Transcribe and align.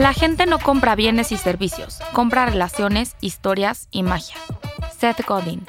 La 0.00 0.14
gente 0.14 0.46
no 0.46 0.58
compra 0.58 0.94
bienes 0.94 1.30
y 1.30 1.36
servicios, 1.36 1.98
compra 2.14 2.46
relaciones, 2.46 3.16
historias 3.20 3.86
y 3.90 4.02
magia. 4.02 4.34
Seth 4.98 5.26
Godin. 5.26 5.66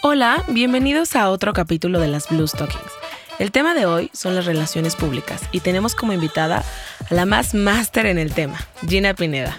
Hola, 0.00 0.42
bienvenidos 0.48 1.14
a 1.14 1.28
otro 1.28 1.52
capítulo 1.52 2.00
de 2.00 2.08
las 2.08 2.30
Blue 2.30 2.48
Stockings. 2.48 2.90
El 3.38 3.52
tema 3.52 3.74
de 3.74 3.84
hoy 3.84 4.10
son 4.14 4.34
las 4.34 4.46
relaciones 4.46 4.96
públicas 4.96 5.42
y 5.52 5.60
tenemos 5.60 5.94
como 5.94 6.14
invitada 6.14 6.64
a 7.10 7.14
la 7.14 7.26
más 7.26 7.52
máster 7.52 8.06
en 8.06 8.16
el 8.16 8.32
tema, 8.32 8.56
Gina 8.88 9.12
Pineda. 9.12 9.58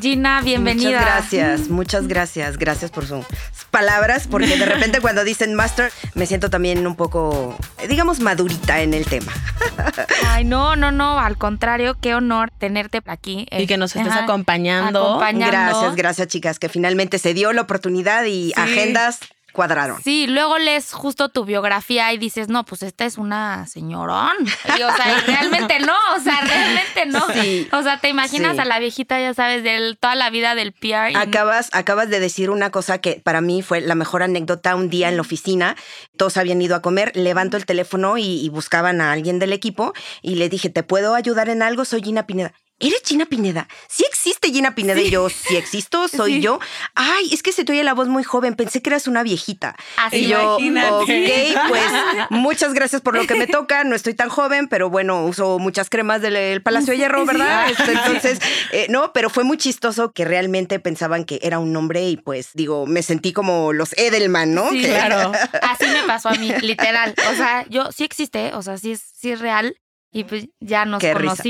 Gina, 0.00 0.42
bienvenida. 0.42 1.00
Muchas 1.00 1.04
gracias, 1.04 1.68
muchas 1.68 2.08
gracias. 2.08 2.56
Gracias 2.56 2.90
por 2.90 3.06
sus 3.06 3.24
palabras, 3.70 4.28
porque 4.28 4.56
de 4.56 4.64
repente 4.64 5.00
cuando 5.00 5.24
dicen 5.24 5.54
master 5.54 5.92
me 6.14 6.26
siento 6.26 6.50
también 6.50 6.86
un 6.86 6.94
poco, 6.94 7.56
digamos, 7.88 8.20
madurita 8.20 8.80
en 8.80 8.94
el 8.94 9.06
tema. 9.06 9.32
Ay, 10.28 10.44
no, 10.44 10.76
no, 10.76 10.92
no, 10.92 11.18
al 11.18 11.36
contrario, 11.36 11.96
qué 12.00 12.14
honor 12.14 12.50
tenerte 12.56 13.02
aquí. 13.06 13.46
Y 13.50 13.66
que 13.66 13.76
nos 13.76 13.96
estés 13.96 14.12
acompañando. 14.12 15.04
acompañando. 15.04 15.52
Gracias, 15.52 15.96
gracias 15.96 16.28
chicas, 16.28 16.58
que 16.58 16.68
finalmente 16.68 17.18
se 17.18 17.34
dio 17.34 17.52
la 17.52 17.62
oportunidad 17.62 18.24
y 18.24 18.52
agendas 18.56 19.20
cuadraron. 19.58 20.00
Sí, 20.04 20.28
luego 20.28 20.56
lees 20.58 20.92
justo 20.92 21.30
tu 21.30 21.44
biografía 21.44 22.12
y 22.12 22.18
dices, 22.18 22.48
no, 22.48 22.64
pues 22.64 22.84
esta 22.84 23.04
es 23.04 23.18
una 23.18 23.66
señorón. 23.66 24.30
Y, 24.78 24.82
o 24.82 24.94
sea, 24.94 25.18
y 25.18 25.26
realmente 25.26 25.80
no, 25.80 25.96
o 26.16 26.20
sea, 26.20 26.40
realmente 26.44 27.06
no. 27.06 27.76
O 27.76 27.82
sea, 27.82 27.98
te 27.98 28.08
imaginas 28.08 28.54
Sí. 28.54 28.60
a 28.60 28.64
la 28.64 28.78
viejita, 28.78 29.20
ya 29.20 29.34
sabes, 29.34 29.64
de 29.64 29.96
toda 29.98 30.14
la 30.14 30.30
vida 30.30 30.54
del 30.54 30.72
PR. 30.72 31.10
y- 31.10 31.16
Acabas, 31.16 31.70
acabas 31.72 32.08
de 32.08 32.20
decir 32.20 32.50
una 32.50 32.70
cosa 32.70 32.98
que 32.98 33.20
para 33.24 33.40
mí 33.40 33.62
fue 33.62 33.80
la 33.80 33.96
mejor 33.96 34.22
anécdota 34.22 34.76
un 34.76 34.90
día 34.90 35.08
en 35.08 35.16
la 35.16 35.22
oficina. 35.22 35.74
Todos 36.16 36.36
habían 36.36 36.62
ido 36.62 36.76
a 36.76 36.80
comer, 36.82 37.10
levanto 37.16 37.56
el 37.56 37.66
teléfono 37.66 38.16
y, 38.16 38.22
y 38.44 38.48
buscaban 38.50 39.00
a 39.00 39.10
alguien 39.10 39.40
del 39.40 39.52
equipo 39.52 39.92
y 40.22 40.36
le 40.36 40.48
dije, 40.48 40.70
¿te 40.70 40.84
puedo 40.84 41.16
ayudar 41.16 41.48
en 41.48 41.62
algo? 41.62 41.84
Soy 41.84 42.00
Gina 42.02 42.26
Pineda. 42.28 42.52
¿Eres 42.80 43.02
Gina 43.04 43.26
Pineda? 43.26 43.66
Sí 43.88 44.04
existe 44.08 44.50
Gina 44.50 44.74
Pineda. 44.74 45.00
Y 45.00 45.10
yo, 45.10 45.28
sí 45.30 45.56
existo, 45.56 46.06
soy 46.08 46.34
Sí. 46.34 46.40
yo. 46.40 46.60
Ay, 46.94 47.28
es 47.32 47.42
que 47.42 47.52
se 47.52 47.64
te 47.64 47.72
oye 47.72 47.82
la 47.82 47.92
voz 47.94 48.06
muy 48.08 48.22
joven. 48.22 48.54
Pensé 48.54 48.80
que 48.82 48.90
eras 48.90 49.08
una 49.08 49.22
viejita. 49.24 49.74
Así 49.96 50.18
y 50.18 50.28
yo, 50.28 50.58
Imagínate. 50.60 51.56
ok, 51.56 51.68
pues 51.68 51.84
muchas 52.30 52.74
gracias 52.74 53.02
por 53.02 53.16
lo 53.16 53.26
que 53.26 53.34
me 53.34 53.46
toca. 53.48 53.82
No 53.84 53.96
estoy 53.96 54.14
tan 54.14 54.28
joven, 54.28 54.68
pero 54.68 54.90
bueno, 54.90 55.24
uso 55.24 55.58
muchas 55.58 55.90
cremas 55.90 56.22
del 56.22 56.36
el 56.36 56.62
Palacio 56.62 56.92
de 56.92 56.98
Hierro, 56.98 57.24
¿verdad? 57.26 57.68
Este, 57.70 57.92
entonces, 57.92 58.38
eh, 58.72 58.86
no, 58.90 59.12
pero 59.12 59.28
fue 59.30 59.42
muy 59.44 59.56
chistoso 59.58 60.12
que 60.12 60.24
realmente 60.24 60.78
pensaban 60.78 61.24
que 61.24 61.40
era 61.42 61.58
un 61.58 61.72
nombre 61.72 62.08
y 62.08 62.16
pues 62.16 62.50
digo, 62.54 62.86
me 62.86 63.02
sentí 63.02 63.32
como 63.32 63.72
los 63.72 63.92
Edelman, 63.98 64.54
¿no? 64.54 64.70
Que- 64.70 64.88
Claro. 64.88 65.32
Así 65.62 65.84
me 65.86 66.02
pasó 66.06 66.28
a 66.28 66.34
mí, 66.34 66.52
literal. 66.62 67.14
O 67.32 67.34
sea, 67.34 67.66
yo 67.68 67.90
sí 67.92 68.04
existe, 68.04 68.52
o 68.54 68.62
sea, 68.62 68.76
sí 68.78 68.92
es, 68.92 69.02
sí 69.16 69.30
es 69.32 69.40
real 69.40 69.76
y 70.12 70.24
pues 70.24 70.46
ya 70.60 70.84
nos 70.84 71.00
Qué 71.00 71.12
risa. 71.14 71.42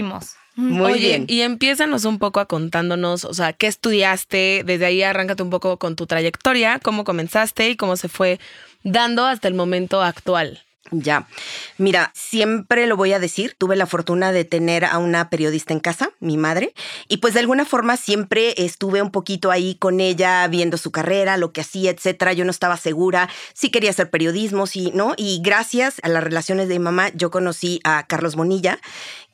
Muy 0.58 0.94
Oye, 0.94 1.08
bien. 1.08 1.24
y 1.28 1.42
empiézanos 1.42 2.04
un 2.04 2.18
poco 2.18 2.40
a 2.40 2.46
contándonos, 2.46 3.24
o 3.24 3.32
sea, 3.32 3.52
qué 3.52 3.68
estudiaste, 3.68 4.64
desde 4.66 4.86
ahí 4.86 5.04
arráncate 5.04 5.44
un 5.44 5.50
poco 5.50 5.78
con 5.78 5.94
tu 5.94 6.08
trayectoria, 6.08 6.80
cómo 6.80 7.04
comenzaste 7.04 7.70
y 7.70 7.76
cómo 7.76 7.96
se 7.96 8.08
fue 8.08 8.40
dando 8.82 9.24
hasta 9.24 9.46
el 9.46 9.54
momento 9.54 10.02
actual. 10.02 10.64
Ya. 10.90 11.28
Mira, 11.76 12.10
siempre 12.14 12.86
lo 12.86 12.96
voy 12.96 13.12
a 13.12 13.18
decir, 13.18 13.54
tuve 13.58 13.76
la 13.76 13.86
fortuna 13.86 14.32
de 14.32 14.44
tener 14.44 14.84
a 14.84 14.98
una 14.98 15.28
periodista 15.28 15.74
en 15.74 15.80
casa, 15.80 16.10
mi 16.18 16.36
madre, 16.36 16.72
y 17.08 17.18
pues 17.18 17.34
de 17.34 17.40
alguna 17.40 17.64
forma 17.64 17.96
siempre 17.96 18.54
estuve 18.56 19.02
un 19.02 19.10
poquito 19.10 19.50
ahí 19.50 19.74
con 19.74 20.00
ella 20.00 20.46
viendo 20.48 20.76
su 20.76 20.90
carrera, 20.90 21.36
lo 21.36 21.52
que 21.52 21.60
hacía, 21.60 21.90
etcétera. 21.90 22.32
Yo 22.32 22.44
no 22.44 22.50
estaba 22.50 22.76
segura 22.76 23.28
si 23.52 23.70
quería 23.70 23.90
hacer 23.90 24.10
periodismo, 24.10 24.66
si 24.66 24.90
no, 24.92 25.14
y 25.16 25.40
gracias 25.42 25.96
a 26.02 26.08
las 26.08 26.24
relaciones 26.24 26.68
de 26.68 26.78
mi 26.78 26.84
mamá 26.84 27.10
yo 27.14 27.30
conocí 27.30 27.80
a 27.84 28.06
Carlos 28.06 28.34
Bonilla, 28.34 28.80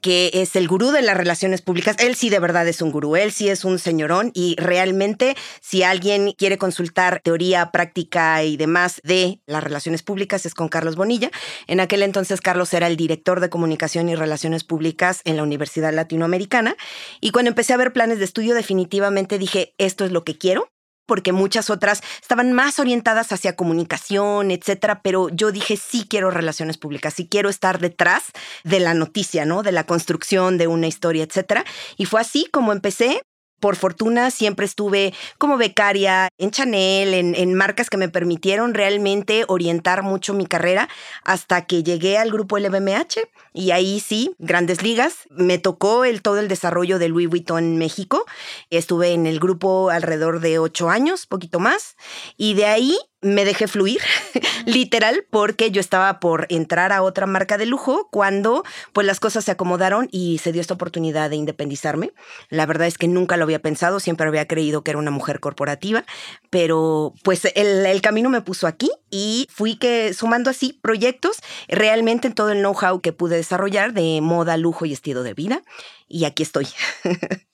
que 0.04 0.30
es 0.34 0.54
el 0.54 0.68
gurú 0.68 0.90
de 0.90 1.00
las 1.00 1.16
relaciones 1.16 1.62
públicas. 1.62 1.96
Él 1.98 2.14
sí 2.14 2.28
de 2.28 2.38
verdad 2.38 2.68
es 2.68 2.82
un 2.82 2.92
gurú, 2.92 3.16
él 3.16 3.32
sí 3.32 3.48
es 3.48 3.64
un 3.64 3.78
señorón 3.78 4.32
y 4.34 4.54
realmente 4.58 5.34
si 5.62 5.82
alguien 5.82 6.32
quiere 6.32 6.58
consultar 6.58 7.22
teoría, 7.24 7.70
práctica 7.70 8.44
y 8.44 8.58
demás 8.58 9.00
de 9.02 9.40
las 9.46 9.64
relaciones 9.64 10.02
públicas 10.02 10.44
es 10.44 10.52
con 10.52 10.68
Carlos 10.68 10.94
Bonilla. 10.94 11.30
En 11.68 11.80
aquel 11.80 12.02
entonces 12.02 12.42
Carlos 12.42 12.74
era 12.74 12.86
el 12.86 12.98
director 12.98 13.40
de 13.40 13.48
comunicación 13.48 14.10
y 14.10 14.14
relaciones 14.14 14.62
públicas 14.62 15.22
en 15.24 15.38
la 15.38 15.42
Universidad 15.42 15.94
Latinoamericana 15.94 16.76
y 17.22 17.30
cuando 17.30 17.48
empecé 17.48 17.72
a 17.72 17.78
ver 17.78 17.94
planes 17.94 18.18
de 18.18 18.26
estudio 18.26 18.54
definitivamente 18.54 19.38
dije, 19.38 19.72
esto 19.78 20.04
es 20.04 20.12
lo 20.12 20.22
que 20.22 20.36
quiero 20.36 20.68
porque 21.06 21.32
muchas 21.32 21.70
otras 21.70 22.02
estaban 22.20 22.52
más 22.52 22.78
orientadas 22.78 23.32
hacia 23.32 23.56
comunicación, 23.56 24.50
etcétera, 24.50 25.00
pero 25.02 25.28
yo 25.28 25.52
dije 25.52 25.76
sí 25.76 26.06
quiero 26.08 26.30
relaciones 26.30 26.78
públicas, 26.78 27.14
sí 27.14 27.28
quiero 27.28 27.48
estar 27.48 27.78
detrás 27.78 28.24
de 28.64 28.80
la 28.80 28.94
noticia, 28.94 29.44
¿no? 29.44 29.62
De 29.62 29.72
la 29.72 29.84
construcción 29.84 30.58
de 30.58 30.66
una 30.66 30.86
historia, 30.86 31.24
etcétera. 31.24 31.64
Y 31.96 32.06
fue 32.06 32.20
así 32.20 32.46
como 32.52 32.72
empecé. 32.72 33.20
Por 33.60 33.76
fortuna 33.76 34.30
siempre 34.30 34.66
estuve 34.66 35.14
como 35.38 35.56
becaria 35.56 36.28
en 36.38 36.50
Chanel, 36.50 37.14
en, 37.14 37.54
marcas 37.54 37.88
que 37.88 37.96
me 37.96 38.08
permitieron 38.08 38.74
realmente 38.74 39.44
orientar 39.48 40.02
mucho 40.02 40.34
mi 40.34 40.46
carrera 40.46 40.88
hasta 41.24 41.64
que 41.66 41.82
llegué 41.82 42.18
al 42.18 42.30
grupo 42.30 42.58
LVMH 42.58 43.20
y 43.52 43.70
ahí 43.70 44.00
sí, 44.00 44.34
grandes 44.38 44.82
ligas. 44.82 45.28
Me 45.30 45.58
tocó 45.58 46.04
el, 46.04 46.20
todo 46.20 46.40
el 46.40 46.48
desarrollo 46.48 46.98
de 46.98 47.08
Louis 47.08 47.28
Vuitton 47.28 47.78
México. 47.78 48.24
Estuve 48.70 49.12
en 49.12 49.26
el 49.26 49.40
grupo 49.40 49.90
alrededor 49.90 50.40
de 50.40 50.58
ocho 50.58 50.90
años, 50.90 51.26
poquito 51.26 51.60
más, 51.60 51.96
y 52.36 52.54
de 52.54 52.66
ahí 52.66 52.98
me 53.24 53.44
dejé 53.44 53.66
fluir, 53.66 54.00
literal, 54.66 55.24
porque 55.30 55.70
yo 55.70 55.80
estaba 55.80 56.20
por 56.20 56.46
entrar 56.50 56.92
a 56.92 57.02
otra 57.02 57.26
marca 57.26 57.58
de 57.58 57.66
lujo 57.66 58.08
cuando 58.10 58.64
pues 58.92 59.06
las 59.06 59.18
cosas 59.18 59.44
se 59.44 59.50
acomodaron 59.50 60.08
y 60.12 60.38
se 60.38 60.52
dio 60.52 60.60
esta 60.60 60.74
oportunidad 60.74 61.30
de 61.30 61.36
independizarme. 61.36 62.12
La 62.50 62.66
verdad 62.66 62.86
es 62.86 62.98
que 62.98 63.08
nunca 63.08 63.36
lo 63.36 63.44
había 63.44 63.60
pensado, 63.60 63.98
siempre 63.98 64.28
había 64.28 64.46
creído 64.46 64.84
que 64.84 64.90
era 64.90 64.98
una 64.98 65.10
mujer 65.10 65.40
corporativa, 65.40 66.04
pero 66.50 67.14
pues 67.22 67.48
el, 67.54 68.00
camino 68.02 68.28
me 68.28 68.42
puso 68.42 68.66
aquí 68.66 68.90
y 69.10 69.46
fui 69.50 69.76
que 69.76 70.12
sumando 70.12 70.50
así 70.50 70.78
proyectos 70.82 71.38
realmente 71.68 72.28
en 72.28 72.34
todo 72.34 72.50
el 72.50 72.58
know-how 72.58 73.00
que 73.00 73.12
pude 73.12 73.36
desarrollar 73.36 73.94
de 73.94 74.20
moda, 74.20 74.58
lujo 74.58 74.84
y 74.84 74.92
estilo 74.92 75.22
de 75.22 75.32
vida. 75.32 75.62
Y 76.06 76.26
aquí 76.26 76.42
estoy. 76.42 76.68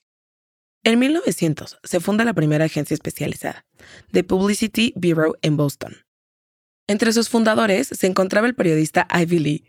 En 0.83 0.99
1900 0.99 1.79
se 1.85 2.01
funda 2.01 2.25
la 2.25 2.33
primera 2.33 2.65
agencia 2.65 2.95
especializada, 2.95 3.67
The 4.13 4.25
Publicity 4.25 4.95
Bureau 4.97 5.37
en 5.43 5.59
Boston. 5.59 5.95
Entre 6.87 7.13
sus 7.13 7.29
fundadores 7.29 7.89
se 7.89 8.07
encontraba 8.07 8.47
el 8.47 8.55
periodista 8.55 9.07
Ivy 9.15 9.39
Lee, 9.41 9.65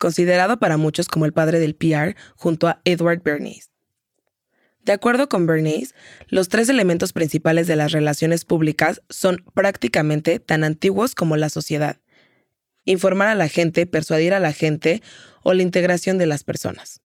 considerado 0.00 0.58
para 0.58 0.76
muchos 0.76 1.08
como 1.08 1.24
el 1.24 1.32
padre 1.32 1.60
del 1.60 1.76
PR 1.76 2.16
junto 2.34 2.66
a 2.66 2.80
Edward 2.84 3.22
Bernays. 3.22 3.70
De 4.82 4.92
acuerdo 4.92 5.28
con 5.28 5.46
Bernays, 5.46 5.94
los 6.28 6.48
tres 6.48 6.68
elementos 6.68 7.12
principales 7.12 7.68
de 7.68 7.76
las 7.76 7.92
relaciones 7.92 8.44
públicas 8.44 9.02
son 9.08 9.44
prácticamente 9.54 10.40
tan 10.40 10.64
antiguos 10.64 11.14
como 11.14 11.36
la 11.36 11.48
sociedad. 11.48 12.00
Informar 12.84 13.28
a 13.28 13.34
la 13.36 13.48
gente, 13.48 13.86
persuadir 13.86 14.34
a 14.34 14.40
la 14.40 14.52
gente 14.52 15.00
o 15.44 15.54
la 15.54 15.62
integración 15.62 16.18
de 16.18 16.26
las 16.26 16.42
personas. 16.42 17.02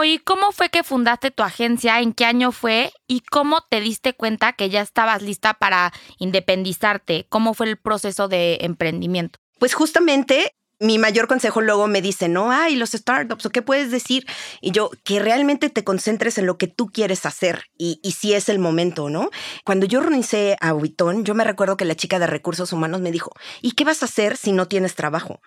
Oye, 0.00 0.20
¿cómo 0.22 0.52
fue 0.52 0.68
que 0.68 0.84
fundaste 0.84 1.32
tu 1.32 1.42
agencia? 1.42 2.00
¿En 2.00 2.12
qué 2.12 2.24
año 2.24 2.52
fue? 2.52 2.92
¿Y 3.08 3.18
cómo 3.18 3.62
te 3.68 3.80
diste 3.80 4.14
cuenta 4.14 4.52
que 4.52 4.70
ya 4.70 4.80
estabas 4.80 5.22
lista 5.22 5.54
para 5.54 5.92
independizarte? 6.18 7.26
¿Cómo 7.28 7.52
fue 7.52 7.66
el 7.66 7.78
proceso 7.78 8.28
de 8.28 8.58
emprendimiento? 8.60 9.40
Pues 9.58 9.74
justamente 9.74 10.54
mi 10.78 10.98
mayor 11.00 11.26
consejo 11.26 11.62
luego 11.62 11.88
me 11.88 12.00
dice, 12.00 12.28
no, 12.28 12.52
ay, 12.52 12.76
los 12.76 12.92
startups, 12.92 13.46
¿o 13.46 13.50
qué 13.50 13.60
puedes 13.60 13.90
decir? 13.90 14.24
Y 14.60 14.70
yo, 14.70 14.92
que 15.02 15.18
realmente 15.18 15.68
te 15.68 15.82
concentres 15.82 16.38
en 16.38 16.46
lo 16.46 16.58
que 16.58 16.68
tú 16.68 16.86
quieres 16.92 17.26
hacer 17.26 17.64
y, 17.76 17.98
si 18.16 18.34
es 18.34 18.48
el 18.48 18.60
momento, 18.60 19.10
¿no? 19.10 19.30
Cuando 19.64 19.84
yo 19.84 19.98
organicé 19.98 20.56
a 20.60 20.74
Vuitton, 20.74 21.24
yo 21.24 21.34
me 21.34 21.42
recuerdo 21.42 21.76
que 21.76 21.84
la 21.84 21.96
chica 21.96 22.20
de 22.20 22.28
recursos 22.28 22.72
humanos 22.72 23.00
me 23.00 23.10
dijo, 23.10 23.32
¿y 23.62 23.72
qué 23.72 23.82
vas 23.82 24.02
a 24.02 24.06
hacer 24.06 24.36
si 24.36 24.52
no 24.52 24.68
tienes 24.68 24.94
trabajo? 24.94 25.40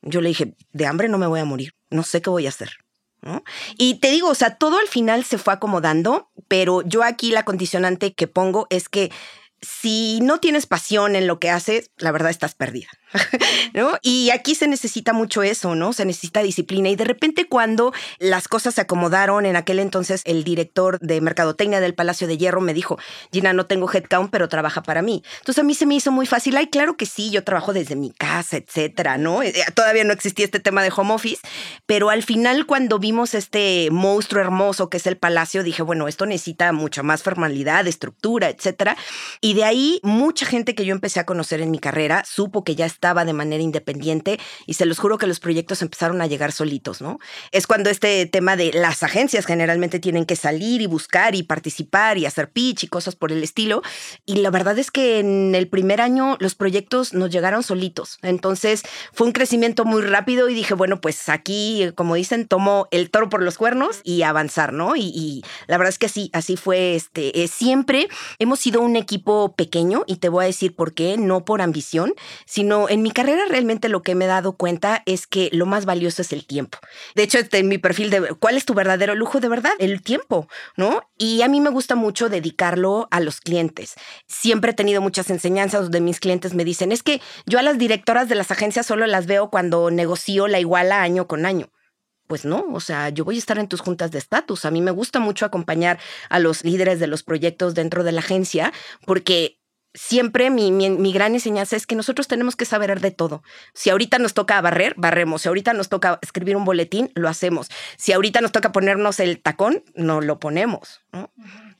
Yo 0.00 0.22
le 0.22 0.30
dije, 0.30 0.54
de 0.72 0.86
hambre 0.86 1.10
no 1.10 1.18
me 1.18 1.26
voy 1.26 1.40
a 1.40 1.44
morir, 1.44 1.74
no 1.90 2.04
sé 2.04 2.22
qué 2.22 2.30
voy 2.30 2.46
a 2.46 2.48
hacer. 2.48 2.70
Y 3.76 3.94
te 3.94 4.10
digo, 4.10 4.28
o 4.28 4.34
sea, 4.34 4.56
todo 4.56 4.78
al 4.78 4.88
final 4.88 5.24
se 5.24 5.38
fue 5.38 5.52
acomodando, 5.52 6.30
pero 6.48 6.82
yo 6.82 7.02
aquí 7.02 7.30
la 7.30 7.44
condicionante 7.44 8.14
que 8.14 8.26
pongo 8.26 8.66
es 8.70 8.88
que 8.88 9.10
si 9.60 10.20
no 10.20 10.38
tienes 10.38 10.66
pasión 10.66 11.16
en 11.16 11.26
lo 11.26 11.38
que 11.38 11.50
haces, 11.50 11.90
la 11.96 12.12
verdad 12.12 12.30
estás 12.30 12.54
perdida. 12.54 12.88
¿No? 13.74 13.92
Y 14.02 14.30
aquí 14.30 14.54
se 14.54 14.68
necesita 14.68 15.12
mucho 15.12 15.42
eso, 15.42 15.74
¿no? 15.74 15.92
Se 15.92 16.04
necesita 16.04 16.42
disciplina. 16.42 16.88
Y 16.88 16.96
de 16.96 17.04
repente 17.04 17.46
cuando 17.46 17.92
las 18.18 18.48
cosas 18.48 18.74
se 18.74 18.80
acomodaron, 18.80 19.46
en 19.46 19.56
aquel 19.56 19.78
entonces 19.78 20.22
el 20.24 20.44
director 20.44 20.98
de 21.00 21.20
Mercadotecnia 21.20 21.80
del 21.80 21.94
Palacio 21.94 22.26
de 22.26 22.36
Hierro 22.36 22.60
me 22.60 22.74
dijo, 22.74 22.98
Gina, 23.32 23.52
no 23.52 23.66
tengo 23.66 23.90
headcount, 23.90 24.30
pero 24.30 24.48
trabaja 24.48 24.82
para 24.82 25.02
mí. 25.02 25.22
Entonces 25.38 25.62
a 25.62 25.64
mí 25.64 25.74
se 25.74 25.86
me 25.86 25.94
hizo 25.94 26.12
muy 26.12 26.26
fácil. 26.26 26.56
Ay, 26.56 26.68
claro 26.68 26.96
que 26.96 27.06
sí, 27.06 27.30
yo 27.30 27.44
trabajo 27.44 27.72
desde 27.72 27.96
mi 27.96 28.10
casa, 28.10 28.56
etcétera, 28.56 29.18
¿no? 29.18 29.42
Eh, 29.42 29.54
Todavía 29.74 30.04
no 30.04 30.12
existía 30.12 30.44
este 30.44 30.60
tema 30.60 30.82
de 30.82 30.92
home 30.94 31.14
office, 31.14 31.40
pero 31.86 32.10
al 32.10 32.22
final 32.22 32.66
cuando 32.66 32.98
vimos 32.98 33.34
este 33.34 33.88
monstruo 33.90 34.42
hermoso 34.42 34.90
que 34.90 34.98
es 34.98 35.06
el 35.06 35.16
Palacio, 35.16 35.62
dije, 35.62 35.82
bueno, 35.82 36.08
esto 36.08 36.26
necesita 36.26 36.72
mucha 36.72 37.02
más 37.02 37.22
formalidad, 37.22 37.86
estructura, 37.86 38.48
etcétera. 38.48 38.96
Y 39.40 39.54
de 39.54 39.64
ahí 39.64 40.00
mucha 40.02 40.46
gente 40.46 40.74
que 40.74 40.84
yo 40.84 40.92
empecé 40.92 41.20
a 41.20 41.26
conocer 41.26 41.60
en 41.60 41.70
mi 41.70 41.78
carrera 41.78 42.24
supo 42.26 42.64
que 42.64 42.74
ya 42.74 42.86
estaba 42.98 43.24
de 43.24 43.32
manera 43.32 43.62
independiente 43.62 44.40
y 44.66 44.74
se 44.74 44.84
los 44.84 44.98
juro 44.98 45.18
que 45.18 45.28
los 45.28 45.38
proyectos 45.38 45.82
empezaron 45.82 46.20
a 46.20 46.26
llegar 46.26 46.50
solitos, 46.50 47.00
¿no? 47.00 47.20
Es 47.52 47.68
cuando 47.68 47.90
este 47.90 48.26
tema 48.26 48.56
de 48.56 48.72
las 48.72 49.04
agencias 49.04 49.46
generalmente 49.46 50.00
tienen 50.00 50.26
que 50.26 50.34
salir 50.34 50.82
y 50.82 50.86
buscar 50.86 51.36
y 51.36 51.44
participar 51.44 52.18
y 52.18 52.26
hacer 52.26 52.50
pitch 52.50 52.82
y 52.82 52.88
cosas 52.88 53.14
por 53.14 53.30
el 53.30 53.44
estilo. 53.44 53.82
Y 54.26 54.36
la 54.36 54.50
verdad 54.50 54.76
es 54.80 54.90
que 54.90 55.20
en 55.20 55.54
el 55.54 55.68
primer 55.68 56.00
año 56.00 56.36
los 56.40 56.56
proyectos 56.56 57.14
nos 57.14 57.30
llegaron 57.30 57.62
solitos. 57.62 58.18
Entonces 58.22 58.82
fue 59.12 59.28
un 59.28 59.32
crecimiento 59.32 59.84
muy 59.84 60.02
rápido 60.02 60.48
y 60.48 60.54
dije, 60.54 60.74
bueno, 60.74 61.00
pues 61.00 61.28
aquí, 61.28 61.92
como 61.94 62.16
dicen, 62.16 62.48
tomo 62.48 62.88
el 62.90 63.10
toro 63.10 63.28
por 63.28 63.44
los 63.44 63.58
cuernos 63.58 64.00
y 64.02 64.22
avanzar, 64.22 64.72
¿no? 64.72 64.96
Y, 64.96 65.44
la 65.68 65.78
verdad 65.78 65.90
es 65.90 65.98
que 65.98 66.06
así, 66.06 66.30
así 66.32 66.56
fue. 66.56 66.96
Este, 66.96 67.44
eh, 67.44 67.46
siempre 67.46 68.08
hemos 68.40 68.58
sido 68.58 68.80
un 68.80 68.96
equipo 68.96 69.54
pequeño 69.54 70.02
y 70.08 70.16
te 70.16 70.28
voy 70.28 70.44
a 70.44 70.46
decir 70.48 70.74
por 70.74 70.94
qué, 70.94 71.16
no 71.16 71.44
por 71.44 71.62
ambición, 71.62 72.14
sino 72.44 72.87
en 72.88 73.02
mi 73.02 73.10
carrera 73.10 73.42
realmente 73.48 73.88
lo 73.88 74.02
que 74.02 74.14
me 74.14 74.24
he 74.24 74.28
dado 74.28 74.56
cuenta 74.56 75.02
es 75.06 75.26
que 75.26 75.48
lo 75.52 75.66
más 75.66 75.84
valioso 75.84 76.22
es 76.22 76.32
el 76.32 76.46
tiempo. 76.46 76.78
De 77.14 77.22
hecho, 77.22 77.38
este, 77.38 77.58
en 77.58 77.68
mi 77.68 77.78
perfil 77.78 78.10
de 78.10 78.34
cuál 78.34 78.56
es 78.56 78.64
tu 78.64 78.74
verdadero 78.74 79.14
lujo 79.14 79.40
de 79.40 79.48
verdad, 79.48 79.72
el 79.78 80.02
tiempo, 80.02 80.48
¿no? 80.76 81.02
Y 81.16 81.42
a 81.42 81.48
mí 81.48 81.60
me 81.60 81.70
gusta 81.70 81.94
mucho 81.94 82.28
dedicarlo 82.28 83.08
a 83.10 83.20
los 83.20 83.40
clientes. 83.40 83.94
Siempre 84.26 84.72
he 84.72 84.74
tenido 84.74 85.00
muchas 85.00 85.30
enseñanzas 85.30 85.82
donde 85.82 86.00
mis 86.00 86.20
clientes 86.20 86.54
me 86.54 86.64
dicen, 86.64 86.92
es 86.92 87.02
que 87.02 87.20
yo 87.46 87.58
a 87.58 87.62
las 87.62 87.78
directoras 87.78 88.28
de 88.28 88.34
las 88.34 88.50
agencias 88.50 88.86
solo 88.86 89.06
las 89.06 89.26
veo 89.26 89.50
cuando 89.50 89.90
negocio 89.90 90.48
la 90.48 90.60
iguala 90.60 91.02
año 91.02 91.26
con 91.26 91.46
año 91.46 91.70
pues 92.28 92.44
no, 92.44 92.66
o 92.72 92.80
sea, 92.80 93.08
yo 93.08 93.24
voy 93.24 93.36
a 93.36 93.38
estar 93.38 93.58
en 93.58 93.68
tus 93.68 93.80
juntas 93.80 94.10
de 94.12 94.18
estatus. 94.18 94.66
A 94.66 94.70
mí 94.70 94.82
me 94.82 94.90
gusta 94.90 95.18
mucho 95.18 95.46
acompañar 95.46 95.98
a 96.28 96.38
los 96.38 96.62
líderes 96.62 97.00
de 97.00 97.06
los 97.06 97.22
proyectos 97.22 97.74
dentro 97.74 98.04
de 98.04 98.12
la 98.12 98.20
agencia 98.20 98.72
porque 99.06 99.57
siempre 99.94 100.50
mi, 100.50 100.70
mi, 100.70 101.12
gran 101.12 101.34
enseñanza 101.34 101.76
es 101.76 101.86
que 101.86 101.94
nosotros 101.94 102.28
tenemos 102.28 102.56
que 102.56 102.64
saber 102.64 103.00
de 103.00 103.10
todo. 103.10 103.42
Si 103.74 103.90
ahorita 103.90 104.18
nos 104.18 104.34
toca 104.34 104.60
barrer, 104.60 104.94
barremos. 104.96 105.42
Si 105.42 105.48
ahorita 105.48 105.72
nos 105.72 105.88
toca 105.88 106.18
escribir 106.22 106.56
un 106.56 106.64
boletín, 106.64 107.10
lo 107.14 107.28
hacemos. 107.28 107.68
Si 107.96 108.12
ahorita 108.12 108.40
nos 108.40 108.52
toca 108.52 108.72
ponernos 108.72 109.20
el 109.20 109.40
tacón, 109.40 109.82
no 109.94 110.20
lo 110.20 110.38
ponemos. 110.38 111.00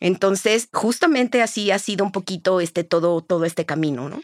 Entonces, 0.01 0.69
justamente 0.73 1.43
así 1.43 1.71
ha 1.71 1.79
sido 1.79 2.05
un 2.05 2.13
poquito 2.13 2.61
este 2.61 2.85
todo, 2.85 3.21
todo 3.23 3.45
este 3.45 3.67
camino, 3.67 4.09
¿no? 4.09 4.21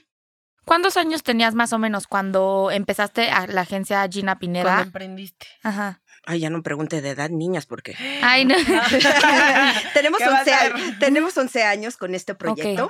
¿Cuántos 0.65 0.97
años 0.97 1.23
tenías 1.23 1.55
más 1.55 1.73
o 1.75 1.79
menos 1.79 2.07
cuando 2.07 2.71
empezaste 2.71 3.29
a 3.31 3.47
la 3.47 3.63
agencia 3.63 4.07
Gina 4.11 4.39
Pineda? 4.39 4.65
Cuando 4.65 4.83
emprendiste. 4.85 5.47
Ajá. 5.63 6.01
Ay, 6.27 6.41
ya 6.41 6.49
no 6.49 6.63
pregunte 6.63 7.03
de 7.03 7.11
edad, 7.11 7.29
niñas, 7.29 7.67
porque. 7.67 7.95
Ay, 8.23 8.47
no. 8.47 8.55
tenemos, 9.95 10.21
11 10.23 10.55
años, 10.55 10.99
tenemos 10.99 11.37
11 11.37 11.63
años 11.65 11.97
con 11.97 12.15
este 12.15 12.35
proyecto. 12.35 12.89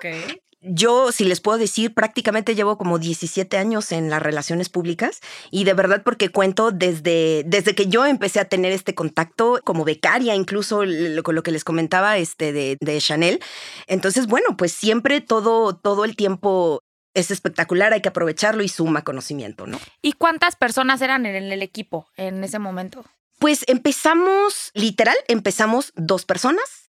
Yo, 0.67 1.13
si 1.13 1.25
les 1.25 1.41
puedo 1.41 1.59
decir, 1.59 1.93
prácticamente 1.93 2.55
llevo 2.55 2.79
como 2.79 2.99
17 2.99 3.59
años 3.59 3.93
en 3.93 4.09
las 4.09 4.23
relaciones 4.23 4.69
públicas 4.71 5.21
y 5.51 5.65
de 5.65 5.75
verdad 5.75 6.03
porque 6.03 6.31
cuento 6.31 6.71
desde, 6.71 7.43
desde 7.47 7.75
que 7.75 7.87
yo 7.87 8.07
empecé 8.07 8.41
a 8.41 8.47
tener 8.47 8.73
este 8.73 8.95
contacto 8.95 9.61
como 9.65 9.85
becaria, 9.85 10.35
incluso 10.35 10.83
con 11.23 11.35
lo 11.35 11.43
que 11.43 11.51
les 11.51 11.65
comentaba 11.65 12.17
este 12.17 12.53
de, 12.53 12.79
de 12.81 13.01
Chanel. 13.01 13.41
Entonces, 13.87 14.27
bueno, 14.27 14.57
pues 14.57 14.73
siempre 14.73 15.21
todo, 15.21 15.77
todo 15.77 16.05
el 16.05 16.17
tiempo 16.17 16.81
es 17.15 17.31
espectacular, 17.31 17.93
hay 17.93 18.01
que 18.01 18.09
aprovecharlo 18.09 18.63
y 18.63 18.69
suma 18.69 19.03
conocimiento, 19.03 19.67
¿no? 19.67 19.79
¿Y 20.03 20.13
cuántas 20.13 20.57
personas 20.57 21.01
eran 21.01 21.27
en 21.27 21.53
el 21.53 21.63
equipo 21.63 22.09
en 22.17 22.43
ese 22.43 22.59
momento? 22.59 23.05
Pues 23.39 23.65
empezamos, 23.69 24.71
literal, 24.75 25.17
empezamos 25.29 25.93
dos 25.97 26.25
personas. 26.25 26.84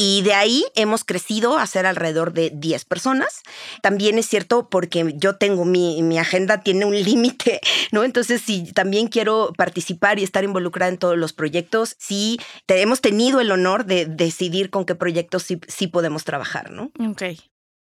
Y 0.00 0.22
de 0.22 0.32
ahí 0.32 0.64
hemos 0.76 1.02
crecido 1.02 1.58
a 1.58 1.66
ser 1.66 1.84
alrededor 1.84 2.32
de 2.32 2.52
10 2.54 2.84
personas. 2.84 3.42
También 3.82 4.16
es 4.16 4.26
cierto 4.26 4.68
porque 4.68 5.12
yo 5.16 5.34
tengo 5.34 5.64
mi, 5.64 6.04
mi 6.04 6.20
agenda, 6.20 6.60
tiene 6.60 6.84
un 6.84 6.94
límite, 7.02 7.60
¿no? 7.90 8.04
Entonces, 8.04 8.40
si 8.40 8.72
también 8.72 9.08
quiero 9.08 9.52
participar 9.56 10.20
y 10.20 10.22
estar 10.22 10.44
involucrada 10.44 10.92
en 10.92 10.98
todos 10.98 11.18
los 11.18 11.32
proyectos, 11.32 11.96
sí 11.98 12.38
hemos 12.68 13.00
tenido 13.00 13.40
el 13.40 13.50
honor 13.50 13.86
de 13.86 14.06
decidir 14.06 14.70
con 14.70 14.84
qué 14.84 14.94
proyectos 14.94 15.42
sí, 15.42 15.60
sí 15.66 15.88
podemos 15.88 16.22
trabajar, 16.22 16.70
¿no? 16.70 16.92
Ok. 17.10 17.22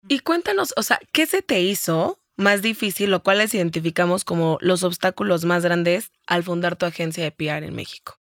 Y 0.08 0.20
cuéntanos, 0.20 0.74
o 0.78 0.84
sea, 0.84 1.02
¿qué 1.12 1.26
se 1.26 1.42
te 1.42 1.60
hizo 1.60 2.22
más 2.38 2.62
difícil 2.62 3.14
o 3.14 3.22
cuáles 3.22 3.54
identificamos 3.54 4.24
como 4.24 4.58
los 4.62 4.84
obstáculos 4.84 5.44
más 5.44 5.64
grandes 5.64 6.14
al 6.26 6.44
fundar 6.44 6.78
tu 6.78 6.86
agencia 6.86 7.26
de 7.26 7.32
PR 7.32 7.66
en 7.66 7.76
México? 7.76 8.18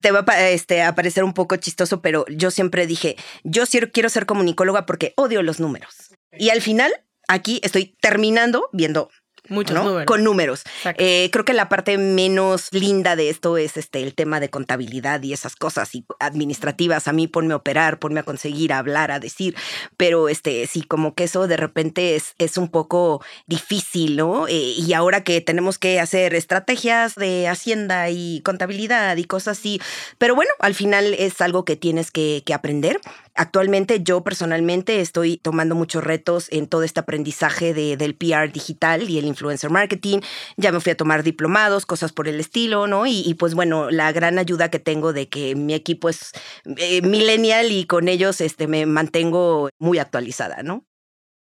Te 0.00 0.12
va 0.12 0.24
a 0.26 0.48
este, 0.50 0.82
parecer 0.94 1.24
un 1.24 1.34
poco 1.34 1.56
chistoso, 1.56 2.00
pero 2.00 2.24
yo 2.28 2.50
siempre 2.50 2.86
dije, 2.86 3.16
yo 3.42 3.66
quiero 3.90 4.08
ser 4.08 4.26
comunicóloga 4.26 4.86
porque 4.86 5.12
odio 5.16 5.42
los 5.42 5.58
números. 5.58 6.14
Y 6.32 6.50
al 6.50 6.62
final, 6.62 6.92
aquí 7.26 7.60
estoy 7.64 7.96
terminando 8.00 8.68
viendo 8.72 9.10
Muchos 9.48 9.76
números. 9.76 10.06
Con 10.06 10.24
números. 10.24 10.62
Eh, 10.98 11.30
creo 11.32 11.44
que 11.44 11.54
la 11.54 11.68
parte 11.68 11.96
menos 11.98 12.68
linda 12.72 13.16
de 13.16 13.30
esto 13.30 13.56
es 13.56 13.76
este, 13.76 14.02
el 14.02 14.14
tema 14.14 14.40
de 14.40 14.50
contabilidad 14.50 15.22
y 15.22 15.32
esas 15.32 15.56
cosas 15.56 15.94
y 15.94 16.04
administrativas. 16.20 17.08
A 17.08 17.12
mí 17.12 17.26
ponme 17.26 17.54
a 17.54 17.56
operar, 17.56 17.98
ponme 17.98 18.20
a 18.20 18.22
conseguir, 18.22 18.72
a 18.72 18.78
hablar, 18.78 19.10
a 19.10 19.20
decir. 19.20 19.56
Pero 19.96 20.28
este, 20.28 20.66
sí, 20.66 20.82
como 20.82 21.14
que 21.14 21.24
eso 21.24 21.46
de 21.46 21.56
repente 21.56 22.16
es, 22.16 22.34
es 22.38 22.58
un 22.58 22.68
poco 22.68 23.22
difícil, 23.46 24.16
¿no? 24.16 24.48
Eh, 24.48 24.52
y 24.52 24.92
ahora 24.92 25.24
que 25.24 25.40
tenemos 25.40 25.78
que 25.78 26.00
hacer 26.00 26.34
estrategias 26.34 27.14
de 27.14 27.48
hacienda 27.48 28.10
y 28.10 28.40
contabilidad 28.42 29.16
y 29.16 29.24
cosas 29.24 29.58
así. 29.58 29.80
Pero 30.18 30.34
bueno, 30.34 30.50
al 30.58 30.74
final 30.74 31.14
es 31.14 31.40
algo 31.40 31.64
que 31.64 31.76
tienes 31.76 32.10
que, 32.10 32.42
que 32.44 32.54
aprender. 32.54 33.00
Actualmente 33.34 34.02
yo 34.02 34.22
personalmente 34.24 35.00
estoy 35.00 35.36
tomando 35.36 35.76
muchos 35.76 36.02
retos 36.02 36.48
en 36.50 36.66
todo 36.66 36.82
este 36.82 37.00
aprendizaje 37.00 37.72
de, 37.72 37.96
del 37.96 38.16
PR 38.16 38.52
digital 38.52 39.08
y 39.08 39.18
el 39.18 39.26
influencer 39.38 39.70
marketing. 39.70 40.20
Ya 40.56 40.72
me 40.72 40.80
fui 40.80 40.92
a 40.92 40.96
tomar 40.96 41.22
diplomados, 41.22 41.86
cosas 41.86 42.12
por 42.12 42.28
el 42.28 42.40
estilo, 42.40 42.86
¿no? 42.86 43.06
Y, 43.06 43.34
pues 43.38 43.54
bueno, 43.54 43.90
la 43.90 44.10
gran 44.12 44.38
ayuda 44.38 44.70
que 44.70 44.80
tengo 44.80 45.12
de 45.12 45.28
que 45.28 45.54
mi 45.54 45.74
equipo 45.74 46.08
es 46.08 46.32
eh, 46.76 47.02
millennial 47.02 47.70
y 47.70 47.86
con 47.86 48.08
ellos 48.08 48.40
este, 48.40 48.66
me 48.66 48.86
mantengo 48.86 49.70
muy 49.78 49.98
actualizada, 49.98 50.62
¿no? 50.62 50.84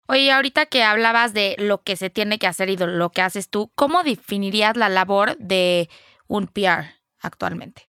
Oye, 0.07 0.31
ahorita 0.31 0.65
que 0.65 0.83
hablabas 0.83 1.33
de 1.33 1.55
lo 1.59 1.81
que 1.81 1.95
se 1.95 2.09
tiene 2.09 2.37
que 2.37 2.47
hacer 2.47 2.69
y 2.69 2.75
de 2.75 2.87
lo 2.87 3.11
que 3.11 3.21
haces 3.21 3.49
tú, 3.49 3.71
¿cómo 3.75 4.03
definirías 4.03 4.75
la 4.75 4.89
labor 4.89 5.37
de 5.37 5.89
un 6.27 6.47
PR 6.47 6.95
actualmente? 7.19 7.92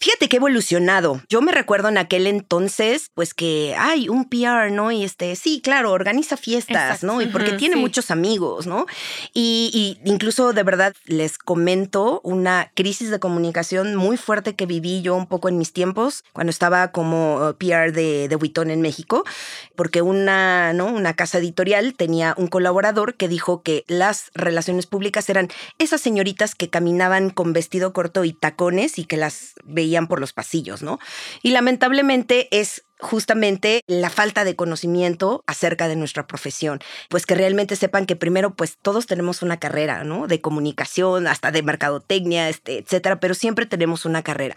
Fíjate 0.00 0.28
que 0.28 0.36
he 0.36 0.38
evolucionado. 0.38 1.22
Yo 1.28 1.40
me 1.40 1.52
recuerdo 1.52 1.88
en 1.88 1.98
aquel 1.98 2.26
entonces, 2.26 3.10
pues 3.14 3.34
que 3.34 3.74
hay 3.76 4.08
un 4.08 4.28
PR, 4.28 4.70
¿no? 4.70 4.92
Y 4.92 5.02
este, 5.02 5.34
sí, 5.34 5.60
claro, 5.60 5.92
organiza 5.92 6.36
fiestas, 6.36 7.02
¿no? 7.02 7.20
Y 7.20 7.26
porque 7.26 7.52
tiene 7.52 7.76
muchos 7.76 8.10
amigos, 8.10 8.66
¿no? 8.66 8.86
Y, 9.34 9.98
incluso 10.04 10.52
de 10.52 10.62
verdad 10.62 10.94
les 11.06 11.38
comento 11.38 12.20
una 12.22 12.70
crisis 12.74 13.10
de 13.10 13.18
comunicación 13.18 13.94
muy 13.96 14.16
fuerte 14.16 14.54
que 14.54 14.66
viví 14.66 15.02
yo 15.02 15.16
un 15.16 15.26
poco 15.26 15.48
en 15.48 15.58
mis 15.58 15.72
tiempos, 15.72 16.24
cuando 16.32 16.50
estaba 16.50 16.92
como 16.92 17.48
uh, 17.48 17.54
PR 17.54 17.92
de, 17.92 18.28
de 18.28 18.36
Vuitton 18.36 18.70
en 18.70 18.80
México, 18.80 19.24
porque 19.74 20.02
una, 20.02 20.72
¿no? 20.72 20.86
Una 20.86 21.14
casa 21.14 21.38
editorial 21.38 21.94
tenía 21.94 22.34
un 22.36 22.46
colaborador 22.46 23.14
que 23.14 23.28
dijo 23.28 23.62
que 23.62 23.84
las 23.88 24.30
relaciones 24.34 24.86
públicas 24.86 25.28
eran 25.28 25.48
esas 25.78 26.00
señoritas 26.00 26.54
que 26.54 26.70
caminaban 26.70 27.30
con 27.30 27.52
vestido 27.52 27.92
corto 27.92 28.24
y 28.24 28.32
tacones 28.32 28.98
y 28.98 29.04
que 29.04 29.16
las 29.16 29.54
veían 29.64 29.87
por 30.08 30.20
los 30.20 30.32
pasillos, 30.32 30.82
¿no? 30.82 30.98
Y 31.42 31.50
lamentablemente 31.50 32.48
es 32.58 32.84
justamente 33.00 33.82
la 33.86 34.10
falta 34.10 34.44
de 34.44 34.56
conocimiento 34.56 35.44
acerca 35.46 35.88
de 35.88 35.96
nuestra 35.96 36.26
profesión, 36.26 36.80
pues 37.08 37.26
que 37.26 37.34
realmente 37.34 37.76
sepan 37.76 38.06
que 38.06 38.16
primero 38.16 38.54
pues 38.54 38.76
todos 38.80 39.06
tenemos 39.06 39.42
una 39.42 39.58
carrera, 39.58 40.04
¿no? 40.04 40.26
De 40.26 40.40
comunicación, 40.40 41.26
hasta 41.26 41.50
de 41.50 41.62
mercadotecnia, 41.62 42.48
este, 42.48 42.78
etcétera, 42.78 43.20
pero 43.20 43.34
siempre 43.34 43.66
tenemos 43.66 44.04
una 44.04 44.22
carrera 44.22 44.54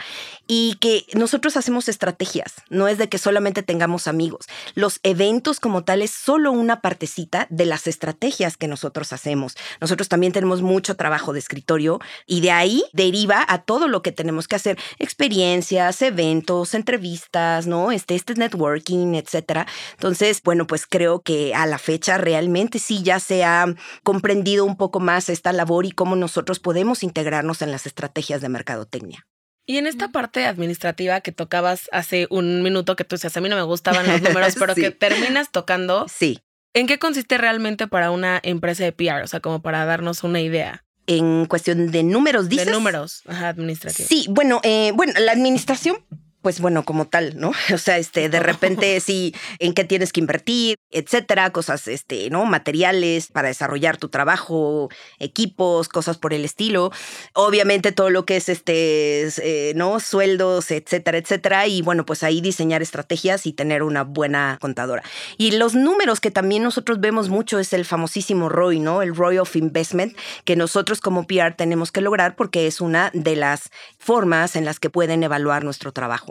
y 0.48 0.76
que 0.80 1.06
nosotros 1.14 1.58
hacemos 1.58 1.90
estrategias, 1.90 2.54
no 2.70 2.88
es 2.88 2.98
de 2.98 3.10
que 3.10 3.18
solamente 3.18 3.64
tengamos 3.64 4.08
amigos. 4.08 4.48
Los 4.76 5.00
eventos 5.04 5.60
como 5.60 5.84
tal 5.84 6.02
es 6.02 6.12
solo 6.12 6.52
una 6.52 6.82
partecita 6.82 7.48
de 7.50 7.66
las 7.66 7.88
estrategias 7.88 8.58
que 8.58 8.68
nosotros 8.68 9.14
hacemos. 9.14 9.56
Nosotros 9.80 10.10
también 10.10 10.34
tenemos 10.34 10.62
mucho 10.62 10.96
trabajo 10.96 11.34
de 11.34 11.40
escritorio 11.40 12.00
y 12.26 12.42
de 12.42 12.52
ahí 12.52 12.84
deriva 12.94 13.46
a 13.48 13.64
todo 13.64 13.88
lo 13.88 14.02
que 14.02 14.12
tenemos 14.12 14.48
que 14.48 14.56
hacer, 14.56 14.78
experiencias, 15.00 16.02
eventos, 16.02 16.74
entrevistas, 16.74 17.68
¿no? 17.68 17.92
Este, 17.92 18.16
este 18.16 18.31
networking, 18.38 19.16
etcétera. 19.16 19.68
Entonces, 19.94 20.42
bueno, 20.44 20.68
pues 20.68 20.86
creo 20.88 21.22
que 21.22 21.54
a 21.56 21.66
la 21.66 21.78
fecha 21.78 22.18
realmente 22.18 22.80
sí 22.80 23.04
ya 23.04 23.20
se 23.20 23.44
ha 23.44 23.66
comprendido 24.04 24.66
un 24.66 24.78
poco 24.78 25.00
más 25.00 25.30
esta 25.30 25.54
labor 25.54 25.86
y 25.86 25.92
cómo 25.92 26.16
nosotros 26.16 26.60
podemos 26.60 27.04
integrarnos 27.04 27.62
en 27.62 27.72
las 27.72 27.86
estrategias 27.86 28.42
de 28.42 28.50
mercadotecnia. 28.50 29.26
Y 29.66 29.78
en 29.78 29.88
esta 29.88 30.10
parte 30.10 30.46
administrativa 30.46 31.22
que 31.22 31.32
tocabas 31.32 31.88
hace 31.92 32.28
un 32.30 32.64
minuto 32.64 32.96
que 32.96 33.04
tú 33.04 33.16
decías, 33.16 33.38
a 33.38 33.42
mí 33.42 33.50
no 33.50 33.56
me 33.56 33.62
gustaban 33.62 34.08
los 34.08 34.22
números, 34.22 34.56
pero 34.60 34.76
que 34.76 34.92
terminas 34.92 35.52
tocando. 35.52 36.08
Sí. 36.10 36.40
¿En 36.74 36.88
qué 36.88 37.00
consiste 37.00 37.38
realmente 37.38 37.88
para 37.88 38.12
una 38.12 38.40
empresa 38.44 38.84
de 38.84 38.92
PR? 38.92 39.24
O 39.24 39.28
sea, 39.28 39.40
como 39.40 39.62
para 39.62 39.86
darnos 39.86 40.24
una 40.24 40.42
idea. 40.42 40.84
En 41.08 41.46
cuestión 41.46 41.92
de 41.92 42.04
números, 42.04 42.50
dices. 42.50 42.68
De 42.68 42.72
números, 42.72 43.24
ajá, 43.28 43.50
administrativos. 43.50 44.08
Sí, 44.08 44.26
bueno, 44.30 44.62
eh, 44.64 44.92
bueno, 44.96 45.14
la 45.20 45.32
administración 45.32 45.98
pues 46.42 46.60
bueno, 46.60 46.84
como 46.84 47.06
tal, 47.06 47.38
¿no? 47.38 47.52
O 47.74 47.78
sea, 47.78 47.98
este, 47.98 48.30
de 48.30 48.40
repente 48.40 49.00
sí, 49.02 49.34
en 49.60 49.74
qué 49.74 49.84
tienes 49.84 50.12
que 50.12 50.20
invertir, 50.20 50.76
etcétera, 50.92 51.52
cosas, 51.52 51.88
este, 51.88 52.30
¿no? 52.30 52.46
Materiales 52.46 53.28
para 53.28 53.48
desarrollar 53.48 53.98
tu 53.98 54.10
trabajo, 54.10 54.90
equipos, 55.20 55.90
cosas 55.90 56.18
por 56.18 56.34
el 56.34 56.46
estilo. 56.46 56.92
Obviamente 57.34 57.92
todo 57.92 58.10
lo 58.10 58.26
que 58.26 58.38
es, 58.38 58.50
este, 58.50 59.28
eh, 59.42 59.74
¿no? 59.76 60.00
Sueldos, 60.00 60.72
etcétera, 60.72 61.18
etcétera. 61.18 61.68
Y 61.68 61.82
bueno, 61.82 62.06
pues 62.06 62.24
ahí 62.24 62.42
diseñar 62.42 62.82
estrategias 62.82 63.46
y 63.46 63.54
tener 63.54 63.84
una 63.84 64.04
buena 64.04 64.58
contadora. 64.60 65.04
Y 65.38 65.52
los 65.52 65.76
números 65.76 66.20
que 66.20 66.32
también 66.32 66.64
nosotros 66.64 67.00
vemos 67.00 67.30
mucho 67.30 67.60
es 67.60 67.74
el 67.74 67.86
famosísimo 67.86 68.50
ROI, 68.50 68.80
¿no? 68.80 69.02
El 69.02 69.16
ROI 69.16 69.40
of 69.40 69.56
Investment, 69.56 70.16
que 70.46 70.56
nosotros 70.56 71.02
como 71.02 71.26
PR 71.28 71.56
tenemos 71.56 71.92
que 71.92 72.02
lograr 72.02 72.36
porque 72.36 72.68
es 72.68 72.82
una 72.82 73.12
de 73.14 73.36
las 73.36 73.70
formas 73.98 74.56
en 74.56 74.66
las 74.66 74.80
que 74.80 74.90
pueden 74.90 75.24
evaluar 75.24 75.64
nuestro 75.64 75.92
trabajo. 75.92 76.31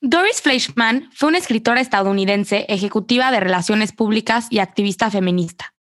Doris 0.00 0.40
Fleischman 0.40 1.10
fue 1.12 1.28
una 1.28 1.38
escritora 1.38 1.80
estadounidense, 1.80 2.64
ejecutiva 2.68 3.30
de 3.30 3.40
relaciones 3.40 3.92
públicas 3.92 4.46
y 4.50 4.58
activista 4.58 5.10
feminista. 5.10 5.74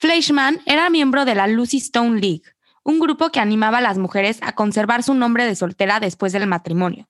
Fleischman 0.00 0.60
era 0.66 0.90
miembro 0.90 1.24
de 1.24 1.34
la 1.34 1.46
Lucy 1.46 1.78
Stone 1.78 2.20
League, 2.20 2.42
un 2.82 2.98
grupo 2.98 3.30
que 3.30 3.40
animaba 3.40 3.78
a 3.78 3.80
las 3.80 3.96
mujeres 3.96 4.38
a 4.42 4.52
conservar 4.52 5.02
su 5.02 5.14
nombre 5.14 5.46
de 5.46 5.54
soltera 5.54 6.00
después 6.00 6.32
del 6.32 6.46
matrimonio. 6.46 7.08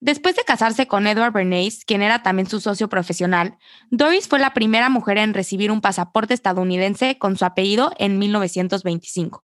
Después 0.00 0.34
de 0.34 0.44
casarse 0.44 0.86
con 0.88 1.06
Edward 1.06 1.32
Bernays, 1.32 1.84
quien 1.84 2.02
era 2.02 2.22
también 2.22 2.48
su 2.48 2.58
socio 2.58 2.88
profesional, 2.88 3.58
Doris 3.90 4.28
fue 4.28 4.38
la 4.38 4.54
primera 4.54 4.88
mujer 4.88 5.18
en 5.18 5.34
recibir 5.34 5.70
un 5.70 5.82
pasaporte 5.82 6.32
estadounidense 6.32 7.18
con 7.18 7.36
su 7.36 7.44
apellido 7.44 7.92
en 7.98 8.18
1925. 8.18 9.44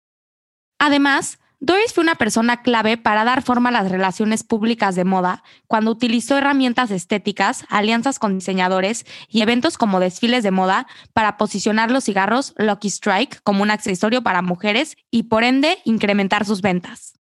Además, 0.78 1.38
Doris 1.60 1.92
fue 1.94 2.02
una 2.02 2.16
persona 2.16 2.62
clave 2.62 2.96
para 2.96 3.24
dar 3.24 3.42
forma 3.42 3.70
a 3.70 3.72
las 3.72 3.90
relaciones 3.90 4.44
públicas 4.44 4.94
de 4.94 5.04
moda 5.04 5.42
cuando 5.66 5.90
utilizó 5.90 6.36
herramientas 6.36 6.90
estéticas, 6.90 7.64
alianzas 7.68 8.18
con 8.18 8.38
diseñadores 8.38 9.06
y 9.28 9.40
eventos 9.40 9.78
como 9.78 10.00
desfiles 10.00 10.42
de 10.42 10.50
moda 10.50 10.86
para 11.12 11.36
posicionar 11.36 11.90
los 11.90 12.04
cigarros 12.04 12.54
Lucky 12.58 12.88
Strike 12.88 13.40
como 13.42 13.62
un 13.62 13.70
accesorio 13.70 14.22
para 14.22 14.42
mujeres 14.42 14.96
y 15.10 15.24
por 15.24 15.44
ende 15.44 15.78
incrementar 15.84 16.44
sus 16.44 16.60
ventas. 16.60 17.14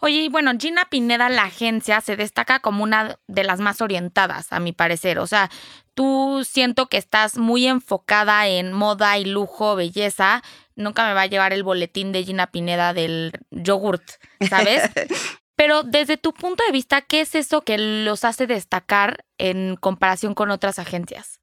Oye, 0.00 0.22
y 0.22 0.28
bueno, 0.28 0.52
Gina 0.58 0.86
Pineda, 0.90 1.28
la 1.28 1.44
agencia, 1.44 2.00
se 2.00 2.16
destaca 2.16 2.60
como 2.60 2.82
una 2.82 3.18
de 3.26 3.44
las 3.44 3.60
más 3.60 3.80
orientadas, 3.80 4.52
a 4.52 4.60
mi 4.60 4.72
parecer. 4.72 5.18
O 5.18 5.26
sea, 5.26 5.50
tú 5.94 6.42
siento 6.48 6.86
que 6.86 6.96
estás 6.96 7.36
muy 7.36 7.66
enfocada 7.66 8.48
en 8.48 8.72
moda 8.72 9.18
y 9.18 9.26
lujo, 9.26 9.76
belleza, 9.76 10.42
nunca 10.74 11.06
me 11.06 11.14
va 11.14 11.22
a 11.22 11.26
llevar 11.26 11.52
el 11.52 11.62
boletín 11.62 12.12
de 12.12 12.24
Gina 12.24 12.50
Pineda 12.50 12.94
del 12.94 13.32
yogurt, 13.50 14.02
¿sabes? 14.48 14.82
Pero 15.56 15.82
desde 15.82 16.16
tu 16.16 16.32
punto 16.32 16.64
de 16.64 16.72
vista, 16.72 17.02
¿qué 17.02 17.20
es 17.20 17.34
eso 17.34 17.60
que 17.60 17.76
los 17.76 18.24
hace 18.24 18.46
destacar 18.46 19.26
en 19.36 19.76
comparación 19.76 20.34
con 20.34 20.50
otras 20.50 20.78
agencias? 20.78 21.38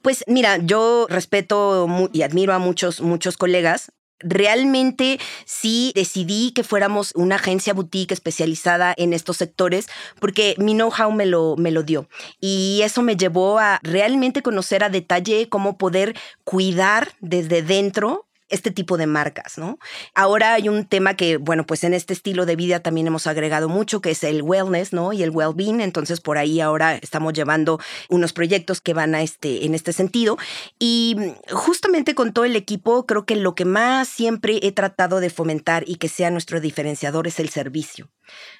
Pues 0.00 0.24
mira, 0.26 0.56
yo 0.56 1.06
respeto 1.10 1.86
y 2.10 2.22
admiro 2.22 2.54
a 2.54 2.58
muchos, 2.58 3.02
muchos 3.02 3.36
colegas. 3.36 3.92
Realmente 4.20 5.18
sí 5.44 5.92
decidí 5.94 6.52
que 6.52 6.64
fuéramos 6.64 7.12
una 7.14 7.36
agencia 7.36 7.74
boutique 7.74 8.12
especializada 8.12 8.94
en 8.96 9.12
estos 9.12 9.36
sectores 9.36 9.86
porque 10.18 10.54
mi 10.58 10.74
know-how 10.74 11.12
me 11.12 11.26
lo, 11.26 11.56
me 11.56 11.70
lo 11.70 11.82
dio. 11.82 12.08
Y 12.40 12.80
eso 12.82 13.02
me 13.02 13.16
llevó 13.16 13.58
a 13.58 13.80
realmente 13.82 14.42
conocer 14.42 14.84
a 14.84 14.88
detalle 14.88 15.48
cómo 15.48 15.78
poder 15.78 16.16
cuidar 16.44 17.12
desde 17.20 17.62
dentro 17.62 18.29
este 18.50 18.70
tipo 18.70 18.96
de 18.96 19.06
marcas, 19.06 19.58
¿no? 19.58 19.78
Ahora 20.14 20.54
hay 20.54 20.68
un 20.68 20.84
tema 20.84 21.14
que, 21.14 21.36
bueno, 21.36 21.64
pues 21.66 21.84
en 21.84 21.94
este 21.94 22.12
estilo 22.12 22.46
de 22.46 22.56
vida 22.56 22.80
también 22.80 23.06
hemos 23.06 23.26
agregado 23.26 23.68
mucho, 23.68 24.00
que 24.00 24.10
es 24.10 24.24
el 24.24 24.42
wellness, 24.42 24.92
¿no? 24.92 25.12
Y 25.12 25.22
el 25.22 25.30
well-being. 25.30 25.80
Entonces, 25.80 26.20
por 26.20 26.38
ahí 26.38 26.60
ahora 26.60 26.96
estamos 26.96 27.32
llevando 27.32 27.80
unos 28.08 28.32
proyectos 28.32 28.80
que 28.80 28.94
van 28.94 29.14
a 29.14 29.22
este, 29.22 29.64
en 29.64 29.74
este 29.74 29.92
sentido. 29.92 30.38
Y 30.78 31.16
justamente 31.50 32.14
con 32.14 32.32
todo 32.32 32.44
el 32.44 32.56
equipo, 32.56 33.06
creo 33.06 33.24
que 33.24 33.36
lo 33.36 33.54
que 33.54 33.64
más 33.64 34.08
siempre 34.08 34.60
he 34.62 34.72
tratado 34.72 35.20
de 35.20 35.30
fomentar 35.30 35.84
y 35.86 35.96
que 35.96 36.08
sea 36.08 36.30
nuestro 36.30 36.60
diferenciador 36.60 37.26
es 37.26 37.40
el 37.40 37.48
servicio. 37.48 38.10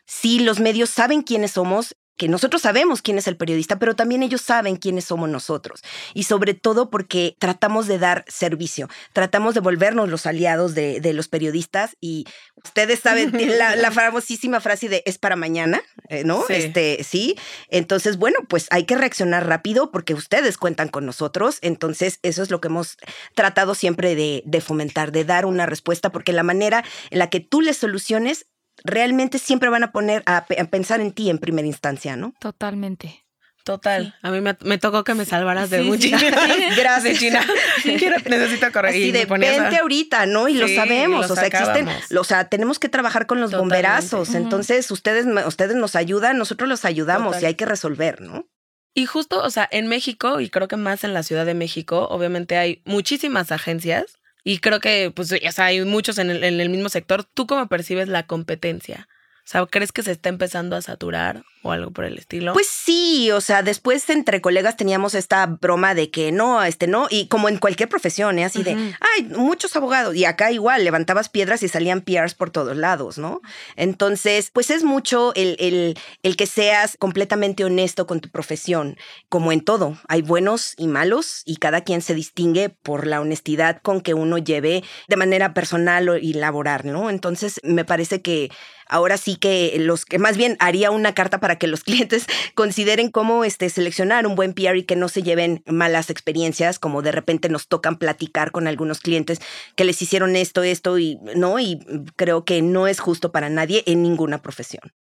Si 0.06 0.40
los 0.40 0.60
medios 0.60 0.90
saben 0.90 1.22
quiénes 1.22 1.52
somos, 1.52 1.96
que 2.20 2.28
nosotros 2.28 2.60
sabemos 2.60 3.00
quién 3.00 3.16
es 3.16 3.26
el 3.28 3.38
periodista, 3.38 3.78
pero 3.78 3.96
también 3.96 4.22
ellos 4.22 4.42
saben 4.42 4.76
quiénes 4.76 5.06
somos 5.06 5.30
nosotros. 5.30 5.80
Y 6.12 6.24
sobre 6.24 6.52
todo 6.52 6.90
porque 6.90 7.34
tratamos 7.38 7.86
de 7.86 7.98
dar 7.98 8.26
servicio, 8.28 8.90
tratamos 9.14 9.54
de 9.54 9.60
volvernos 9.60 10.10
los 10.10 10.26
aliados 10.26 10.74
de, 10.74 11.00
los 11.14 11.28
periodistas 11.28 11.96
y 11.98 12.26
ustedes 12.62 13.00
saben 13.00 13.32
la, 13.58 13.90
famosísima 13.90 14.60
frase 14.60 14.90
de 14.90 15.02
es 15.06 15.16
para 15.16 15.34
mañana, 15.34 15.80
eh, 16.10 16.22
¿no? 16.24 16.44
Sí. 16.46 16.52
Este, 16.52 17.02
sí. 17.04 17.36
Entonces, 17.70 18.18
bueno, 18.18 18.40
pues 18.50 18.66
hay 18.70 18.84
que 18.84 18.98
reaccionar 18.98 19.46
rápido 19.46 19.90
porque 19.90 20.12
ustedes 20.12 20.58
cuentan 20.58 20.88
con 20.88 21.06
nosotros. 21.06 21.56
Entonces, 21.62 22.18
eso 22.22 22.42
es 22.42 22.50
lo 22.50 22.60
que 22.60 22.68
hemos 22.68 22.98
tratado 23.34 23.74
siempre 23.74 24.14
de, 24.14 24.42
de 24.44 24.60
fomentar, 24.60 25.10
de 25.10 25.24
dar 25.24 25.46
una 25.46 25.64
respuesta, 25.64 26.12
porque 26.12 26.34
la 26.34 26.42
manera 26.42 26.84
en 27.08 27.18
la 27.18 27.30
que 27.30 27.40
tú 27.40 27.62
les 27.62 27.78
soluciones 27.78 28.44
realmente 28.84 29.38
siempre 29.38 29.68
van 29.68 29.84
a 29.84 29.92
poner 29.92 30.22
a, 30.26 30.46
pensar 30.70 31.00
en 31.00 31.12
ti 31.12 31.30
en 31.30 31.38
primera 31.38 31.66
instancia, 31.66 32.16
¿no? 32.16 32.34
Totalmente. 32.40 33.24
Total. 33.64 34.16
A 34.22 34.30
mí 34.30 34.40
me, 34.40 34.78
tocó 34.78 35.04
que 35.04 35.14
me 35.14 35.26
salvaras 35.26 35.68
de 35.68 35.82
mucho. 35.82 36.08
Gracias, 36.76 37.18
China. 37.18 37.44
necesito 37.84 38.72
correr. 38.72 38.96
y 38.96 39.12
de 39.12 39.26
vente 39.26 39.76
ahorita, 39.76 40.24
¿no? 40.26 40.48
Y 40.48 40.54
lo 40.54 40.66
sabemos. 40.66 41.30
o 41.30 41.34
sea, 41.34 41.46
existen. 41.46 41.88
O 42.18 42.24
sea, 42.24 42.48
tenemos 42.48 42.78
que 42.78 42.88
trabajar 42.88 43.26
con 43.26 43.40
los 43.40 43.52
bomberazos. 43.52 44.34
Entonces, 44.34 44.90
ustedes, 44.90 45.26
ustedes 45.46 45.76
nos 45.76 45.94
ayudan, 45.94 46.38
nosotros 46.38 46.68
los 46.68 46.84
ayudamos 46.84 47.42
y 47.42 47.46
hay 47.46 47.54
que 47.54 47.66
resolver, 47.66 48.20
¿no? 48.20 48.48
Y 48.92 49.06
justo, 49.06 49.40
o 49.42 49.50
sea, 49.50 49.68
en 49.70 49.86
México, 49.86 50.40
y 50.40 50.50
creo 50.50 50.66
que 50.66 50.76
más 50.76 51.04
en 51.04 51.14
la 51.14 51.22
Ciudad 51.22 51.46
de 51.46 51.54
México, 51.54 52.08
obviamente 52.10 52.56
hay 52.56 52.82
muchísimas 52.84 53.52
agencias 53.52 54.19
y 54.44 54.58
creo 54.58 54.80
que, 54.80 55.12
pues, 55.14 55.32
o 55.32 55.62
hay 55.62 55.84
muchos 55.84 56.18
en 56.18 56.30
el, 56.30 56.44
en 56.44 56.60
el 56.60 56.68
mismo 56.68 56.88
sector. 56.88 57.24
¿Tú 57.24 57.46
cómo 57.46 57.66
percibes 57.68 58.08
la 58.08 58.26
competencia? 58.26 59.08
O 59.38 59.50
sea, 59.50 59.66
¿crees 59.66 59.92
que 59.92 60.02
se 60.02 60.12
está 60.12 60.28
empezando 60.28 60.76
a 60.76 60.82
saturar 60.82 61.42
o 61.62 61.72
algo 61.72 61.90
por 61.90 62.04
el 62.04 62.18
estilo? 62.18 62.52
Pues 62.52 62.68
sí, 62.68 63.30
o 63.30 63.40
sea, 63.40 63.62
después 63.62 64.08
entre 64.10 64.40
colegas 64.40 64.76
teníamos 64.76 65.14
esta 65.14 65.46
broma 65.46 65.94
de 65.94 66.10
que 66.10 66.32
no, 66.32 66.62
este 66.62 66.86
no, 66.86 67.06
y 67.10 67.28
como 67.28 67.48
en 67.48 67.58
cualquier 67.58 67.88
profesión, 67.88 68.38
¿eh? 68.38 68.44
así 68.44 68.62
de, 68.62 68.72
ay, 68.72 69.24
muchos 69.36 69.76
abogados, 69.76 70.14
y 70.14 70.24
acá 70.24 70.52
igual, 70.52 70.84
levantabas 70.84 71.28
piedras 71.28 71.62
y 71.62 71.68
salían 71.68 72.00
PRs 72.00 72.34
por 72.34 72.50
todos 72.50 72.76
lados, 72.76 73.18
¿no? 73.18 73.40
Entonces, 73.76 74.50
pues 74.52 74.70
es 74.70 74.84
mucho 74.84 75.32
el, 75.34 75.56
el, 75.58 75.98
el 76.22 76.36
que 76.36 76.46
seas 76.46 76.96
completamente 76.98 77.64
honesto 77.64 78.06
con 78.06 78.20
tu 78.20 78.30
profesión, 78.30 78.96
como 79.28 79.52
en 79.52 79.60
todo, 79.60 79.98
hay 80.08 80.22
buenos 80.22 80.74
y 80.78 80.86
malos, 80.86 81.42
y 81.44 81.56
cada 81.56 81.82
quien 81.82 82.02
se 82.02 82.14
distingue 82.14 82.70
por 82.70 83.06
la 83.06 83.20
honestidad 83.20 83.80
con 83.82 84.00
que 84.00 84.14
uno 84.14 84.38
lleve 84.38 84.82
de 85.08 85.16
manera 85.16 85.54
personal 85.54 86.18
y 86.22 86.32
laboral, 86.34 86.82
¿no? 86.84 87.10
Entonces, 87.10 87.60
me 87.62 87.84
parece 87.84 88.22
que 88.22 88.50
ahora 88.90 89.16
sí 89.16 89.36
que 89.36 89.76
los 89.78 90.04
que 90.04 90.18
más 90.18 90.36
bien 90.36 90.56
haría 90.58 90.90
una 90.90 91.14
carta 91.14 91.40
para 91.40 91.56
que 91.56 91.66
los 91.66 91.84
clientes 91.84 92.26
consideren 92.54 93.10
cómo 93.10 93.44
este, 93.44 93.70
seleccionar 93.70 94.26
un 94.26 94.34
buen 94.34 94.52
PR 94.52 94.76
y 94.76 94.84
que 94.84 94.96
no 94.96 95.08
se 95.08 95.22
lleven 95.22 95.62
malas 95.66 96.10
experiencias, 96.10 96.78
como 96.78 97.00
de 97.02 97.12
repente 97.12 97.48
nos 97.48 97.68
tocan 97.68 97.96
platicar 97.96 98.50
con 98.50 98.66
algunos 98.66 99.00
clientes 99.00 99.40
que 99.76 99.84
les 99.84 100.02
hicieron 100.02 100.36
esto, 100.36 100.62
esto 100.62 100.98
y 100.98 101.18
no, 101.36 101.58
y 101.58 101.80
creo 102.16 102.44
que 102.44 102.60
no 102.62 102.86
es 102.86 103.00
justo 103.00 103.32
para 103.32 103.48
nadie 103.48 103.82
en 103.86 104.02
ninguna 104.02 104.42
profesión. 104.42 104.92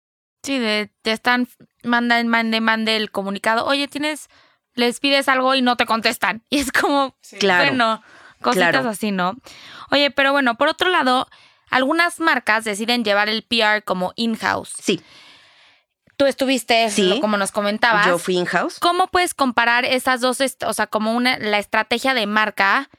Sí, 0.43 0.59
de, 0.59 0.91
te 1.03 1.13
están 1.13 1.49
mandando, 1.83 2.31
mande, 2.31 2.61
mande 2.61 2.97
el 2.97 3.11
comunicado, 3.11 3.67
oye, 3.67 3.89
tienes, 3.89 4.29
les 4.75 5.01
pides 5.01 5.29
algo 5.29 5.55
y 5.55 5.63
no 5.63 5.77
te 5.77 5.87
contestan. 5.87 6.43
Y 6.51 6.59
es 6.59 6.73
como, 6.73 7.17
claro, 7.41 7.71
bueno, 7.71 8.03
cositas 8.41 8.87
así, 8.87 9.11
¿no? 9.11 9.35
Oye, 9.91 10.11
pero 10.11 10.33
bueno, 10.33 10.57
por 10.57 10.69
otro 10.69 10.91
lado, 10.91 11.29
algunas 11.71 12.21
marcas 12.21 12.65
deciden 12.65 13.05
llevar 13.05 13.29
el 13.29 13.43
PR 13.43 13.83
como 13.85 14.13
in-house. 14.17 14.73
Sí. 14.81 15.01
Tú 16.17 16.27
estuviste, 16.27 16.91
sí, 16.91 17.19
como 17.21 17.37
nos 17.37 17.53
comentabas. 17.53 18.07
Yo 18.07 18.19
fui 18.19 18.37
in-house. 18.37 18.79
¿Cómo 18.81 19.07
puedes 19.07 19.35
comparar 19.35 19.85
esas 19.85 20.21
dos, 20.21 20.39
o 20.67 20.73
sea, 20.73 20.89
como 20.89 21.13
una, 21.13 21.39
la 21.39 21.59
estrategia 21.59 22.13
de 22.13 22.27
marca 22.27 22.91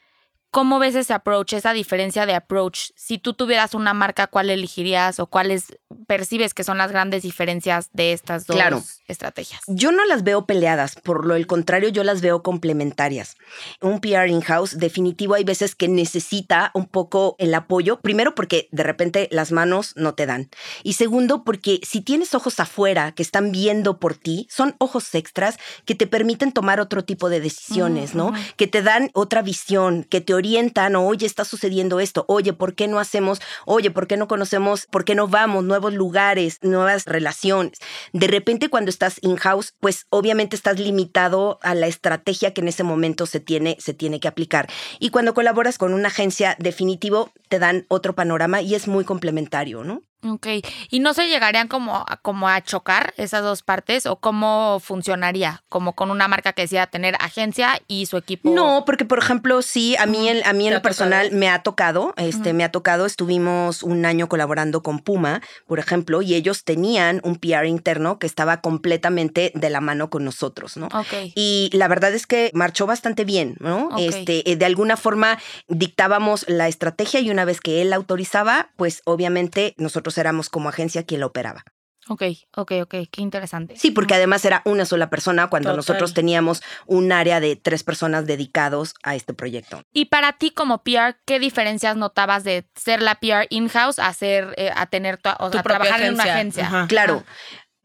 ¿Cómo 0.51 0.79
ves 0.79 0.96
ese 0.96 1.13
approach, 1.13 1.53
esa 1.53 1.74
diferencia 1.74 2.25
de 2.25 2.34
approach? 2.34 2.91
Si 2.96 3.18
tú 3.18 3.34
tuvieras 3.34 3.74
una 3.74 3.94
marca, 3.94 4.27
¿cuál 4.27 4.50
elegirías 4.50 5.20
o 5.20 5.27
cuáles 5.27 5.77
percibes 6.08 6.53
que 6.53 6.63
son 6.63 6.77
las 6.77 6.91
grandes 6.91 7.24
diferencias 7.24 7.89
de 7.94 8.13
estas 8.13 8.48
dos 8.48 9.01
estrategias? 9.08 9.62
Yo 9.68 9.91
no 9.91 10.06
las 10.06 10.24
veo 10.24 10.46
peleadas, 10.46 10.96
por 10.96 11.25
lo 11.25 11.36
el 11.36 11.48
contrario, 11.48 11.89
yo 11.89 12.03
las 12.03 12.22
veo 12.22 12.41
complementarias. 12.41 13.38
Un 13.82 14.00
PR 14.00 14.27
in-house 14.27 14.77
definitivo 14.77 15.36
hay 15.36 15.44
veces 15.44 15.75
que 15.75 15.88
necesita 15.88 16.72
un 16.74 16.88
poco 16.88 17.36
el 17.38 17.53
apoyo, 17.53 18.00
primero 18.00 18.34
porque 18.34 18.70
de 18.72 18.84
repente 18.84 19.27
las 19.32 19.51
manos 19.51 19.94
no 19.96 20.15
te 20.15 20.25
dan 20.25 20.50
y 20.84 20.94
segundo 20.94 21.44
porque 21.44 21.79
si 21.84 22.01
tienes 22.01 22.34
ojos 22.34 22.60
afuera 22.60 23.12
que 23.13 23.24
están 23.24 23.51
viendo 23.51 24.00
por 24.00 24.15
ti, 24.15 24.48
son 24.50 24.75
ojos 24.79 25.13
extras 25.15 25.58
que 25.86 25.96
te 25.96 26.08
permiten 26.08 26.51
tomar 26.51 26.79
otro 26.79 27.03
tipo 27.03 27.29
de 27.29 27.39
decisiones, 27.39 28.15
¿no? 28.15 28.34
Que 28.56 28.68
te 28.68 28.82
dan 28.82 29.12
otra 29.13 29.41
visión, 29.41 30.03
que 30.03 30.22
te 30.22 30.34
orientan, 30.39 30.96
oye, 30.96 31.25
está 31.25 31.46
sucediendo 31.46 32.00
esto, 32.00 32.25
oye, 32.27 32.53
¿por 32.53 32.74
qué 32.74 32.88
no 32.88 33.00
hacemos, 33.00 33.39
oye, 33.65 33.91
¿por 33.91 34.08
qué 34.08 34.17
no 34.17 34.27
conocemos, 34.27 34.88
por 34.88 35.05
qué 35.05 35.15
no 35.15 35.27
vamos, 35.27 35.63
nuevos 35.63 35.93
lugares, 35.93 36.58
nuevas 36.62 37.05
relaciones? 37.05 37.77
De 38.12 38.27
repente 38.27 38.69
cuando 38.69 38.89
estás 38.89 39.19
in-house, 39.22 39.75
pues 39.79 40.08
obviamente 40.10 40.55
estás 40.55 40.79
limitado 40.79 41.60
a 41.62 41.75
la 41.75 41.88
estrategia 41.88 42.53
que 42.53 42.62
en 42.62 42.67
ese 42.67 42.84
momento 42.84 43.25
se 43.25 43.39
tiene, 43.39 43.77
se 43.79 43.93
tiene 43.93 44.19
que 44.19 44.27
aplicar. 44.27 44.67
Y 45.00 45.12
cuando 45.12 45.34
colaboras 45.34 45.77
con 45.77 45.93
una 45.93 46.08
agencia, 46.08 46.55
definitivo, 46.60 47.31
te 47.48 47.60
dan 47.60 47.86
otro 47.89 48.15
panorama 48.15 48.62
y 48.62 48.75
es 48.75 48.88
muy 48.88 49.05
complementario, 49.05 49.84
¿no? 49.84 50.01
Ok, 50.27 50.47
¿y 50.89 50.99
no 50.99 51.13
se 51.13 51.27
llegarían 51.27 51.69
como, 51.69 52.05
como 52.21 52.49
a 52.49 52.61
chocar 52.61 53.13
esas 53.15 53.41
dos 53.41 53.63
partes 53.63 54.05
o 54.05 54.17
cómo 54.17 54.81
funcionaría? 54.81 55.63
Como 55.69 55.93
con 55.93 56.11
una 56.11 56.27
marca 56.27 56.51
que 56.51 56.63
decía 56.63 56.88
tener 56.88 57.15
agencia 57.19 57.81
y 57.88 58.05
su 58.05 58.17
equipo. 58.17 58.49
No, 58.49 58.83
porque 58.85 59.05
por 59.05 59.19
ejemplo, 59.19 59.61
sí, 59.61 59.95
a 59.95 60.05
mí, 60.05 60.29
a 60.29 60.53
mí 60.53 60.67
en 60.67 60.73
lo 60.73 60.81
personal 60.81 61.31
me 61.31 61.47
ha 61.49 61.63
tocado, 61.63 62.13
este, 62.17 62.51
me 62.51 62.65
ha 62.65 62.71
tocado, 62.71 63.05
estuvimos 63.05 63.81
un 63.81 64.05
año 64.05 64.27
colaborando 64.27 64.83
con 64.83 64.99
Puma, 64.99 65.41
por 65.67 65.79
ejemplo, 65.79 66.21
y 66.21 66.35
ellos 66.35 66.65
tenían 66.65 67.21
un 67.23 67.38
PR 67.38 67.67
interno 67.67 68.19
que 68.19 68.27
estaba 68.27 68.59
completamente 68.59 69.53
de 69.55 69.69
la 69.69 69.79
mano 69.79 70.09
con 70.09 70.25
nosotros, 70.25 70.75
¿no? 70.75 70.88
Ok. 70.88 71.31
Y 71.35 71.69
la 71.71 71.88
verdad 71.88 72.13
es 72.13 72.27
que 72.27 72.51
marchó 72.53 72.85
bastante 72.85 73.23
bien, 73.23 73.55
¿no? 73.59 73.97
Este, 73.97 74.51
eh, 74.51 74.57
de 74.57 74.65
alguna 74.65 74.97
forma 74.97 75.39
dictábamos 75.69 76.43
la 76.49 76.67
estrategia 76.67 77.21
y 77.21 77.29
una 77.29 77.45
vez 77.45 77.61
que 77.61 77.81
él 77.81 77.91
la 77.91 77.95
autorizaba, 77.95 78.69
pues 78.75 79.01
obviamente 79.05 79.75
nosotros 79.77 80.08
éramos 80.17 80.49
como 80.49 80.69
agencia 80.69 81.03
quien 81.03 81.21
lo 81.21 81.27
operaba. 81.27 81.63
Ok, 82.09 82.23
ok, 82.55 82.71
ok, 82.81 82.95
qué 83.11 83.21
interesante. 83.21 83.75
Sí, 83.77 83.91
porque 83.91 84.15
además 84.15 84.43
era 84.43 84.63
una 84.65 84.85
sola 84.85 85.11
persona 85.11 85.47
cuando 85.47 85.75
nosotros 85.75 86.15
teníamos 86.15 86.63
un 86.87 87.11
área 87.11 87.39
de 87.39 87.55
tres 87.55 87.83
personas 87.83 88.25
dedicados 88.25 88.95
a 89.03 89.15
este 89.15 89.35
proyecto. 89.35 89.83
Y 89.93 90.05
para 90.05 90.33
ti 90.33 90.49
como 90.49 90.81
PR, 90.81 91.17
¿qué 91.25 91.39
diferencias 91.39 91.95
notabas 91.97 92.43
de 92.43 92.67
ser 92.73 93.03
la 93.03 93.15
PR 93.15 93.45
in-house 93.51 93.99
a 93.99 94.11
ser, 94.13 94.55
eh, 94.57 94.71
a 94.75 94.87
tener, 94.87 95.19
o 95.39 95.51
sea, 95.51 95.61
trabajar 95.61 96.01
en 96.01 96.15
una 96.15 96.23
agencia? 96.23 96.85
Claro. 96.87 97.23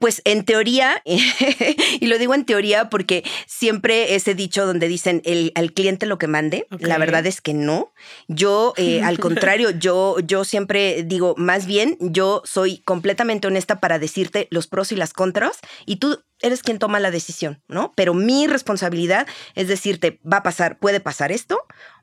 Pues 0.05 0.21
en 0.27 0.45
teoría, 0.45 1.01
y 1.07 2.07
lo 2.09 2.19
digo 2.19 2.35
en 2.35 2.45
teoría 2.45 2.91
porque 2.91 3.25
siempre 3.47 4.15
ese 4.15 4.35
dicho 4.35 4.67
donde 4.67 4.87
dicen 4.87 5.23
el, 5.25 5.51
al 5.55 5.73
cliente 5.73 6.05
lo 6.05 6.19
que 6.19 6.27
mande, 6.27 6.67
la 6.79 6.99
verdad 6.99 7.25
es 7.25 7.41
que 7.41 7.55
no. 7.55 7.95
Yo, 8.29 8.75
eh, 8.77 9.01
al 9.03 9.19
contrario, 9.19 9.71
yo, 9.71 10.19
yo 10.21 10.45
siempre 10.45 11.05
digo, 11.05 11.35
más 11.39 11.65
bien, 11.65 11.97
yo 12.01 12.43
soy 12.45 12.81
completamente 12.81 13.47
honesta 13.47 13.81
para 13.81 13.99
decirte 13.99 14.47
los 14.51 14.67
pros 14.67 14.93
y 14.93 14.97
las 14.97 15.15
contras 15.15 15.61
y 15.87 15.97
tú 15.97 16.23
eres 16.41 16.63
quien 16.63 16.79
toma 16.79 17.01
la 17.01 17.11
decisión, 17.11 17.63
¿no? 17.69 17.93
Pero 17.97 18.13
mi 18.13 18.47
responsabilidad 18.47 19.27
es 19.55 19.69
decirte, 19.69 20.21
va 20.31 20.39
a 20.39 20.43
pasar, 20.43 20.79
puede 20.79 21.01
pasar 21.01 21.33
esto, 21.33 21.59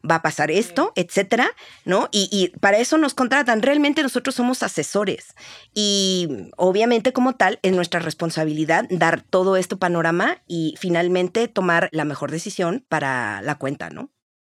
va 0.09 0.15
a 0.15 0.21
pasar 0.21 0.51
esto, 0.51 0.93
etcétera, 0.95 1.51
¿no? 1.85 2.09
Y, 2.11 2.51
para 2.59 2.77
eso 2.77 2.97
nos 2.97 3.13
contratan. 3.13 3.61
Realmente 3.61 4.03
nosotros 4.03 4.35
somos 4.35 4.63
asesores 4.63 5.35
y 5.73 6.49
obviamente 6.57 7.13
como 7.13 7.35
tal 7.35 7.59
es 7.61 7.73
nuestra 7.73 7.99
responsabilidad 7.99 8.85
dar 8.89 9.21
todo 9.21 9.57
este 9.57 9.75
panorama 9.75 10.41
y 10.47 10.75
finalmente 10.79 11.47
tomar 11.47 11.89
la 11.91 12.05
mejor 12.05 12.31
decisión 12.31 12.85
para 12.87 13.41
la 13.41 13.55
cuenta, 13.55 13.89
¿no? 13.89 14.11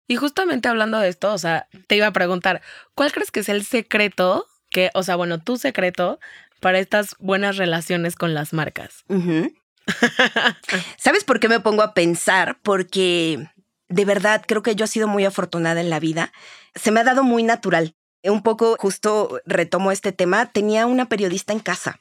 Y 0.08 0.16
justamente 0.16 0.68
hablando 0.68 0.98
de 0.98 1.08
esto, 1.08 1.32
o 1.32 1.38
sea, 1.38 1.68
te 1.86 1.96
iba 1.96 2.06
a 2.06 2.12
preguntar, 2.12 2.60
¿cuál 2.94 3.12
crees 3.12 3.30
que 3.30 3.40
es 3.40 3.48
el 3.48 3.64
secreto 3.64 4.46
que, 4.70 4.90
o 4.94 5.02
sea, 5.02 5.16
bueno, 5.16 5.40
tu 5.40 5.56
secreto 5.56 6.18
para 6.60 6.78
estas 6.78 7.16
buenas 7.18 7.56
relaciones 7.56 8.16
con 8.16 8.34
las 8.34 8.52
marcas? 8.52 9.04
¿Sabes 10.98 11.24
por 11.24 11.40
qué 11.40 11.48
me 11.48 11.60
pongo 11.60 11.82
a 11.82 11.94
pensar? 11.94 12.58
Porque 12.62 13.48
de 13.92 14.04
verdad 14.04 14.42
creo 14.46 14.62
que 14.62 14.74
yo 14.74 14.86
he 14.86 14.88
sido 14.88 15.08
muy 15.08 15.24
afortunada 15.24 15.80
en 15.80 15.90
la 15.90 16.00
vida. 16.00 16.32
Se 16.74 16.90
me 16.90 17.00
ha 17.00 17.04
dado 17.04 17.22
muy 17.22 17.42
natural. 17.42 17.94
Un 18.24 18.42
poco 18.42 18.76
justo 18.78 19.40
retomo 19.44 19.92
este 19.92 20.12
tema. 20.12 20.46
Tenía 20.46 20.86
una 20.86 21.08
periodista 21.08 21.52
en 21.52 21.60
casa. 21.60 22.00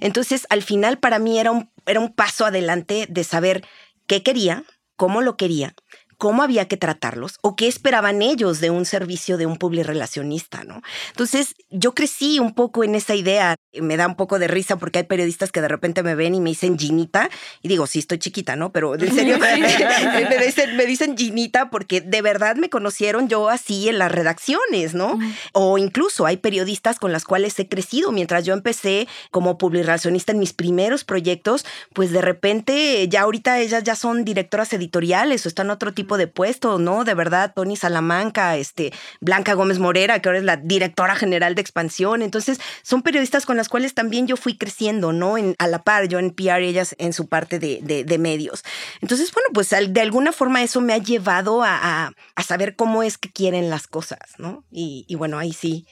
Entonces, 0.00 0.46
al 0.50 0.62
final 0.62 0.98
para 0.98 1.18
mí 1.18 1.38
era 1.38 1.50
un, 1.50 1.70
era 1.86 2.00
un 2.00 2.14
paso 2.14 2.44
adelante 2.44 3.06
de 3.08 3.24
saber 3.24 3.64
qué 4.06 4.22
quería, 4.22 4.64
cómo 4.96 5.22
lo 5.22 5.36
quería, 5.36 5.74
cómo 6.22 6.44
había 6.44 6.68
que 6.68 6.76
tratarlos 6.76 7.40
o 7.42 7.56
qué 7.56 7.66
esperaban 7.66 8.22
ellos 8.22 8.60
de 8.60 8.70
un 8.70 8.84
servicio 8.84 9.38
de 9.38 9.46
un 9.46 9.56
public 9.56 9.84
relacionista, 9.84 10.62
¿no? 10.62 10.80
Entonces, 11.08 11.56
yo 11.68 11.96
crecí 11.96 12.38
un 12.38 12.54
poco 12.54 12.84
en 12.84 12.94
esa 12.94 13.16
idea. 13.16 13.56
Me 13.80 13.96
da 13.96 14.06
un 14.06 14.14
poco 14.14 14.38
de 14.38 14.46
risa 14.46 14.76
porque 14.76 15.00
hay 15.00 15.04
periodistas 15.04 15.50
que 15.50 15.60
de 15.60 15.66
repente 15.66 16.04
me 16.04 16.14
ven 16.14 16.36
y 16.36 16.40
me 16.40 16.50
dicen 16.50 16.78
Ginita 16.78 17.28
y 17.60 17.66
digo, 17.66 17.88
sí, 17.88 17.98
estoy 17.98 18.20
chiquita, 18.20 18.54
¿no? 18.54 18.70
Pero 18.70 18.94
en 18.94 19.12
serio 19.12 19.36
me, 19.40 20.46
dicen, 20.46 20.76
me 20.76 20.86
dicen 20.86 21.16
Ginita 21.16 21.70
porque 21.70 22.00
de 22.00 22.22
verdad 22.22 22.54
me 22.54 22.70
conocieron 22.70 23.28
yo 23.28 23.48
así 23.48 23.88
en 23.88 23.98
las 23.98 24.12
redacciones, 24.12 24.94
¿no? 24.94 25.18
O 25.54 25.76
incluso 25.76 26.24
hay 26.24 26.36
periodistas 26.36 27.00
con 27.00 27.10
las 27.10 27.24
cuales 27.24 27.58
he 27.58 27.66
crecido 27.66 28.12
mientras 28.12 28.44
yo 28.44 28.54
empecé 28.54 29.08
como 29.32 29.58
public 29.58 29.86
relacionista 29.86 30.30
en 30.30 30.38
mis 30.38 30.52
primeros 30.52 31.02
proyectos, 31.02 31.66
pues 31.92 32.12
de 32.12 32.20
repente 32.20 33.08
ya 33.08 33.22
ahorita 33.22 33.58
ellas 33.58 33.82
ya 33.82 33.96
son 33.96 34.24
directoras 34.24 34.72
editoriales 34.72 35.44
o 35.46 35.48
están 35.48 35.68
otro 35.70 35.92
tipo 35.92 36.11
de 36.16 36.26
puesto, 36.26 36.78
¿no? 36.78 37.04
De 37.04 37.14
verdad, 37.14 37.52
Tony 37.54 37.76
Salamanca, 37.76 38.56
este, 38.56 38.92
Blanca 39.20 39.54
Gómez 39.54 39.78
Morera, 39.78 40.20
que 40.20 40.28
ahora 40.28 40.38
es 40.38 40.44
la 40.44 40.56
directora 40.56 41.14
general 41.16 41.54
de 41.54 41.62
expansión. 41.62 42.22
Entonces, 42.22 42.60
son 42.82 43.02
periodistas 43.02 43.46
con 43.46 43.56
las 43.56 43.68
cuales 43.68 43.94
también 43.94 44.26
yo 44.26 44.36
fui 44.36 44.56
creciendo, 44.56 45.12
¿no? 45.12 45.38
En, 45.38 45.54
a 45.58 45.66
la 45.66 45.82
par, 45.82 46.08
yo 46.08 46.18
en 46.18 46.30
PR, 46.30 46.62
ellas 46.62 46.94
en 46.98 47.12
su 47.12 47.28
parte 47.28 47.58
de, 47.58 47.80
de, 47.82 48.18
medios. 48.18 48.62
Entonces, 49.00 49.32
bueno, 49.32 49.48
pues 49.52 49.70
de 49.70 50.00
alguna 50.00 50.32
forma 50.32 50.62
eso 50.62 50.80
me 50.80 50.92
ha 50.92 50.98
llevado 50.98 51.62
a, 51.62 52.12
a, 52.36 52.42
saber 52.42 52.76
cómo 52.76 53.02
es 53.02 53.18
que 53.18 53.30
quieren 53.30 53.70
las 53.70 53.86
cosas, 53.86 54.18
¿no? 54.38 54.64
Y, 54.70 55.04
y 55.08 55.14
bueno, 55.14 55.38
ahí 55.38 55.52
sí 55.52 55.86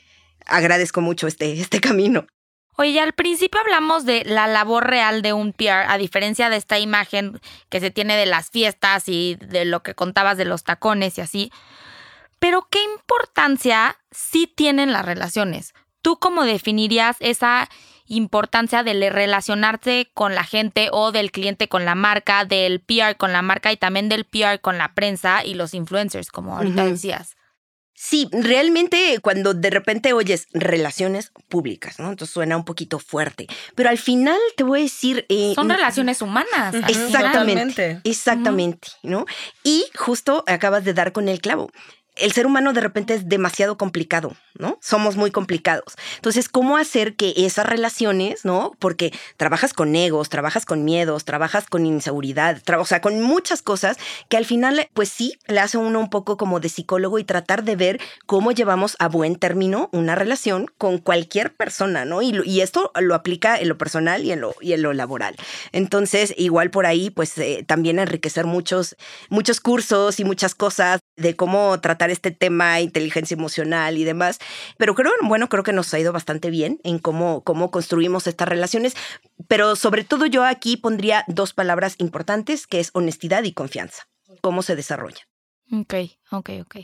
agradezco 0.46 1.00
mucho 1.00 1.26
este, 1.26 1.61
este 1.61 1.80
camino. 1.80 2.26
Oye, 2.76 3.00
al 3.00 3.12
principio 3.12 3.61
hablamos 3.61 4.04
de 4.04 4.24
la 4.24 4.46
labor 4.46 4.88
real 4.88 5.22
de 5.22 5.33
un 5.33 5.52
PR, 5.52 5.87
a 5.88 5.98
diferencia 5.98 6.48
de 6.48 6.56
esta 6.56 6.78
imagen 6.78 7.40
que 7.68 7.80
se 7.80 7.90
tiene 7.90 8.16
de 8.16 8.26
las 8.26 8.50
fiestas 8.50 9.09
y 9.09 9.37
de 9.37 9.64
lo 9.64 9.83
que 9.83 9.94
contabas 9.94 10.37
de 10.38 10.44
los 10.44 10.64
tacones 10.64 11.18
y 11.18 11.20
así. 11.20 11.52
Pero 12.38 12.66
¿qué 12.70 12.83
importancia 12.83 13.98
sí 14.11 14.46
tienen 14.46 14.92
las 14.92 15.04
relaciones? 15.04 15.74
¿Tú 16.00 16.18
cómo 16.18 16.44
definirías 16.44 17.16
esa 17.20 17.68
importancia 18.06 18.83
de 18.83 19.11
relacionarse 19.11 20.11
con 20.14 20.35
la 20.35 20.44
gente 20.44 20.88
o 20.90 21.12
del 21.12 21.30
cliente 21.30 21.68
con 21.68 21.85
la 21.85 21.94
marca, 21.94 22.44
del 22.44 22.80
PR 22.80 23.16
con 23.16 23.33
la 23.33 23.42
marca 23.42 23.72
y 23.72 23.76
también 23.76 24.09
del 24.09 24.24
PR 24.24 24.61
con 24.61 24.78
la 24.78 24.94
prensa 24.94 25.44
y 25.44 25.54
los 25.54 25.74
influencers, 25.74 26.30
como 26.30 26.56
ahorita 26.56 26.85
decías? 26.87 27.37
Sí, 28.02 28.30
realmente 28.32 29.18
cuando 29.20 29.52
de 29.52 29.68
repente 29.68 30.14
oyes 30.14 30.48
relaciones 30.54 31.32
públicas, 31.50 31.98
¿no? 31.98 32.08
Entonces 32.08 32.32
suena 32.32 32.56
un 32.56 32.64
poquito 32.64 32.98
fuerte. 32.98 33.46
Pero 33.74 33.90
al 33.90 33.98
final 33.98 34.38
te 34.56 34.64
voy 34.64 34.80
a 34.80 34.82
decir. 34.84 35.26
Eh, 35.28 35.52
Son 35.54 35.68
relaciones 35.68 36.22
humanas. 36.22 36.74
Exactamente. 36.88 38.00
Exactamente, 38.04 38.88
¿no? 39.02 39.26
Y 39.64 39.84
justo 39.94 40.44
acabas 40.46 40.82
de 40.84 40.94
dar 40.94 41.12
con 41.12 41.28
el 41.28 41.42
clavo 41.42 41.70
el 42.16 42.33
ser 42.33 42.46
humano 42.46 42.73
de 42.73 42.81
repente 42.81 43.14
es 43.14 43.29
demasiado 43.29 43.77
complicado, 43.79 44.37
¿no? 44.59 44.79
Somos 44.81 45.16
muy 45.16 45.31
complicados. 45.31 45.96
Entonces, 46.16 46.49
¿cómo 46.49 46.77
hacer 46.77 47.16
que 47.16 47.33
esas 47.37 47.66
relaciones, 47.66 48.44
¿no? 48.44 48.73
Porque 48.79 49.12
trabajas 49.37 49.73
con 49.73 49.94
egos, 49.96 50.29
trabajas 50.29 50.66
con 50.66 50.85
miedos, 50.85 51.25
trabajas 51.25 51.66
con 51.66 51.87
inseguridad, 51.87 52.61
o 52.79 52.85
sea, 52.85 53.01
con 53.01 53.20
muchas 53.20 53.62
cosas 53.62 53.96
que 54.29 54.37
al 54.37 54.44
final, 54.44 54.88
pues 54.94 55.09
sí, 55.09 55.38
le 55.46 55.61
hace 55.61 55.79
uno 55.79 55.99
un 56.01 56.11
poco 56.11 56.37
como 56.37 56.61
de 56.61 56.68
psicólogo 56.68 57.18
y 57.18 57.25
tratar 57.25 57.64
de 57.64 57.77
ver 57.77 58.01
cómo 58.27 58.53
llevamos 58.53 58.96
a 58.99 59.09
buen 59.09 59.37
término 59.37 59.88
una 59.92 60.14
relación 60.14 60.66
con 60.79 60.99
cualquier 60.99 61.55
persona, 61.55 62.05
¿no? 62.05 62.23
Y, 62.23 62.61
esto 62.61 62.92
lo 63.01 63.14
aplica 63.14 63.59
en 63.59 63.68
lo 63.68 63.79
personal 63.79 64.23
y 64.23 64.33
en 64.33 64.42
lo, 64.42 64.55
y 64.61 64.75
en 64.75 64.83
lo 64.83 64.92
laboral. 64.92 65.35
Entonces, 65.73 66.35
igual 66.37 66.70
por 66.70 66.85
ahí, 66.85 67.09
pues 67.09 67.38
eh, 67.38 67.64
también 67.66 67.99
enriquecer 67.99 68.44
muchos, 68.44 68.96
muchos 69.31 69.61
cursos 69.61 70.20
y 70.20 70.25
muchas 70.25 70.55
cosas 70.55 71.01
de 71.20 71.37
cómo 71.37 71.80
tratar 71.80 72.11
este 72.11 72.30
tema, 72.30 72.80
inteligencia 72.80 73.35
emocional 73.35 73.98
y 73.98 74.04
demás. 74.04 74.38
Pero 74.78 74.94
creo, 74.94 75.12
bueno, 75.22 75.48
creo 75.48 75.62
que 75.62 75.72
nos 75.72 75.92
ha 75.94 75.98
ido 75.98 76.12
bastante 76.12 76.50
bien 76.50 76.80
en 76.83 76.98
cómo, 76.98 77.44
cómo 77.44 77.70
construimos 77.70 78.26
estas 78.26 78.48
relaciones. 78.48 78.96
Pero 79.48 79.76
sobre 79.76 80.04
todo 80.04 80.26
yo 80.26 80.44
aquí 80.44 80.76
pondría 80.76 81.24
dos 81.28 81.52
palabras 81.52 81.94
importantes, 81.98 82.66
que 82.66 82.80
es 82.80 82.90
honestidad 82.94 83.44
y 83.44 83.52
confianza. 83.52 84.09
Cómo 84.40 84.62
se 84.62 84.76
desarrolla. 84.76 85.28
Ok, 85.72 85.94
ok, 86.30 86.50
ok. 86.62 86.76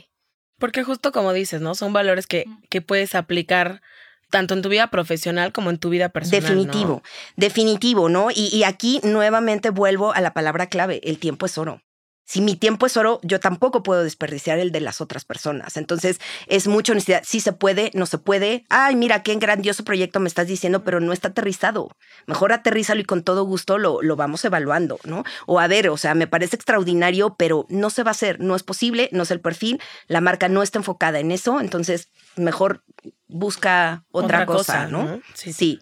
Porque 0.59 0.83
justo 0.83 1.11
como 1.11 1.33
dices, 1.33 1.61
¿no? 1.61 1.75
Son 1.75 1.93
valores 1.93 2.27
que, 2.27 2.45
que 2.69 2.81
puedes 2.81 3.15
aplicar 3.15 3.81
tanto 4.29 4.53
en 4.53 4.61
tu 4.61 4.69
vida 4.69 4.87
profesional 4.87 5.51
como 5.51 5.69
en 5.69 5.77
tu 5.77 5.89
vida 5.89 6.09
personal. 6.09 6.41
Definitivo, 6.41 7.03
definitivo, 7.35 8.09
¿no? 8.09 8.29
Y, 8.31 8.49
y, 8.51 8.63
aquí 8.63 8.99
nuevamente 9.03 9.69
vuelvo 9.69 10.13
a 10.13 10.21
la 10.21 10.33
palabra 10.33 10.67
clave, 10.67 10.99
el 11.03 11.17
tiempo 11.17 11.45
es 11.45 11.57
oro. 11.57 11.81
Si 12.27 12.41
mi 12.41 12.57
tiempo 12.57 12.85
es 12.85 12.97
oro, 12.97 13.21
yo 13.23 13.39
tampoco 13.39 13.83
puedo 13.83 14.03
desperdiciar 14.03 14.59
el 14.59 14.73
de 14.73 14.81
las 14.81 14.99
otras 14.99 15.23
personas. 15.23 15.77
Entonces, 15.77 16.19
es 16.47 16.67
mucha 16.67 16.91
honestidad. 16.91 17.23
Sí 17.25 17.39
se 17.39 17.53
puede, 17.53 17.89
no 17.93 18.05
se 18.05 18.17
puede. 18.17 18.65
Ay, 18.67 18.97
mira, 18.97 19.23
qué 19.23 19.33
grandioso 19.35 19.85
proyecto 19.85 20.19
me 20.19 20.27
estás 20.27 20.45
diciendo, 20.45 20.83
pero 20.83 20.99
no 20.99 21.13
está 21.13 21.29
aterrizado. 21.29 21.89
Mejor 22.25 22.51
aterrízalo 22.51 22.99
y 22.99 23.05
con 23.05 23.23
todo 23.23 23.45
gusto 23.45 23.77
lo, 23.77 24.01
lo 24.01 24.17
vamos 24.17 24.43
evaluando, 24.43 24.99
¿no? 25.05 25.23
O 25.45 25.61
a 25.61 25.67
ver, 25.67 25.87
o 25.87 25.95
sea, 25.95 26.15
me 26.15 26.27
parece 26.27 26.57
extraordinario, 26.57 27.35
pero 27.35 27.65
no 27.69 27.89
se 27.89 28.03
va 28.03 28.09
a 28.09 28.11
hacer, 28.11 28.41
no 28.41 28.57
es 28.57 28.63
posible, 28.63 29.07
no 29.13 29.23
es 29.23 29.31
el 29.31 29.39
perfil, 29.39 29.81
la 30.07 30.19
marca 30.19 30.49
no 30.49 30.63
está 30.63 30.79
enfocada 30.79 31.19
en 31.19 31.31
eso, 31.31 31.61
entonces 31.61 32.09
mejor 32.35 32.83
busca 33.29 34.03
otra, 34.11 34.45
cosa, 34.45 34.87
¿no? 34.87 35.21
Sí. 35.33 35.53
sí. 35.53 35.79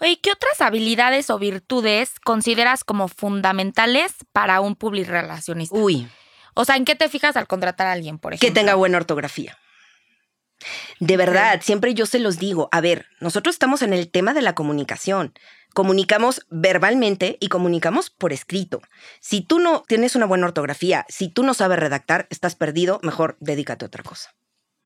Oye, 0.00 0.18
¿qué 0.20 0.30
otras 0.30 0.60
habilidades 0.60 1.30
o 1.30 1.38
virtudes 1.38 2.20
consideras 2.20 2.84
como 2.84 3.08
fundamentales 3.08 4.12
para 4.32 4.60
un 4.60 4.76
public 4.76 5.08
relacionista? 5.08 5.76
Uy. 5.76 6.08
O 6.54 6.64
sea, 6.64 6.76
¿en 6.76 6.84
qué 6.84 6.94
te 6.94 7.08
fijas 7.08 7.36
al 7.36 7.46
contratar 7.46 7.86
a 7.86 7.92
alguien, 7.92 8.18
por 8.18 8.32
ejemplo? 8.32 8.48
Que 8.48 8.54
tenga 8.54 8.74
buena 8.74 8.98
ortografía. 8.98 9.58
De 11.00 11.16
verdad, 11.16 11.60
siempre 11.62 11.94
yo 11.94 12.06
se 12.06 12.18
los 12.18 12.38
digo, 12.38 12.68
a 12.72 12.80
ver, 12.80 13.06
nosotros 13.20 13.54
estamos 13.54 13.82
en 13.82 13.92
el 13.92 14.10
tema 14.10 14.32
de 14.32 14.42
la 14.42 14.54
comunicación. 14.54 15.34
Comunicamos 15.74 16.46
verbalmente 16.48 17.36
y 17.40 17.48
comunicamos 17.48 18.08
por 18.08 18.32
escrito. 18.32 18.80
Si 19.20 19.42
tú 19.42 19.58
no 19.58 19.82
tienes 19.86 20.16
una 20.16 20.24
buena 20.24 20.46
ortografía, 20.46 21.04
si 21.08 21.28
tú 21.28 21.42
no 21.42 21.52
sabes 21.52 21.78
redactar, 21.78 22.26
estás 22.30 22.54
perdido, 22.54 22.98
mejor 23.02 23.36
dedícate 23.40 23.84
a 23.84 23.88
otra 23.88 24.02
cosa. 24.02 24.30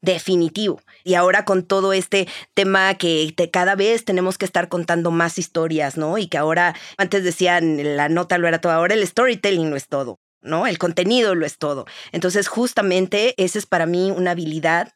Definitivo. 0.03 0.81
Y 1.05 1.15
ahora 1.15 1.45
con 1.45 1.63
todo 1.63 1.93
este 1.93 2.27
tema 2.55 2.95
que 2.95 3.35
cada 3.53 3.75
vez 3.75 4.05
tenemos 4.05 4.39
que 4.39 4.47
estar 4.47 4.69
contando 4.69 5.11
más 5.11 5.39
historias, 5.39 5.99
¿no? 5.99 6.17
Y 6.17 6.27
que 6.27 6.39
ahora, 6.39 6.75
antes 6.97 7.23
decían, 7.23 7.97
la 7.97 8.09
nota 8.09 8.39
lo 8.39 8.49
era 8.49 8.61
todo, 8.61 8.73
ahora 8.73 8.95
el 8.95 9.07
storytelling 9.07 9.69
lo 9.69 9.77
es 9.77 9.89
todo, 9.89 10.19
¿no? 10.41 10.67
El 10.67 10.79
contenido 10.79 11.35
lo 11.35 11.45
es 11.45 11.59
todo. 11.59 11.85
Entonces, 12.13 12.49
justamente, 12.49 13.35
esa 13.43 13.59
es 13.59 13.67
para 13.67 13.85
mí 13.85 14.11
una 14.11 14.31
habilidad 14.31 14.95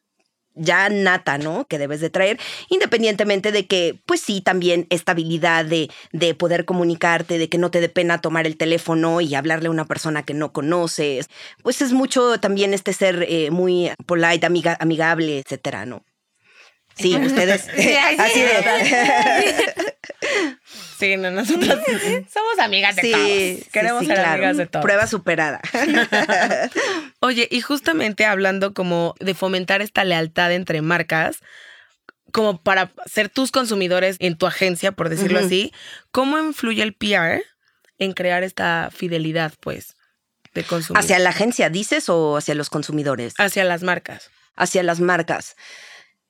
ya 0.54 0.88
nata, 0.88 1.38
¿no? 1.38 1.66
Que 1.66 1.78
debes 1.78 2.00
de 2.00 2.10
traer, 2.10 2.38
independientemente 2.68 3.52
de 3.52 3.66
que, 3.66 4.00
pues 4.06 4.20
sí, 4.20 4.40
también 4.40 4.86
esta 4.90 5.12
habilidad 5.12 5.64
de, 5.64 5.90
de 6.12 6.34
poder 6.34 6.64
comunicarte, 6.64 7.38
de 7.38 7.48
que 7.48 7.58
no 7.58 7.70
te 7.70 7.80
dé 7.80 7.88
pena 7.88 8.20
tomar 8.20 8.46
el 8.46 8.56
teléfono 8.56 9.20
y 9.20 9.34
hablarle 9.34 9.68
a 9.68 9.70
una 9.70 9.86
persona 9.86 10.22
que 10.22 10.34
no 10.34 10.52
conoces, 10.52 11.28
pues 11.62 11.82
es 11.82 11.92
mucho 11.92 12.38
también 12.40 12.74
este 12.74 12.92
ser 12.92 13.26
eh, 13.28 13.50
muy 13.50 13.90
polite, 14.06 14.46
amiga, 14.46 14.76
amigable, 14.80 15.38
etcétera, 15.38 15.86
¿no? 15.86 16.04
Sí, 16.96 17.16
ustedes. 17.16 17.68
Sí, 17.76 17.94
así 17.96 18.40
de. 18.40 19.74
Sí, 20.98 21.16
no, 21.16 21.30
nosotros 21.30 21.80
somos 22.33 22.59
amigas 22.61 22.94
de 22.96 23.02
Sí, 23.02 23.11
todos. 23.12 23.72
Queremos 23.72 24.00
sí, 24.00 24.07
ser 24.07 24.14
claro. 24.16 24.33
amigas 24.33 24.57
de 24.57 24.66
todos. 24.66 24.85
Prueba 24.85 25.07
superada. 25.07 25.61
Oye, 27.20 27.48
y 27.50 27.61
justamente 27.61 28.24
hablando 28.24 28.74
como 28.74 29.14
de 29.18 29.35
fomentar 29.35 29.83
esta 29.83 30.04
lealtad 30.04 30.52
entre 30.52 30.83
marcas, 30.83 31.38
como 32.33 32.62
para 32.62 32.92
ser 33.07 33.28
tus 33.28 33.50
consumidores 33.50 34.16
en 34.20 34.37
tu 34.38 34.46
agencia, 34.46 34.92
por 34.92 35.09
decirlo 35.09 35.40
así, 35.40 35.72
¿cómo 36.11 36.38
influye 36.38 36.83
el 36.83 36.94
PR 36.94 37.42
en 37.98 38.12
crear 38.12 38.42
esta 38.42 38.90
fidelidad, 38.94 39.52
pues, 39.61 39.96
de 40.54 40.62
consumidor? 40.64 41.04
¿Hacia 41.04 41.18
la 41.18 41.30
agencia 41.30 41.70
dices 41.70 42.09
o 42.09 42.37
hacia 42.37 42.54
los 42.54 42.70
consumidores? 42.70 43.35
hacia 43.38 43.64
las 43.64 43.83
marcas. 43.83 44.30
hacia 44.57 44.83
las 44.85 45.00
marcas. 45.00 45.57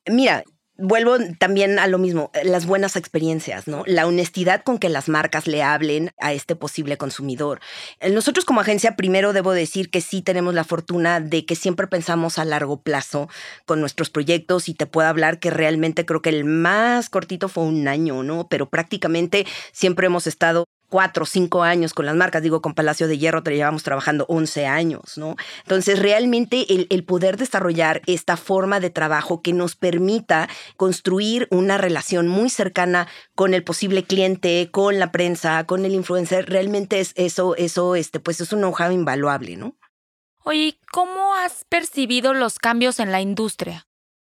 Mira, 0.07 0.43
vuelvo 0.77 1.17
también 1.39 1.79
a 1.79 1.87
lo 1.87 1.97
mismo, 1.97 2.31
las 2.43 2.65
buenas 2.65 2.95
experiencias, 2.95 3.67
¿no? 3.67 3.83
La 3.85 4.07
honestidad 4.07 4.63
con 4.63 4.77
que 4.77 4.89
las 4.89 5.09
marcas 5.09 5.47
le 5.47 5.63
hablen 5.63 6.11
a 6.19 6.33
este 6.33 6.55
posible 6.55 6.97
consumidor. 6.97 7.59
Eh, 7.99 8.09
Nosotros 8.09 8.45
como 8.45 8.61
agencia, 8.61 8.95
primero 8.95 9.33
debo 9.33 9.51
decir 9.53 9.89
que 9.89 10.01
sí 10.01 10.21
tenemos 10.21 10.53
la 10.53 10.63
fortuna 10.63 11.19
de 11.19 11.45
que 11.45 11.55
siempre 11.55 11.87
pensamos 11.87 12.37
a 12.37 12.45
largo 12.45 12.81
plazo 12.81 13.29
con 13.65 13.79
nuestros 13.79 14.09
proyectos 14.09 14.69
y 14.69 14.73
te 14.73 14.85
puedo 14.85 15.07
hablar 15.07 15.39
que 15.39 15.49
realmente 15.49 16.05
creo 16.05 16.21
que 16.21 16.29
el 16.29 16.45
más 16.45 17.09
cortito 17.09 17.47
fue 17.47 17.63
un 17.63 17.87
año, 17.87 18.23
¿no? 18.23 18.47
Pero 18.47 18.69
prácticamente 18.69 19.45
siempre 19.71 20.07
hemos 20.07 20.27
estado 20.27 20.65
cuatro 20.89 21.23
o 21.23 21.25
cinco 21.25 21.63
años 21.63 21.93
con 21.93 22.05
las 22.05 22.15
marcas. 22.15 22.41
Digo, 22.41 22.61
con 22.61 22.73
Palacio 22.73 23.07
de 23.07 23.17
Hierro 23.17 23.43
te 23.43 23.55
llevamos 23.55 23.83
trabajando 23.83 24.25
11 24.27 24.65
años, 24.65 25.17
¿no? 25.17 25.35
Entonces, 25.63 25.99
realmente 25.99 26.65
el, 26.73 26.87
el 26.89 27.03
poder 27.03 27.37
desarrollar 27.37 28.01
esta 28.05 28.37
forma 28.37 28.79
de 28.79 28.89
trabajo 28.89 29.41
que 29.41 29.53
nos 29.53 29.75
permita 29.75 30.49
construir 30.77 31.47
una 31.51 31.77
relación 31.77 32.27
muy 32.27 32.49
cercana 32.49 33.07
con 33.35 33.53
el 33.53 33.63
posible 33.63 34.03
cliente, 34.03 34.69
con 34.71 34.99
la 34.99 35.11
prensa, 35.11 35.65
con 35.65 35.85
el 35.85 35.93
influencer, 35.93 36.49
realmente 36.49 36.99
es 36.99 37.13
eso, 37.15 37.55
eso, 37.55 37.95
este, 37.95 38.19
pues 38.19 38.41
es 38.41 38.53
un 38.53 38.59
know-how 38.59 38.91
invaluable, 38.91 39.57
¿no? 39.57 39.75
Oye, 40.43 40.79
¿cómo 40.91 41.33
has 41.35 41.65
percibido 41.65 42.33
los 42.33 42.59
cambios 42.59 42.99
en 42.99 43.11
la 43.11 43.19
industria? 43.19 43.87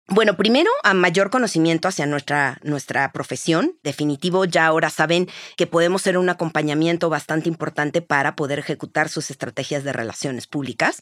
Bueno, 0.09 0.37
primero, 0.37 0.71
a 0.83 0.93
mayor 0.93 1.29
conocimiento 1.29 1.89
hacia 1.89 2.05
nuestra, 2.05 2.59
nuestra 2.63 3.11
profesión. 3.11 3.73
Definitivo, 3.83 4.45
ya 4.45 4.65
ahora 4.65 4.89
saben 4.89 5.27
que 5.57 5.67
podemos 5.67 6.01
ser 6.01 6.17
un 6.17 6.29
acompañamiento 6.29 7.09
bastante 7.09 7.49
importante 7.49 8.01
para 8.01 8.37
poder 8.37 8.57
ejecutar 8.57 9.09
sus 9.09 9.29
estrategias 9.31 9.83
de 9.83 9.91
relaciones 9.91 10.47
públicas. 10.47 11.01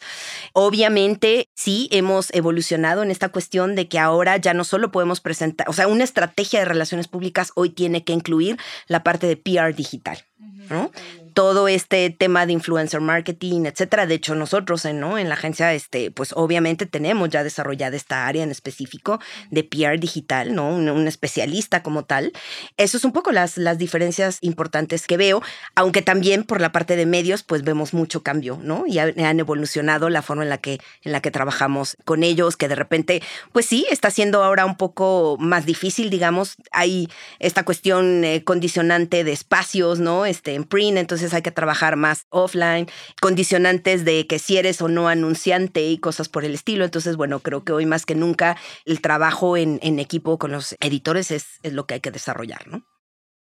Obviamente, 0.54 1.50
sí, 1.54 1.88
hemos 1.92 2.34
evolucionado 2.34 3.04
en 3.04 3.12
esta 3.12 3.30
cuestión 3.30 3.76
de 3.76 3.88
que 3.88 4.00
ahora 4.00 4.38
ya 4.38 4.56
no 4.56 4.64
solo 4.64 4.92
podemos 4.92 5.22
presentar, 5.22 5.70
o 5.70 5.74
sea, 5.74 5.88
una 5.88 6.04
estrategia 6.04 6.60
de 6.60 6.66
relaciones 6.66 7.08
públicas 7.08 7.52
hoy 7.54 7.70
tiene 7.70 8.04
que 8.04 8.14
incluir 8.14 8.58
la 8.88 9.04
parte 9.04 9.28
de 9.28 9.38
PR 9.38 9.76
digital. 9.76 10.26
¿no? 10.70 10.92
Todo 11.36 11.68
este 11.68 12.10
tema 12.12 12.46
de 12.46 12.54
influencer 12.54 13.02
marketing, 13.02 13.66
etcétera. 13.66 14.06
De 14.08 14.16
hecho, 14.16 14.36
nosotros 14.36 14.86
en, 14.86 15.02
¿no? 15.02 15.18
en 15.18 15.28
la 15.28 15.36
agencia, 15.36 15.74
este, 15.74 16.10
pues 16.10 16.32
obviamente 16.34 16.86
tenemos 16.86 17.28
ya 17.30 17.44
desarrollada 17.44 17.98
esta 17.98 18.26
área 18.26 18.42
en 18.42 18.52
específico 18.52 19.20
de 19.52 19.66
PR 19.66 20.00
digital, 20.00 20.56
¿no? 20.56 20.70
Un, 20.70 20.88
un 20.90 21.08
especialista 21.10 21.84
como 21.84 22.06
tal. 22.06 22.32
Eso 22.78 22.96
es 22.96 23.04
un 23.04 23.12
poco 23.12 23.34
las, 23.34 23.58
las 23.58 23.78
diferencias 23.78 24.38
importantes 24.40 25.08
que 25.08 25.18
veo, 25.18 25.42
aunque 25.76 26.02
también 26.02 26.46
por 26.46 26.62
la 26.62 26.72
parte 26.72 26.96
de 26.96 27.06
medios, 27.06 27.44
pues 27.44 27.64
vemos 27.64 27.94
mucho 27.94 28.24
cambio, 28.24 28.58
¿no? 28.64 28.86
Y 28.88 29.00
ha- 29.00 29.14
han 29.18 29.38
evolucionado 29.42 30.10
la 30.10 30.22
forma 30.22 30.44
en 30.44 30.50
la 30.50 30.60
que, 30.60 30.80
en 31.04 31.12
la 31.12 31.20
que 31.22 31.32
trabajamos 31.32 31.98
con 32.06 32.24
ellos, 32.24 32.56
que 32.56 32.70
de 32.70 32.76
repente, 32.76 33.22
pues 33.52 33.66
sí, 33.66 33.86
está 33.92 34.10
siendo 34.10 34.42
ahora 34.42 34.66
un 34.66 34.78
poco 34.78 35.36
más 35.38 35.66
difícil, 35.66 36.10
digamos. 36.10 36.56
Hay 36.72 37.10
esta 37.40 37.66
cuestión 37.66 38.24
eh, 38.24 38.46
condicionante 38.46 39.26
de 39.26 39.34
espacios, 39.34 40.00
¿no? 40.00 40.26
Este, 40.26 40.56
en 40.56 40.64
print, 40.64 40.98
entonces 40.98 41.25
hay 41.34 41.42
que 41.42 41.52
trabajar 41.52 41.96
más 41.96 42.26
offline, 42.30 42.88
condicionantes 43.22 44.06
de 44.06 44.28
que 44.28 44.40
si 44.40 44.58
eres 44.58 44.82
o 44.82 44.88
no 44.88 45.08
anunciante 45.08 45.88
y 45.88 45.98
cosas 45.98 46.30
por 46.30 46.46
el 46.46 46.54
estilo. 46.54 46.86
Entonces, 46.86 47.16
bueno, 47.16 47.40
creo 47.40 47.64
que 47.64 47.74
hoy 47.74 47.86
más 47.86 48.06
que 48.06 48.16
nunca 48.16 48.58
el 48.86 49.02
trabajo 49.02 49.58
en, 49.58 49.80
equipo 50.00 50.38
con 50.38 50.52
los 50.52 50.76
editores 50.82 51.32
es, 51.32 51.60
es 51.64 51.74
lo 51.74 51.86
que 51.88 51.96
hay 51.96 52.00
que 52.02 52.12
desarrollar, 52.12 52.68
¿no? 52.68 52.86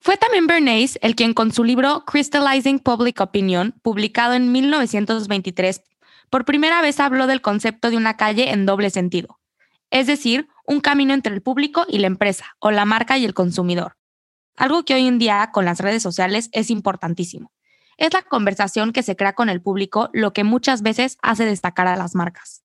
Fue 0.01 0.15
también 0.15 0.47
Bernays 0.47 0.97
el 1.01 1.15
quien 1.15 1.33
con 1.33 1.51
su 1.51 1.63
libro 1.63 2.05
Crystallizing 2.05 2.79
Public 2.79 3.19
Opinion, 3.19 3.75
publicado 3.81 4.33
en 4.33 4.51
1923, 4.51 5.81
por 6.29 6.45
primera 6.45 6.81
vez 6.81 6.99
habló 6.99 7.27
del 7.27 7.41
concepto 7.41 7.89
de 7.89 7.97
una 7.97 8.15
calle 8.15 8.51
en 8.51 8.65
doble 8.65 8.91
sentido, 8.91 9.39
es 9.89 10.07
decir, 10.07 10.47
un 10.65 10.79
camino 10.79 11.13
entre 11.13 11.33
el 11.33 11.41
público 11.41 11.85
y 11.89 11.97
la 11.97 12.07
empresa, 12.07 12.55
o 12.59 12.71
la 12.71 12.85
marca 12.85 13.17
y 13.17 13.25
el 13.25 13.33
consumidor. 13.33 13.97
Algo 14.55 14.83
que 14.83 14.93
hoy 14.93 15.07
en 15.07 15.19
día 15.19 15.49
con 15.51 15.65
las 15.65 15.79
redes 15.79 16.03
sociales 16.03 16.49
es 16.51 16.69
importantísimo. 16.69 17.51
Es 17.99 18.13
la 18.13 18.21
conversación 18.21 18.93
que 18.93 19.03
se 19.03 19.17
crea 19.17 19.33
con 19.33 19.49
el 19.49 19.61
público 19.61 20.09
lo 20.13 20.31
que 20.31 20.45
muchas 20.45 20.81
veces 20.81 21.17
hace 21.21 21.43
destacar 21.43 21.85
a 21.87 21.97
las 21.97 22.15
marcas. 22.15 22.63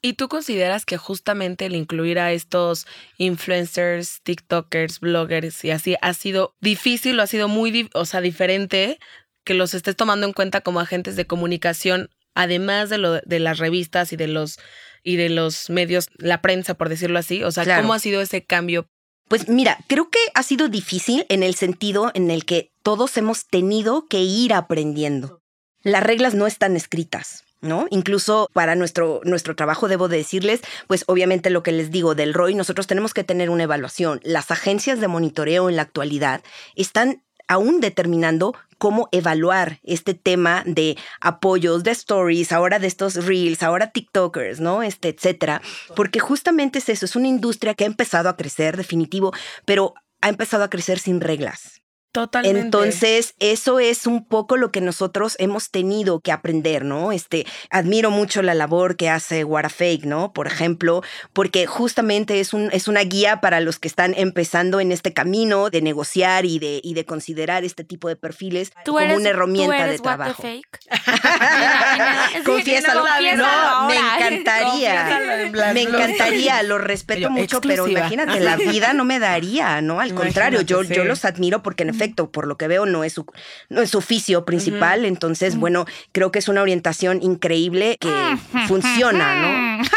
¿Y 0.00 0.14
tú 0.14 0.28
consideras 0.28 0.86
que 0.86 0.96
justamente 0.96 1.66
el 1.66 1.76
incluir 1.76 2.18
a 2.18 2.32
estos 2.32 2.86
influencers, 3.18 4.20
TikTokers, 4.22 4.98
bloggers 4.98 5.62
y 5.64 5.70
así 5.70 5.96
ha 6.00 6.14
sido 6.14 6.56
difícil 6.60 7.20
o 7.20 7.22
ha 7.22 7.26
sido 7.26 7.48
muy, 7.48 7.90
o 7.92 8.06
sea, 8.06 8.22
diferente 8.22 8.98
que 9.44 9.52
los 9.54 9.74
estés 9.74 9.94
tomando 9.94 10.26
en 10.26 10.32
cuenta 10.32 10.62
como 10.62 10.80
agentes 10.80 11.16
de 11.16 11.26
comunicación, 11.26 12.08
además 12.34 12.88
de 12.88 12.96
lo 12.98 13.20
de 13.20 13.38
las 13.40 13.58
revistas 13.58 14.12
y 14.12 14.16
de 14.16 14.26
los 14.26 14.58
y 15.04 15.16
de 15.16 15.28
los 15.28 15.68
medios, 15.68 16.08
la 16.16 16.40
prensa, 16.40 16.74
por 16.74 16.88
decirlo 16.88 17.18
así? 17.18 17.44
O 17.44 17.50
sea, 17.50 17.64
Claro. 17.64 17.82
¿cómo 17.82 17.92
ha 17.92 17.98
sido 17.98 18.22
ese 18.22 18.44
cambio? 18.44 18.88
Pues 19.28 19.48
mira, 19.48 19.78
creo 19.86 20.10
que 20.10 20.18
ha 20.34 20.42
sido 20.42 20.68
difícil 20.68 21.26
en 21.28 21.42
el 21.42 21.54
sentido 21.54 22.10
en 22.14 22.30
el 22.30 22.44
que 22.44 22.70
todos 22.82 23.16
hemos 23.16 23.46
tenido 23.46 24.06
que 24.06 24.20
ir 24.20 24.52
aprendiendo. 24.52 25.40
Las 25.82 26.02
reglas 26.02 26.34
no 26.34 26.46
están 26.46 26.76
escritas. 26.76 27.44
¿No? 27.64 27.86
Incluso 27.90 28.48
para 28.52 28.74
nuestro, 28.74 29.20
nuestro 29.22 29.54
trabajo 29.54 29.86
debo 29.86 30.08
de 30.08 30.16
decirles, 30.16 30.62
pues 30.88 31.04
obviamente 31.06 31.48
lo 31.48 31.62
que 31.62 31.70
les 31.70 31.92
digo 31.92 32.16
del 32.16 32.34
ROI, 32.34 32.56
nosotros 32.56 32.88
tenemos 32.88 33.14
que 33.14 33.22
tener 33.22 33.50
una 33.50 33.62
evaluación. 33.62 34.20
Las 34.24 34.50
agencias 34.50 34.98
de 34.98 35.06
monitoreo 35.06 35.68
en 35.68 35.76
la 35.76 35.82
actualidad 35.82 36.42
están 36.74 37.22
aún 37.48 37.80
determinando 37.80 38.54
cómo 38.78 39.08
evaluar 39.12 39.78
este 39.84 40.14
tema 40.14 40.64
de 40.66 40.96
apoyos, 41.20 41.84
de 41.84 41.92
stories, 41.92 42.50
ahora 42.50 42.78
de 42.78 42.88
estos 42.88 43.26
reels, 43.26 43.62
ahora 43.62 43.92
TikTokers, 43.92 44.60
¿no? 44.60 44.82
Este, 44.82 45.08
etcétera. 45.08 45.62
Porque 45.94 46.18
justamente 46.18 46.80
es 46.80 46.88
eso, 46.88 47.04
es 47.04 47.14
una 47.14 47.28
industria 47.28 47.74
que 47.74 47.84
ha 47.84 47.86
empezado 47.86 48.28
a 48.28 48.36
crecer, 48.36 48.76
definitivo, 48.76 49.32
pero 49.64 49.94
ha 50.20 50.28
empezado 50.28 50.64
a 50.64 50.70
crecer 50.70 50.98
sin 50.98 51.20
reglas. 51.20 51.81
Totalmente. 52.12 52.60
Entonces, 52.60 53.34
eso 53.38 53.80
es 53.80 54.06
un 54.06 54.26
poco 54.26 54.58
lo 54.58 54.70
que 54.70 54.82
nosotros 54.82 55.34
hemos 55.38 55.70
tenido 55.70 56.20
que 56.20 56.30
aprender, 56.30 56.84
¿no? 56.84 57.10
Este, 57.10 57.46
admiro 57.70 58.10
mucho 58.10 58.42
la 58.42 58.52
labor 58.52 58.96
que 58.96 59.08
hace 59.08 59.44
What 59.44 59.64
a 59.64 59.70
Fake, 59.70 60.04
¿no? 60.04 60.34
Por 60.34 60.46
ejemplo, 60.46 61.02
porque 61.32 61.66
justamente 61.66 62.40
es, 62.40 62.52
un, 62.52 62.68
es 62.70 62.86
una 62.86 63.00
guía 63.00 63.40
para 63.40 63.60
los 63.60 63.78
que 63.78 63.88
están 63.88 64.12
empezando 64.14 64.78
en 64.78 64.92
este 64.92 65.14
camino 65.14 65.70
de 65.70 65.80
negociar 65.80 66.44
y 66.44 66.58
de, 66.58 66.82
y 66.84 66.92
de 66.92 67.06
considerar 67.06 67.64
este 67.64 67.82
tipo 67.82 68.08
de 68.08 68.16
perfiles 68.16 68.72
como 68.84 68.98
una 68.98 69.30
herramienta 69.30 69.86
de 69.86 69.98
trabajo. 69.98 70.42
Confiésalo. 72.44 73.04
No, 73.38 73.86
me 73.86 73.96
encantaría. 73.96 75.50
Me 75.72 75.82
encantaría, 75.82 76.62
lo 76.62 76.76
respeto 76.76 77.30
mucho, 77.30 77.62
pero 77.62 77.88
imagínate, 77.88 78.38
la 78.40 78.56
vida 78.56 78.92
no 78.92 79.06
me 79.06 79.18
daría, 79.18 79.80
¿no? 79.80 79.98
Al 79.98 80.12
contrario, 80.12 80.60
yo, 80.60 80.82
yo 80.82 81.04
los 81.04 81.24
admiro 81.24 81.62
porque 81.62 81.84
en 81.84 81.88
efecto 81.88 82.01
por 82.08 82.46
lo 82.46 82.56
que 82.56 82.68
veo, 82.68 82.86
no 82.86 83.04
es 83.04 83.14
su, 83.14 83.26
no 83.68 83.82
es 83.82 83.90
su 83.90 83.98
oficio 83.98 84.44
principal. 84.44 85.04
Entonces, 85.04 85.56
bueno, 85.56 85.84
creo 86.12 86.30
que 86.30 86.38
es 86.38 86.48
una 86.48 86.62
orientación 86.62 87.22
increíble 87.22 87.98
que 88.00 88.36
funciona, 88.66 89.42
¿no? 89.42 89.82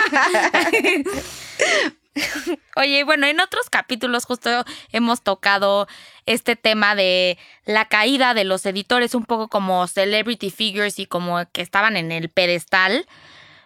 Oye, 2.77 3.03
bueno, 3.03 3.27
en 3.27 3.41
otros 3.41 3.69
capítulos 3.69 4.25
justo 4.25 4.63
hemos 4.91 5.21
tocado 5.21 5.87
este 6.25 6.55
tema 6.55 6.95
de 6.95 7.37
la 7.65 7.85
caída 7.85 8.33
de 8.33 8.45
los 8.45 8.65
editores, 8.65 9.15
un 9.15 9.25
poco 9.25 9.49
como 9.49 9.85
celebrity 9.87 10.49
figures 10.49 10.99
y 10.99 11.05
como 11.05 11.43
que 11.51 11.61
estaban 11.61 11.97
en 11.97 12.11
el 12.11 12.29
pedestal. 12.29 13.05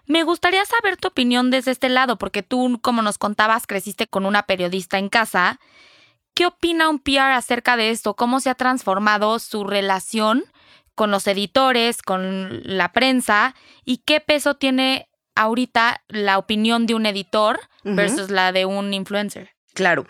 Me 0.08 0.23
gustaría 0.23 0.65
saber 0.65 0.97
tu 0.97 1.10
opinión 1.10 1.52
desde 1.52 1.71
este 1.71 1.89
lado, 1.89 2.17
porque 2.17 2.41
tú, 2.41 2.80
como 2.82 3.04
nos 3.04 3.19
contabas, 3.19 3.67
creciste 3.67 4.08
con 4.08 4.25
una 4.25 4.43
periodista 4.43 4.97
en 4.97 5.10
casa 5.10 5.60
¿Qué 6.39 6.45
opina 6.45 6.88
un 6.88 6.99
PR 6.99 7.34
acerca 7.34 7.75
de 7.75 7.89
esto? 7.89 8.13
¿Cómo 8.13 8.39
se 8.39 8.49
ha 8.49 8.56
transformado 8.56 9.39
su 9.39 9.65
relación 9.65 10.45
con 10.95 11.12
los 11.12 11.28
editores, 11.28 12.02
con 12.02 12.62
la 12.63 12.93
prensa? 12.93 13.56
¿Y 13.84 14.04
qué 14.06 14.21
peso 14.21 14.56
tiene 14.56 15.10
ahorita 15.36 16.02
la 16.08 16.38
opinión 16.38 16.86
de 16.86 16.93
un 16.93 17.06
editor 17.06 17.60
versus 17.84 18.32
la 18.32 18.54
de 18.54 18.63
un 18.63 18.93
influencer? 18.93 19.49
Claro. 19.73 20.08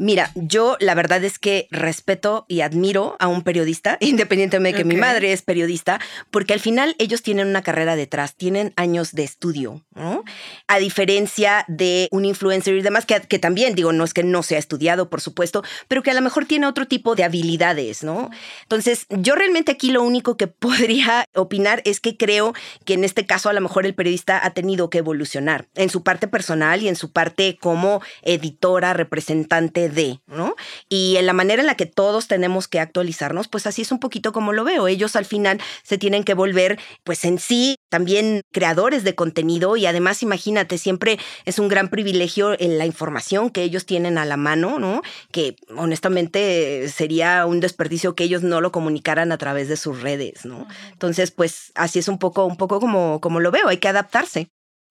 Mira, 0.00 0.30
yo 0.36 0.76
la 0.78 0.94
verdad 0.94 1.24
es 1.24 1.40
que 1.40 1.66
respeto 1.72 2.46
y 2.46 2.60
admiro 2.60 3.16
a 3.18 3.26
un 3.26 3.42
periodista, 3.42 3.98
independientemente 4.00 4.78
de 4.78 4.84
que 4.84 4.88
mi 4.88 4.94
madre 4.94 5.32
es 5.32 5.42
periodista, 5.42 6.00
porque 6.30 6.52
al 6.52 6.60
final 6.60 6.94
ellos 7.00 7.22
tienen 7.22 7.48
una 7.48 7.62
carrera 7.62 7.96
detrás, 7.96 8.36
tienen 8.36 8.72
años 8.76 9.12
de 9.12 9.24
estudio, 9.24 9.84
¿no? 9.96 10.22
A 10.68 10.78
diferencia 10.78 11.64
de 11.66 12.06
un 12.12 12.24
influencer 12.24 12.76
y 12.76 12.82
demás, 12.82 13.06
que, 13.06 13.20
que, 13.22 13.40
también, 13.40 13.74
digo, 13.74 13.92
no 13.92 14.04
es 14.04 14.14
que 14.14 14.22
no 14.22 14.44
sea 14.44 14.60
estudiado, 14.60 15.10
por 15.10 15.20
supuesto, 15.20 15.64
pero 15.88 16.04
que 16.04 16.12
a 16.12 16.14
lo 16.14 16.20
mejor 16.20 16.46
tiene 16.46 16.68
otro 16.68 16.86
tipo 16.86 17.16
de 17.16 17.24
habilidades, 17.24 18.04
¿no? 18.04 18.30
Entonces, 18.62 19.06
yo 19.10 19.34
realmente 19.34 19.72
aquí 19.72 19.90
lo 19.90 20.04
único 20.04 20.36
que 20.36 20.46
podría 20.46 21.24
opinar 21.34 21.82
es 21.84 21.98
que 21.98 22.16
creo 22.16 22.54
que 22.84 22.94
en 22.94 23.02
este 23.02 23.26
caso 23.26 23.48
a 23.48 23.52
lo 23.52 23.60
mejor 23.60 23.84
el 23.84 23.96
periodista 23.96 24.38
ha 24.46 24.50
tenido 24.50 24.90
que 24.90 24.98
evolucionar 24.98 25.66
en 25.74 25.90
su 25.90 26.04
parte 26.04 26.28
personal 26.28 26.82
y 26.82 26.88
en 26.88 26.94
su 26.94 27.10
parte 27.10 27.58
como 27.60 28.00
editora, 28.22 28.92
representante 28.92 29.87
de, 29.88 30.20
¿no? 30.26 30.54
Y 30.88 31.16
en 31.16 31.26
la 31.26 31.32
manera 31.32 31.62
en 31.62 31.66
la 31.66 31.76
que 31.76 31.86
todos 31.86 32.28
tenemos 32.28 32.68
que 32.68 32.80
actualizarnos, 32.80 33.48
pues 33.48 33.66
así 33.66 33.82
es 33.82 33.92
un 33.92 34.00
poquito 34.00 34.32
como 34.32 34.52
lo 34.52 34.64
veo. 34.64 34.88
Ellos 34.88 35.16
al 35.16 35.24
final 35.24 35.60
se 35.82 35.98
tienen 35.98 36.24
que 36.24 36.34
volver, 36.34 36.78
pues 37.04 37.24
en 37.24 37.38
sí, 37.38 37.76
también 37.88 38.42
creadores 38.52 39.04
de 39.04 39.14
contenido 39.14 39.76
y 39.76 39.86
además 39.86 40.22
imagínate, 40.22 40.78
siempre 40.78 41.18
es 41.44 41.58
un 41.58 41.68
gran 41.68 41.88
privilegio 41.88 42.58
en 42.58 42.78
la 42.78 42.86
información 42.86 43.50
que 43.50 43.62
ellos 43.62 43.86
tienen 43.86 44.18
a 44.18 44.24
la 44.24 44.36
mano, 44.36 44.78
¿no? 44.78 45.02
Que 45.32 45.56
honestamente 45.76 46.88
sería 46.88 47.46
un 47.46 47.60
desperdicio 47.60 48.14
que 48.14 48.24
ellos 48.24 48.42
no 48.42 48.60
lo 48.60 48.72
comunicaran 48.72 49.32
a 49.32 49.38
través 49.38 49.68
de 49.68 49.76
sus 49.76 50.02
redes, 50.02 50.44
¿no? 50.44 50.66
Entonces, 50.92 51.30
pues 51.30 51.72
así 51.74 51.98
es 51.98 52.08
un 52.08 52.18
poco, 52.18 52.44
un 52.44 52.56
poco 52.56 52.80
como, 52.80 53.20
como 53.20 53.40
lo 53.40 53.50
veo, 53.50 53.68
hay 53.68 53.78
que 53.78 53.88
adaptarse. 53.88 54.50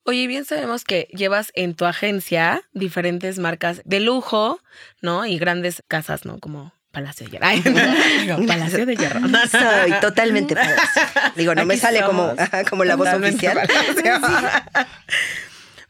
Oye, 0.10 0.26
bien 0.26 0.46
sabemos 0.46 0.86
que 0.86 1.10
llevas 1.12 1.52
en 1.54 1.76
tu 1.76 1.84
agencia 1.84 2.62
diferentes 2.72 3.40
marcas 3.40 3.82
de 3.84 4.00
lujo, 4.00 4.62
¿no? 5.02 5.26
Y 5.26 5.38
grandes 5.38 5.84
casas, 5.90 6.24
¿no? 6.24 6.40
Como 6.40 6.72
Palacio 6.94 7.28
de 7.28 7.32
Hierro. 7.32 8.46
Palacio 8.48 8.86
de 8.86 8.96
Hierro. 8.96 9.20
Soy 9.52 9.92
totalmente 10.00 10.56
palacio. 10.56 11.02
Digo, 11.36 11.56
no 11.56 11.66
me 11.66 11.76
sale 11.76 12.02
como, 12.04 12.34
como 12.70 12.86
la 12.86 12.96
voz 12.96 13.10
oficial. 13.10 13.60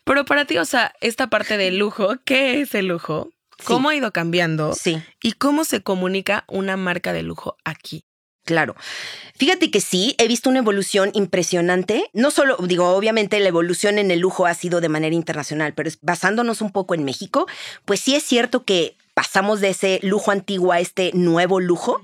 Pero 0.03 0.25
para 0.25 0.45
ti, 0.45 0.57
o 0.57 0.65
sea, 0.65 0.93
esta 0.99 1.27
parte 1.27 1.57
del 1.57 1.77
lujo, 1.77 2.15
¿qué 2.25 2.61
es 2.61 2.73
el 2.73 2.87
lujo? 2.87 3.29
¿Cómo 3.65 3.89
ha 3.89 3.95
ido 3.95 4.11
cambiando? 4.11 4.73
Sí. 4.73 4.99
¿Y 5.21 5.33
cómo 5.33 5.63
se 5.63 5.83
comunica 5.83 6.43
una 6.47 6.75
marca 6.75 7.13
de 7.13 7.21
lujo 7.21 7.55
aquí? 7.63 8.06
Claro. 8.47 8.77
Fíjate 9.35 9.69
que 9.69 9.81
sí, 9.81 10.15
he 10.17 10.29
visto 10.29 10.49
una 10.49 10.59
evolución 10.59 11.11
impresionante. 11.13 12.09
No 12.13 12.31
solo, 12.31 12.55
digo, 12.65 12.91
obviamente 12.91 13.37
la 13.41 13.49
evolución 13.49 13.99
en 13.99 14.09
el 14.09 14.19
lujo 14.19 14.45
ha 14.45 14.53
sido 14.53 14.79
de 14.79 14.87
manera 14.87 15.13
internacional, 15.13 15.73
pero 15.73 15.91
basándonos 16.01 16.61
un 16.61 16.71
poco 16.71 16.95
en 16.95 17.03
México, 17.03 17.45
pues 17.83 17.99
sí 17.99 18.15
es 18.15 18.23
cierto 18.23 18.63
que 18.63 18.95
pasamos 19.17 19.61
de 19.61 19.69
ese 19.69 19.99
lujo 20.03 20.29
antiguo 20.29 20.71
a 20.71 20.79
este 20.79 21.09
nuevo 21.15 21.59
lujo, 21.59 22.03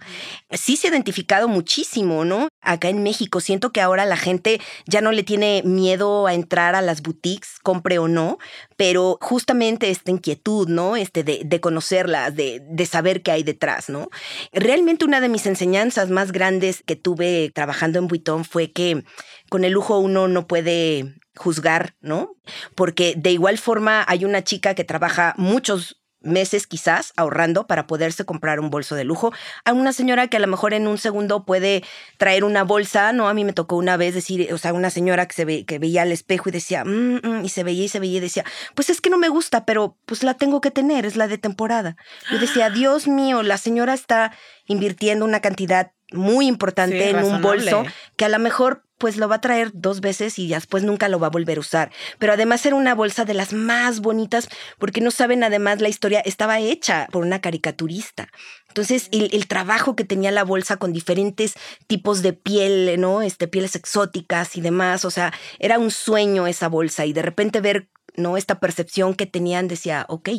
sí 0.50 0.78
se 0.78 0.88
ha 0.88 0.90
identificado 0.90 1.48
muchísimo, 1.48 2.26
¿no? 2.26 2.48
Acá 2.60 2.90
en 2.90 3.04
México 3.04 3.40
siento 3.40 3.72
que 3.72 3.82
ahora 3.82 4.08
la 4.08 4.18
gente 4.18 4.60
ya 4.88 5.00
no 5.00 5.12
le 5.12 5.22
tiene 5.22 5.62
miedo 5.64 6.26
a 6.26 6.34
entrar 6.34 6.74
a 6.74 6.82
las 6.82 7.04
boutiques, 7.04 7.60
compre 7.62 8.00
o 8.00 8.08
no, 8.08 8.40
pero 8.78 9.20
justamente 9.22 9.92
esta 9.92 10.10
inquietud, 10.10 10.68
¿no? 10.68 10.96
Este 10.96 11.24
de, 11.24 11.44
de 11.46 11.62
conocerlas, 11.62 12.36
de, 12.36 12.64
de 12.68 12.86
saber 12.88 13.22
qué 13.22 13.30
hay 13.30 13.44
detrás, 13.44 13.90
¿no? 13.90 14.10
Realmente 14.52 15.06
una 15.06 15.22
de 15.22 15.30
mis 15.30 15.46
enseñanzas 15.46 16.10
más 16.10 16.32
grandes 16.32 16.82
que 16.84 16.96
tuve 16.96 17.52
trabajando 17.54 18.00
en 18.00 18.08
Vuitton 18.08 18.44
fue 18.44 18.72
que 18.72 19.04
con 19.50 19.64
el 19.64 19.74
lujo 19.74 20.00
uno 20.00 20.28
no 20.28 20.48
puede 20.48 21.14
juzgar, 21.36 21.94
¿no? 22.02 22.32
Porque 22.74 23.14
de 23.16 23.30
igual 23.30 23.60
forma 23.60 24.04
hay 24.08 24.26
una 24.26 24.44
chica 24.44 24.74
que 24.74 24.84
trabaja 24.84 25.36
muchos 25.38 26.03
meses 26.24 26.68
quizás 26.68 27.14
ahorrando 27.16 27.68
para 27.68 27.88
poderse 27.88 28.26
comprar 28.26 28.60
un 28.60 28.70
bolso 28.70 28.96
de 28.96 29.04
lujo. 29.04 29.32
A 29.66 29.74
una 29.74 29.94
señora 29.94 30.28
que 30.28 30.38
a 30.38 30.40
lo 30.40 30.48
mejor 30.48 30.74
en 30.74 30.88
un 30.88 30.98
segundo 30.98 31.46
puede 31.46 31.84
traer 32.18 32.44
una 32.44 32.64
bolsa, 32.64 33.14
¿no? 33.14 33.28
A 33.28 33.34
mí 33.34 33.46
me 33.46 33.54
tocó 33.54 33.76
una 33.76 33.98
vez 33.98 34.16
decir, 34.16 34.52
o 34.54 34.58
sea, 34.58 34.74
una 34.74 34.90
señora 34.90 35.28
que, 35.28 35.34
se 35.34 35.46
ve, 35.46 35.66
que 35.66 35.80
veía 35.80 36.04
al 36.04 36.12
espejo 36.12 36.50
y 36.50 36.52
decía, 36.52 36.84
mm, 36.86 37.20
mm", 37.24 37.46
y 37.46 37.50
se 37.50 37.64
veía 37.64 37.86
y 37.86 37.90
se 37.90 38.00
veía 38.00 38.18
y 38.18 38.22
decía, 38.22 38.44
pues 38.76 38.90
es 38.90 39.02
que 39.02 39.10
no 39.10 39.18
me 39.18 39.30
gusta, 39.30 39.66
pero 39.66 39.98
pues 40.06 40.24
la 40.24 40.34
tengo 40.34 40.62
que 40.62 40.72
tener, 40.72 41.06
es 41.06 41.16
la 41.16 41.28
de 41.28 41.38
temporada. 41.38 41.98
Yo 42.32 42.40
decía, 42.40 42.70
Dios 42.70 43.08
mío, 43.08 43.44
la 43.44 43.58
señora 43.58 43.94
está 43.94 44.32
invirtiendo 44.68 45.26
una 45.26 45.42
cantidad 45.42 45.92
muy 46.12 46.48
importante 46.48 47.10
en 47.10 47.24
un 47.24 47.42
bolso 47.42 47.84
que 48.16 48.26
a 48.26 48.30
lo 48.30 48.40
mejor 48.40 48.84
pues 49.04 49.18
lo 49.18 49.28
va 49.28 49.36
a 49.36 49.42
traer 49.42 49.72
dos 49.74 50.00
veces 50.00 50.40
y 50.40 50.48
después 50.48 50.82
nunca 50.82 51.10
lo 51.10 51.20
va 51.20 51.28
a 51.28 51.30
volver 51.30 51.58
a 51.58 51.60
usar. 51.60 51.92
Pero 52.20 52.32
además 52.32 52.66
era 52.66 52.78
una 52.78 52.96
bolsa 52.96 53.26
de 53.26 53.34
las 53.34 53.52
más 53.52 54.00
bonitas 54.00 54.48
porque 54.80 55.02
no 55.02 55.12
saben 55.12 55.44
además 55.44 55.82
la 55.82 55.90
historia, 55.90 56.22
estaba 56.22 56.62
hecha 56.62 57.10
por 57.12 57.26
una 57.26 57.42
caricaturista. 57.42 58.30
Entonces, 58.70 59.10
el, 59.12 59.46
trabajo 59.50 59.98
que 59.98 60.06
tenía 60.06 60.32
la 60.32 60.46
bolsa 60.46 60.78
con 60.78 60.94
diferentes 60.94 61.56
tipos 61.86 62.22
de 62.22 62.32
piel, 62.32 62.98
¿no? 62.98 63.22
Este, 63.22 63.50
pieles 63.50 63.76
exóticas 63.76 64.56
y 64.56 64.62
demás, 64.62 65.04
o 65.04 65.12
sea, 65.12 65.34
era 65.60 65.80
un 65.80 65.92
sueño 65.92 66.48
esa 66.48 66.70
bolsa 66.70 67.06
y 67.06 67.12
de 67.12 67.24
repente 67.24 67.60
ver, 67.60 67.90
¿no? 68.16 68.38
Esta 68.38 68.62
percepción 68.62 69.16
que 69.16 69.26
tenían, 69.26 69.68
decía, 69.68 70.06
ok, 70.08 70.30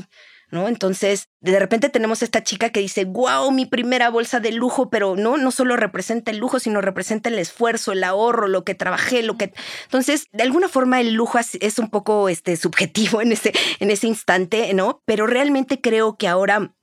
¿no? 0.51 0.69
Entonces, 0.69 1.29
de 1.41 1.59
repente 1.59 1.89
tenemos 1.89 2.23
esta 2.23 2.43
chica 2.43 2.71
que 2.71 2.81
dice, 2.81 3.05
wow, 3.05 3.51
mi 3.51 3.67
primera 3.67 4.11
bolsa 4.11 4.41
de 4.41 4.53
lujo, 4.53 4.91
pero 4.91 5.17
no, 5.17 5.37
no 5.37 5.51
solo 5.51 5.77
representa 5.77 6.31
el 6.31 6.39
lujo, 6.39 6.59
sino 6.59 6.81
representa 6.81 7.29
el 7.29 7.39
esfuerzo, 7.39 7.93
el 7.93 8.05
ahorro, 8.05 8.49
lo 8.49 8.65
que 8.65 8.75
trabajé, 8.75 9.23
lo 9.23 9.37
que... 9.37 9.53
Entonces, 9.85 10.27
de 10.33 10.43
alguna 10.43 10.69
forma 10.69 11.01
el 11.01 11.15
lujo 11.15 11.39
es 11.39 11.79
un 11.79 11.91
poco 11.91 12.29
este, 12.29 12.57
subjetivo 12.57 13.21
en 13.23 13.33
ese, 13.33 13.53
en 13.81 13.91
ese 13.91 14.07
instante, 14.07 14.73
¿no? 14.75 15.03
Pero 15.05 15.27
realmente 15.27 15.81
creo 15.81 16.17
que 16.17 16.29
ahora 16.29 16.75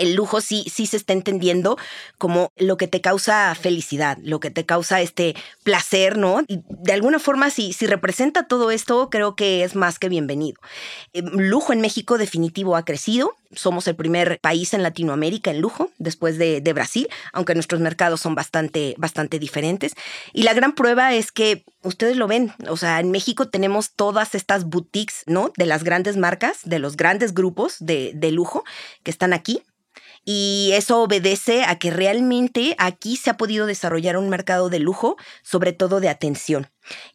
el 0.00 0.14
lujo 0.14 0.40
sí, 0.40 0.64
sí 0.72 0.86
se 0.86 0.96
está 0.96 1.12
entendiendo 1.12 1.76
como 2.18 2.52
lo 2.56 2.76
que 2.76 2.88
te 2.88 3.00
causa 3.00 3.54
felicidad, 3.54 4.18
lo 4.22 4.40
que 4.40 4.50
te 4.50 4.64
causa 4.66 5.00
este 5.00 5.36
placer, 5.62 6.16
¿no? 6.16 6.40
De 6.48 6.92
alguna 6.92 7.18
forma, 7.18 7.50
si, 7.50 7.72
si 7.72 7.86
representa 7.86 8.46
todo 8.46 8.70
esto, 8.70 9.10
creo 9.10 9.36
que 9.36 9.62
es 9.62 9.74
más 9.74 9.98
que 9.98 10.08
bienvenido. 10.08 10.60
Eh, 11.12 11.22
lujo 11.22 11.72
en 11.72 11.80
México 11.80 12.18
definitivo 12.18 12.76
ha 12.76 12.84
crecido. 12.84 13.36
Somos 13.52 13.88
el 13.88 13.96
primer 13.96 14.38
país 14.40 14.74
en 14.74 14.82
Latinoamérica 14.82 15.50
en 15.50 15.60
lujo, 15.60 15.90
después 15.98 16.38
de, 16.38 16.60
de 16.60 16.72
Brasil, 16.72 17.08
aunque 17.32 17.54
nuestros 17.54 17.80
mercados 17.80 18.20
son 18.20 18.34
bastante, 18.34 18.94
bastante 18.96 19.38
diferentes. 19.38 19.94
Y 20.32 20.44
la 20.44 20.54
gran 20.54 20.72
prueba 20.72 21.14
es 21.14 21.32
que 21.32 21.64
ustedes 21.82 22.16
lo 22.16 22.28
ven, 22.28 22.52
o 22.68 22.76
sea, 22.76 23.00
en 23.00 23.10
México 23.10 23.48
tenemos 23.48 23.92
todas 23.92 24.34
estas 24.34 24.64
boutiques, 24.64 25.24
¿no? 25.26 25.52
De 25.56 25.66
las 25.66 25.82
grandes 25.82 26.16
marcas, 26.16 26.58
de 26.64 26.78
los 26.78 26.96
grandes 26.96 27.34
grupos 27.34 27.76
de, 27.80 28.12
de 28.14 28.30
lujo 28.30 28.64
que 29.02 29.10
están 29.10 29.32
aquí 29.32 29.62
y 30.24 30.70
eso 30.74 31.02
obedece 31.02 31.64
a 31.64 31.78
que 31.78 31.90
realmente 31.90 32.74
aquí 32.78 33.16
se 33.16 33.30
ha 33.30 33.36
podido 33.36 33.66
desarrollar 33.66 34.16
un 34.16 34.28
mercado 34.28 34.68
de 34.68 34.78
lujo, 34.78 35.16
sobre 35.42 35.72
todo 35.72 36.00
de 36.00 36.08
atención. 36.08 36.68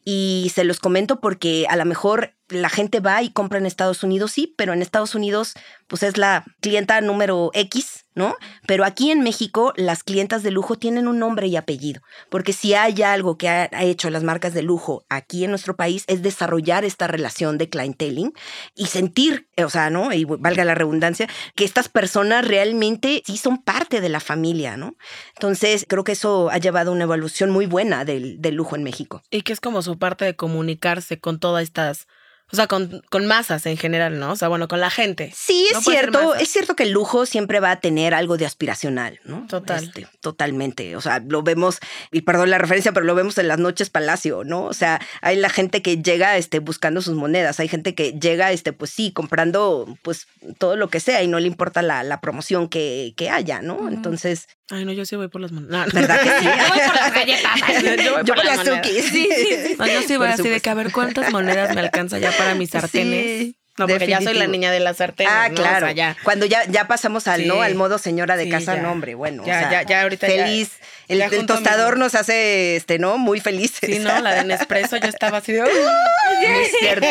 Y 0.03 0.51
se 0.53 0.63
los 0.63 0.79
comento 0.79 1.19
porque 1.19 1.65
a 1.69 1.75
lo 1.75 1.85
mejor 1.85 2.35
la 2.49 2.69
gente 2.69 2.99
va 2.99 3.21
y 3.23 3.31
compra 3.31 3.59
en 3.59 3.65
Estados 3.65 4.03
Unidos, 4.03 4.31
sí, 4.31 4.53
pero 4.57 4.73
en 4.73 4.81
Estados 4.81 5.15
Unidos 5.15 5.53
pues 5.87 6.03
es 6.03 6.17
la 6.17 6.45
clienta 6.61 7.01
número 7.01 7.51
X 7.53 8.05
¿no? 8.15 8.35
Pero 8.65 8.85
aquí 8.85 9.11
en 9.11 9.21
México 9.21 9.73
las 9.75 10.03
clientas 10.03 10.41
de 10.41 10.51
lujo 10.51 10.77
tienen 10.77 11.07
un 11.07 11.19
nombre 11.19 11.47
y 11.47 11.57
apellido, 11.57 12.01
porque 12.29 12.53
si 12.53 12.73
hay 12.73 13.03
algo 13.03 13.37
que 13.37 13.49
ha, 13.49 13.69
hecho 13.83 14.09
las 14.09 14.23
marcas 14.23 14.53
de 14.53 14.63
lujo 14.63 15.05
aquí 15.09 15.43
en 15.43 15.51
nuestro 15.51 15.75
país 15.75 16.05
es 16.07 16.23
desarrollar 16.23 16.85
esta 16.85 17.07
relación 17.07 17.57
de 17.57 17.69
clienteling 17.69 18.33
y 18.73 18.85
sentir, 18.87 19.49
o 19.57 19.69
sea, 19.69 19.89
¿no? 19.89 20.13
Y 20.13 20.23
valga 20.23 20.63
la 20.63 20.75
redundancia, 20.75 21.27
que 21.55 21.65
estas 21.65 21.89
personas 21.89 22.47
realmente 22.47 23.21
sí 23.25 23.37
son 23.37 23.61
parte 23.61 23.99
de 23.99 24.09
la 24.09 24.21
familia, 24.21 24.77
¿no? 24.77 24.95
Entonces, 25.35 25.85
creo 25.87 26.05
que 26.05 26.13
eso 26.13 26.49
ha 26.49 26.57
llevado 26.57 26.91
a 26.91 26.93
una 26.93 27.03
evolución 27.03 27.49
muy 27.49 27.65
buena 27.65 28.05
del, 28.05 28.41
del 28.41 28.55
lujo 28.55 28.77
en 28.77 28.83
México. 28.83 29.21
Y 29.29 29.41
que 29.41 29.51
es 29.55 29.61
como 29.61 29.81
su 29.81 29.97
parte 29.97 30.25
de 30.25 30.35
comunicarse 30.35 31.19
con 31.19 31.39
todas 31.39 31.63
estas 31.63 32.07
o 32.51 32.55
sea, 32.55 32.67
con, 32.67 33.01
con, 33.09 33.25
masas 33.25 33.65
en 33.65 33.75
general, 33.75 34.19
¿no? 34.19 34.33
O 34.33 34.35
sea, 34.35 34.49
bueno, 34.49 34.67
con 34.67 34.79
la 34.79 34.91
gente. 34.91 35.33
Sí, 35.35 35.67
es 35.71 35.83
cierto. 35.83 36.35
Es 36.35 36.49
cierto 36.49 36.75
que 36.75 36.83
el 36.83 36.91
lujo 36.91 37.25
siempre 37.25 37.59
va 37.59 37.71
a 37.71 37.79
tener 37.79 38.13
algo 38.13 38.37
de 38.37 38.45
aspiracional, 38.45 39.19
¿no? 39.23 39.47
Total. 39.47 39.83
Este, 39.83 40.07
totalmente. 40.21 40.95
O 40.95 41.01
sea, 41.01 41.23
lo 41.27 41.41
vemos, 41.41 41.79
y 42.11 42.21
perdón 42.21 42.51
la 42.51 42.59
referencia, 42.59 42.93
pero 42.93 43.05
lo 43.05 43.15
vemos 43.15 43.39
en 43.39 43.47
las 43.47 43.57
noches 43.57 43.89
palacio, 43.89 44.43
¿no? 44.43 44.65
O 44.65 44.73
sea, 44.73 45.01
hay 45.21 45.37
la 45.37 45.49
gente 45.49 45.81
que 45.81 45.97
llega 46.03 46.37
este, 46.37 46.59
buscando 46.59 47.01
sus 47.01 47.15
monedas, 47.15 47.59
hay 47.59 47.67
gente 47.67 47.95
que 47.95 48.13
llega, 48.13 48.51
este, 48.51 48.73
pues 48.73 48.91
sí, 48.91 49.11
comprando 49.11 49.97
pues 50.03 50.27
todo 50.59 50.75
lo 50.75 50.89
que 50.89 50.99
sea 50.99 51.23
y 51.23 51.27
no 51.27 51.39
le 51.39 51.47
importa 51.47 51.81
la, 51.81 52.03
la 52.03 52.21
promoción 52.21 52.69
que, 52.69 53.13
que, 53.17 53.31
haya, 53.31 53.61
¿no? 53.61 53.89
Entonces. 53.89 54.47
Ay, 54.69 54.85
no, 54.85 54.93
yo 54.93 55.05
sí 55.05 55.15
voy 55.15 55.29
por 55.29 55.41
las 55.41 55.51
monedas. 55.51 55.91
¿Verdad 55.91 56.21
que 56.21 56.29
sí? 56.29 56.45
yo 56.45 56.69
voy 56.69 56.79
por 56.85 56.95
las 56.95 57.13
galletas. 57.13 57.51
yo 58.05 58.13
voy 58.13 58.23
por, 58.23 58.45
las, 58.45 58.69
cookies. 58.69 59.05
Sí, 59.05 59.29
sí, 59.35 59.75
No, 59.79 59.87
yo 59.87 60.01
sí 60.03 60.17
voy 60.17 60.27
así 60.27 60.47
de 60.47 60.59
que 60.59 60.69
a 60.69 60.75
ver 60.75 60.91
cuántas 60.91 61.31
monedas 61.31 61.73
me 61.73 61.81
alcanza 61.81 62.19
ya 62.19 62.34
para 62.37 62.55
mis 62.55 62.69
sartenes. 62.69 63.55
no, 63.77 63.87
porque 63.87 64.07
ya 64.07 64.21
soy 64.21 64.33
la 64.35 64.47
niña 64.47 64.71
de 64.71 64.79
las 64.79 64.97
sartenes. 64.97 65.33
Ah, 65.33 65.49
claro. 65.53 65.91
ya. 65.91 66.15
Cuando 66.23 66.45
ya, 66.45 66.65
ya 66.65 66.87
pasamos 66.87 67.27
al 67.27 67.47
no, 67.47 67.61
al 67.61 67.75
modo 67.75 67.97
señora 67.97 68.37
de 68.37 68.49
casa, 68.49 68.77
no, 68.77 68.91
hombre, 68.91 69.15
bueno. 69.15 69.43
Ya, 69.45 69.69
ya, 69.71 69.83
ya 69.83 70.01
ahorita. 70.03 70.27
Feliz. 70.27 70.79
el, 71.07 71.21
el, 71.21 71.45
tostador 71.45 71.97
nos 71.97 72.15
hace, 72.15 72.75
este, 72.75 72.99
¿no? 72.99 73.17
Muy 73.17 73.39
felices. 73.39 73.89
Sí, 73.89 73.99
no, 73.99 74.19
la 74.21 74.35
de 74.35 74.43
Nespresso 74.45 74.97
yo 74.97 75.07
estaba 75.07 75.39
así 75.39 75.51
de. 75.51 75.61
es 76.41 76.71
cierto. 76.79 77.07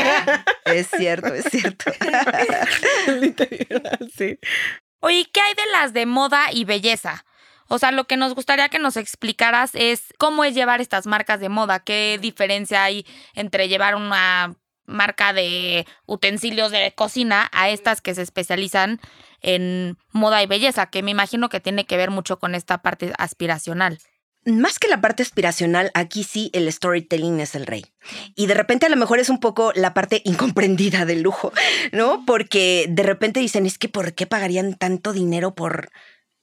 Es 0.67 0.89
cierto, 0.97 1.35
es 1.35 1.45
cierto. 1.51 1.93
Literal, 3.21 4.11
sí. 4.17 4.39
Oye, 5.01 5.27
¿qué 5.33 5.41
hay 5.41 5.55
de 5.55 5.71
las 5.73 5.93
de 5.93 6.07
moda 6.07 6.47
y 6.51 6.65
belleza? 6.65 7.25
O 7.69 7.79
sea, 7.79 7.93
lo 7.93 8.05
que 8.05 8.17
nos 8.17 8.35
gustaría 8.35 8.69
que 8.69 8.79
nos 8.79 8.97
explicaras 8.97 9.71
es 9.75 10.03
cómo 10.19 10.45
es 10.45 10.55
llevar 10.55 10.81
estas 10.81 11.07
marcas 11.07 11.41
de 11.41 11.49
moda, 11.49 11.81
qué 11.81 12.19
diferencia 12.21 12.85
hay 12.85 13.07
entre 13.35 13.69
llevar 13.69 13.95
una 13.95 14.55
marca 14.87 15.33
de 15.33 15.87
utensilios 16.07 16.71
de 16.71 16.93
cocina 16.95 17.49
a 17.53 17.71
estas 17.71 18.01
que 18.01 18.15
se 18.15 18.23
especializan 18.23 19.01
en 19.41 19.99
moda 20.13 20.43
y 20.43 20.47
belleza, 20.47 20.87
que 20.87 21.03
me 21.03 21.11
imagino 21.11 21.49
que 21.49 21.61
tiene 21.61 21.87
que 21.87 21.97
ver 21.97 22.11
mucho 22.11 22.39
con 22.39 22.55
esta 22.55 22.79
parte 22.79 23.13
aspiracional 23.19 23.99
más 24.47 24.79
que 24.79 24.89
la 24.89 25.01
parte 25.01 25.23
aspiracional, 25.23 25.91
aquí 25.95 26.23
sí 26.25 26.51
el 26.53 26.71
storytelling 26.71 27.41
es 27.41 27.55
el 27.55 27.67
rey. 27.67 27.87
Y 28.35 28.47
de 28.47 28.55
repente 28.55 28.87
a 28.87 28.89
lo 28.89 28.97
mejor 28.97 29.19
es 29.19 29.29
un 29.29 29.41
poco 29.41 29.73
la 29.75 29.95
parte 29.95 30.21
incomprendida 30.25 31.05
del 31.05 31.23
lujo, 31.23 31.53
¿no? 31.93 32.25
Porque 32.27 32.87
de 32.89 33.03
repente 33.03 33.41
dicen, 33.41 33.67
es 33.67 33.79
que 33.79 33.89
¿por 33.89 34.15
qué 34.15 34.27
pagarían 34.27 34.75
tanto 34.75 35.13
dinero 35.13 35.55
por 35.55 35.91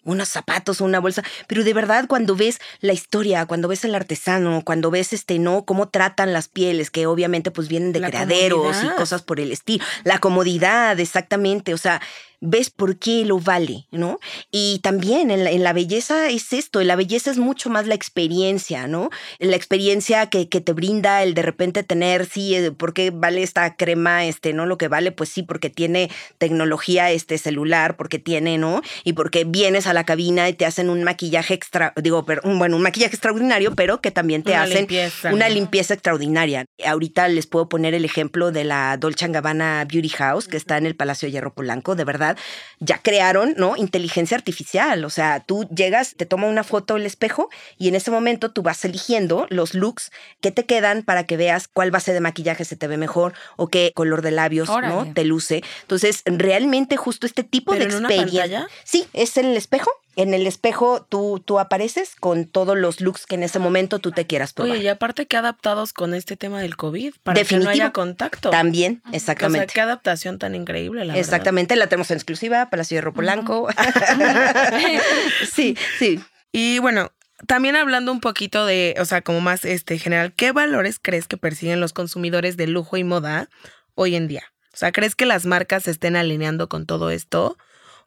unos 0.04 0.30
zapatos 0.30 0.82
o 0.82 0.86
una 0.86 1.00
bolsa, 1.00 1.24
pero 1.48 1.64
de 1.64 1.74
verdad 1.74 2.06
cuando 2.08 2.36
ves 2.36 2.60
la 2.80 2.94
historia, 2.94 3.46
cuando 3.46 3.68
ves 3.68 3.86
el 3.86 3.96
artesano, 3.96 4.64
cuando 4.64 4.92
ves 4.92 5.14
este 5.14 5.40
no 5.40 5.66
cómo 5.66 5.90
tratan 5.90 6.34
las 6.34 6.48
pieles, 6.48 6.90
que 6.90 7.06
obviamente 7.06 7.52
pues 7.52 7.68
vienen 7.68 7.92
de 7.92 8.02
criaderos 8.02 8.84
y 8.84 8.88
cosas 8.98 9.22
por 9.22 9.40
el 9.40 9.52
estilo, 9.52 9.86
la 10.04 10.20
comodidad, 10.20 11.00
exactamente, 11.00 11.74
o 11.74 11.78
sea, 11.78 12.02
ves 12.42 12.72
por 12.72 12.98
qué 12.98 13.24
lo 13.24 13.40
vale, 13.40 13.86
¿no? 13.92 14.20
Y 14.50 14.80
también 14.80 15.30
en 15.30 15.64
la, 15.64 15.74
belleza 15.74 16.30
es 16.30 16.52
esto, 16.54 16.84
la 16.84 16.96
belleza 16.96 17.30
es 17.30 17.38
mucho 17.38 17.70
más 17.70 17.86
la 17.86 17.94
experiencia, 17.94 18.88
¿no? 18.88 19.12
La 19.40 19.56
experiencia 19.56 20.26
que, 20.28 20.50
que 20.50 20.60
te 20.60 20.74
brinda 20.74 21.22
el 21.22 21.36
de 21.36 21.44
repente 21.44 21.84
tener, 21.84 22.26
sí, 22.26 22.56
eh, 22.56 22.72
¿por 22.72 22.94
qué 22.94 23.12
vale 23.12 23.44
esta 23.44 23.76
crema, 23.76 24.26
este, 24.26 24.54
no? 24.54 24.66
Lo 24.66 24.80
que 24.80 24.88
vale, 24.88 25.12
pues 25.12 25.30
sí, 25.30 25.44
porque 25.44 25.70
tiene 25.70 26.10
tecnología, 26.40 27.12
este, 27.12 27.38
celular, 27.38 27.96
porque 27.96 28.18
tiene, 28.18 28.58
¿no? 28.58 28.82
Y 29.04 29.14
porque 29.14 29.44
vienes 29.44 29.86
a 29.86 29.94
la 29.94 30.04
cabina 30.04 30.50
y 30.50 30.54
te 30.54 30.66
hacen 30.66 30.90
un 30.90 31.04
maquillaje 31.04 31.54
extra, 31.54 31.94
digo, 31.96 32.26
pero, 32.26 32.42
bueno, 32.44 32.76
un 32.76 32.82
maquillaje 32.82 33.14
extraordinario, 33.14 33.76
pero 33.76 34.02
que 34.02 34.10
también 34.10 34.42
te 34.42 34.56
hacen 34.56 34.88
una 35.32 35.48
limpieza 35.48 35.94
extraordinaria. 35.94 36.66
Ahorita 36.84 37.28
les 37.28 37.46
puedo 37.46 37.70
poner 37.70 37.94
el 37.94 38.04
ejemplo 38.04 38.52
de 38.52 38.64
la 38.64 38.98
Dolce 38.98 39.28
Gabbana 39.28 39.86
Beauty 39.86 40.10
House, 40.10 40.48
que 40.48 40.58
está 40.58 40.80
en 40.80 40.88
el 40.88 40.96
Palacio 40.96 41.28
de 41.28 41.34
Hierro 41.34 41.54
Polanco, 41.54 41.96
de 41.96 42.04
verdad 42.04 42.31
ya 42.80 42.98
crearon, 42.98 43.54
¿no? 43.58 43.78
Inteligencia 43.78 44.38
artificial. 44.38 45.06
O 45.06 45.10
sea, 45.10 45.39
tú 45.39 45.67
llegas, 45.76 46.15
te 46.15 46.26
toma 46.26 46.48
una 46.48 46.63
foto 46.63 46.98
el 46.98 47.06
espejo 47.06 47.50
y 47.78 47.88
en 47.88 47.96
ese 47.96 48.12
momento 48.12 48.52
tú 48.52 48.63
vas 48.63 48.84
eligiendo 48.86 49.46
los 49.50 49.74
looks 49.74 50.12
que 50.41 50.52
te 50.52 50.65
quedan 50.65 51.04
para 51.04 51.26
que 51.26 51.38
veas 51.38 51.67
cuál 51.67 51.91
base 51.91 52.13
de 52.13 52.22
maquillaje 52.22 52.65
se 52.65 52.76
te 52.76 52.88
ve 52.88 52.98
mejor 52.98 53.34
o 53.56 53.67
qué 53.67 53.91
color 53.96 54.22
de 54.22 54.32
labios, 54.32 54.70
¿no? 54.70 55.12
Te 55.13 55.26
luce. 55.26 55.63
Entonces, 55.82 56.24
realmente 56.26 56.98
justo 56.98 57.26
este 57.26 57.44
tipo 57.44 57.74
de 57.76 57.84
experiencia. 57.84 58.67
Sí, 58.84 59.08
es 59.13 59.38
el 59.38 59.56
espejo 59.56 59.91
en 60.15 60.34
el 60.34 60.46
espejo 60.46 61.06
tú, 61.08 61.41
tú 61.44 61.60
apareces 61.60 62.15
con 62.20 62.46
todos 62.46 62.78
los 62.78 63.00
looks 63.00 63.26
que 63.26 63.36
en 63.36 63.44
ese 63.44 63.60
momento 63.60 64.00
tú 64.00 64.12
te 64.12 64.28
quieras 64.28 64.54
probar. 64.54 64.74
Oye, 64.74 64.84
y 64.84 64.88
aparte 64.88 65.26
que 65.26 65.38
adaptados 65.38 65.94
con 65.94 66.13
este 66.13 66.36
tema 66.36 66.60
del 66.62 66.76
COVID 66.76 67.13
para 67.24 67.41
que 67.44 67.58
no 67.58 67.70
haya 67.70 67.91
contacto. 67.91 68.50
También, 68.50 69.02
exactamente. 69.13 69.65
O 69.65 69.70
sea, 69.70 69.74
qué 69.74 69.82
adaptación 69.82 70.38
tan 70.38 70.56
increíble, 70.56 71.06
la 71.06 71.17
Exactamente, 71.17 71.76
la 71.76 71.88
tenemos 71.88 72.12
en 72.12 72.17
exclusiva, 72.22 72.70
Palacio 72.70 72.98
de 72.98 73.02
Ropolanco. 73.02 73.68
sí, 75.52 75.78
sí. 76.00 76.20
Y 76.52 76.80
bueno, 76.80 77.12
también 77.48 77.76
hablando 77.76 78.12
un 78.12 78.20
poquito 78.20 78.66
de, 78.66 78.96
o 79.00 79.06
sea, 79.06 79.22
como 79.22 79.42
más 79.42 79.66
este 79.66 79.98
general, 79.98 80.34
¿qué 80.34 80.52
valores 80.52 81.00
crees 81.02 81.28
que 81.28 81.38
persiguen 81.38 81.80
los 81.80 81.94
consumidores 81.94 82.58
de 82.58 82.68
lujo 82.68 82.98
y 82.98 83.04
moda 83.04 83.50
hoy 83.96 84.16
en 84.16 84.28
día? 84.28 84.44
O 84.74 84.78
sea, 84.78 84.92
¿crees 84.92 85.16
que 85.16 85.26
las 85.26 85.46
marcas 85.46 85.84
se 85.84 85.92
estén 85.92 86.16
alineando 86.16 86.70
con 86.70 86.86
todo 86.86 87.10
esto? 87.10 87.58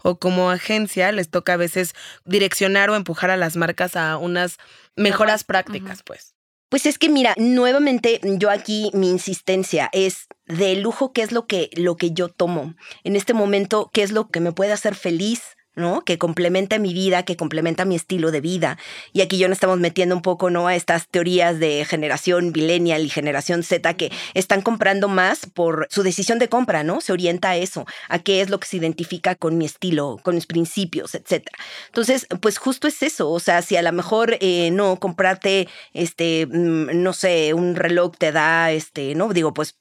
o 0.04 0.18
como 0.18 0.50
agencia 0.50 1.10
les 1.12 1.30
toca 1.30 1.54
a 1.54 1.56
veces 1.56 1.94
direccionar 2.26 2.90
o 2.90 2.94
empujar 2.94 3.30
a 3.30 3.38
las 3.38 3.56
marcas 3.56 3.96
a 3.96 4.18
unas 4.18 4.58
mejoras 4.96 5.44
prácticas, 5.44 6.02
pues. 6.02 6.34
Pues 6.68 6.86
es 6.86 6.98
que 6.98 7.08
mira, 7.08 7.34
nuevamente 7.36 8.20
yo 8.22 8.50
aquí 8.50 8.90
mi 8.94 9.08
insistencia 9.10 9.90
es 9.92 10.26
de 10.46 10.76
lujo 10.76 11.12
qué 11.12 11.22
es 11.22 11.30
lo 11.30 11.46
que 11.46 11.70
lo 11.76 11.96
que 11.96 12.10
yo 12.12 12.28
tomo. 12.28 12.74
En 13.04 13.16
este 13.16 13.32
momento, 13.32 13.90
qué 13.92 14.02
es 14.02 14.10
lo 14.12 14.28
que 14.28 14.40
me 14.40 14.52
puede 14.52 14.72
hacer 14.72 14.94
feliz, 14.94 15.53
¿no? 15.76 16.02
Que 16.02 16.18
complementa 16.18 16.78
mi 16.78 16.92
vida, 16.92 17.24
que 17.24 17.36
complementa 17.36 17.84
mi 17.84 17.96
estilo 17.96 18.30
de 18.30 18.40
vida. 18.40 18.78
Y 19.12 19.20
aquí 19.20 19.38
yo 19.38 19.48
nos 19.48 19.56
estamos 19.56 19.78
metiendo 19.78 20.14
un 20.14 20.22
poco, 20.22 20.50
¿no? 20.50 20.66
A 20.66 20.74
estas 20.74 21.08
teorías 21.08 21.58
de 21.58 21.84
generación 21.84 22.52
millennial 22.52 23.04
y 23.04 23.08
generación 23.08 23.62
Z 23.62 23.94
que 23.94 24.12
están 24.34 24.62
comprando 24.62 25.08
más 25.08 25.46
por 25.46 25.86
su 25.90 26.02
decisión 26.02 26.38
de 26.38 26.48
compra, 26.48 26.84
¿no? 26.84 27.00
Se 27.00 27.12
orienta 27.12 27.50
a 27.50 27.56
eso, 27.56 27.86
a 28.08 28.18
qué 28.18 28.40
es 28.40 28.50
lo 28.50 28.60
que 28.60 28.68
se 28.68 28.76
identifica 28.76 29.34
con 29.34 29.58
mi 29.58 29.64
estilo, 29.64 30.18
con 30.22 30.34
mis 30.34 30.46
principios, 30.46 31.14
etc. 31.14 31.46
Entonces, 31.86 32.26
pues 32.40 32.58
justo 32.58 32.88
es 32.88 33.02
eso. 33.02 33.30
O 33.30 33.40
sea, 33.40 33.62
si 33.62 33.76
a 33.76 33.82
lo 33.82 33.92
mejor 33.92 34.36
eh, 34.40 34.70
no 34.70 34.96
comprarte, 34.98 35.68
este, 35.92 36.46
mm, 36.46 37.02
no 37.02 37.12
sé, 37.12 37.54
un 37.54 37.74
reloj 37.76 38.12
te 38.18 38.32
da, 38.32 38.72
este, 38.72 39.14
¿no? 39.14 39.32
Digo, 39.32 39.52
pues 39.54 39.76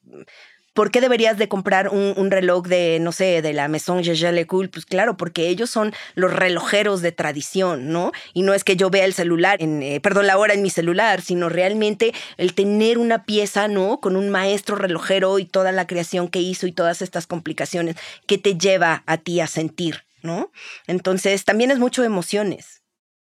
¿Por 0.73 0.89
qué 0.89 1.01
deberías 1.01 1.37
de 1.37 1.47
comprar 1.47 1.89
un, 1.89 2.31
reloj 2.31 2.65
de, 2.65 2.97
no 2.99 3.11
sé, 3.11 3.43
de 3.43 3.53
la 3.53 3.67
Maison 3.67 4.01
Le 4.01 4.47
Cool? 4.47 4.69
Pues 4.69 4.87
claro, 4.87 5.17
porque 5.17 5.47
ellos 5.49 5.69
son 5.69 5.93
los 6.15 6.33
relojeros 6.33 7.03
de 7.03 7.11
tradición, 7.11 7.91
¿no? 7.91 8.11
Y 8.33 8.41
no 8.41 8.55
es 8.55 8.63
que 8.63 8.75
yo 8.75 8.89
vea 8.89 9.05
el 9.05 9.13
celular, 9.13 9.61
en, 9.61 9.83
eh, 9.83 9.99
perdón, 9.99 10.25
la 10.25 10.37
hora 10.39 10.55
en 10.55 10.63
mi 10.63 10.71
celular, 10.71 11.21
sino 11.21 11.47
realmente 11.47 12.11
el 12.37 12.55
tener 12.55 12.97
una 12.97 13.23
pieza, 13.23 13.67
¿no? 13.67 13.99
Con 13.99 14.15
un 14.15 14.31
maestro 14.31 14.75
relojero 14.75 15.37
y 15.37 15.45
toda 15.45 15.71
la 15.71 15.85
creación 15.85 16.27
que 16.27 16.39
hizo 16.39 16.65
y 16.65 16.71
todas 16.71 17.03
estas 17.03 17.27
complicaciones 17.27 17.95
que 18.25 18.39
te 18.39 18.57
lleva 18.57 19.03
a 19.05 19.17
ti 19.17 19.41
a 19.41 19.47
sentir, 19.47 20.05
¿no? 20.23 20.51
Entonces, 20.87 21.45
también 21.45 21.69
es 21.69 21.77
mucho 21.77 22.03
emociones. 22.03 22.81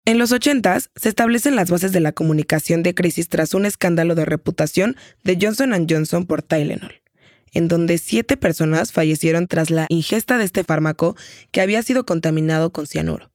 En 0.04 0.18
los 0.18 0.30
80 0.30 0.78
se 0.94 1.08
establecen 1.08 1.56
las 1.56 1.70
bases 1.70 1.90
de 1.90 2.00
la 2.00 2.12
comunicación 2.12 2.84
de 2.84 2.94
crisis 2.94 3.28
tras 3.28 3.52
un 3.52 3.66
escándalo 3.66 4.14
de 4.14 4.26
reputación 4.26 4.96
de 5.24 5.38
Johnson 5.40 5.86
Johnson 5.88 6.26
por 6.26 6.42
Tylenol 6.42 7.01
en 7.52 7.68
donde 7.68 7.98
siete 7.98 8.36
personas 8.36 8.92
fallecieron 8.92 9.46
tras 9.46 9.70
la 9.70 9.86
ingesta 9.88 10.38
de 10.38 10.44
este 10.44 10.64
fármaco 10.64 11.16
que 11.50 11.60
había 11.60 11.82
sido 11.82 12.04
contaminado 12.04 12.72
con 12.72 12.86
cianuro. 12.86 13.30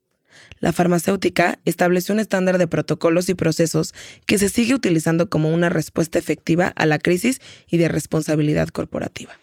La 0.60 0.74
farmacéutica 0.74 1.60
estableció 1.66 2.14
un 2.14 2.20
estándar 2.20 2.58
de 2.58 2.68
protocolos 2.68 3.30
y 3.30 3.36
procesos 3.36 3.94
que 4.26 4.38
se 4.38 4.50
sigue 4.50 4.74
utilizando 4.74 5.30
como 5.30 5.50
una 5.50 5.70
respuesta 5.70 6.18
efectiva 6.18 6.74
a 6.76 6.86
la 6.86 7.00
crisis 7.00 7.42
y 7.68 7.78
de 7.78 7.88
responsabilidad 7.88 8.70
corporativa. 8.70 9.34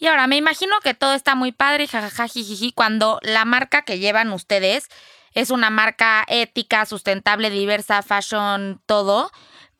Y 0.00 0.06
ahora, 0.06 0.26
me 0.26 0.36
imagino 0.36 0.74
que 0.82 0.94
todo 0.94 1.14
está 1.14 1.34
muy 1.34 1.52
padre, 1.52 1.88
jajaja, 1.88 2.26
cuando 2.74 3.18
la 3.22 3.44
marca 3.44 3.82
que 3.82 3.98
llevan 3.98 4.32
ustedes 4.32 4.88
es 5.34 5.50
una 5.50 5.70
marca 5.70 6.24
ética, 6.28 6.86
sustentable, 6.86 7.50
diversa, 7.50 8.02
fashion, 8.02 8.80
todo. 8.86 9.30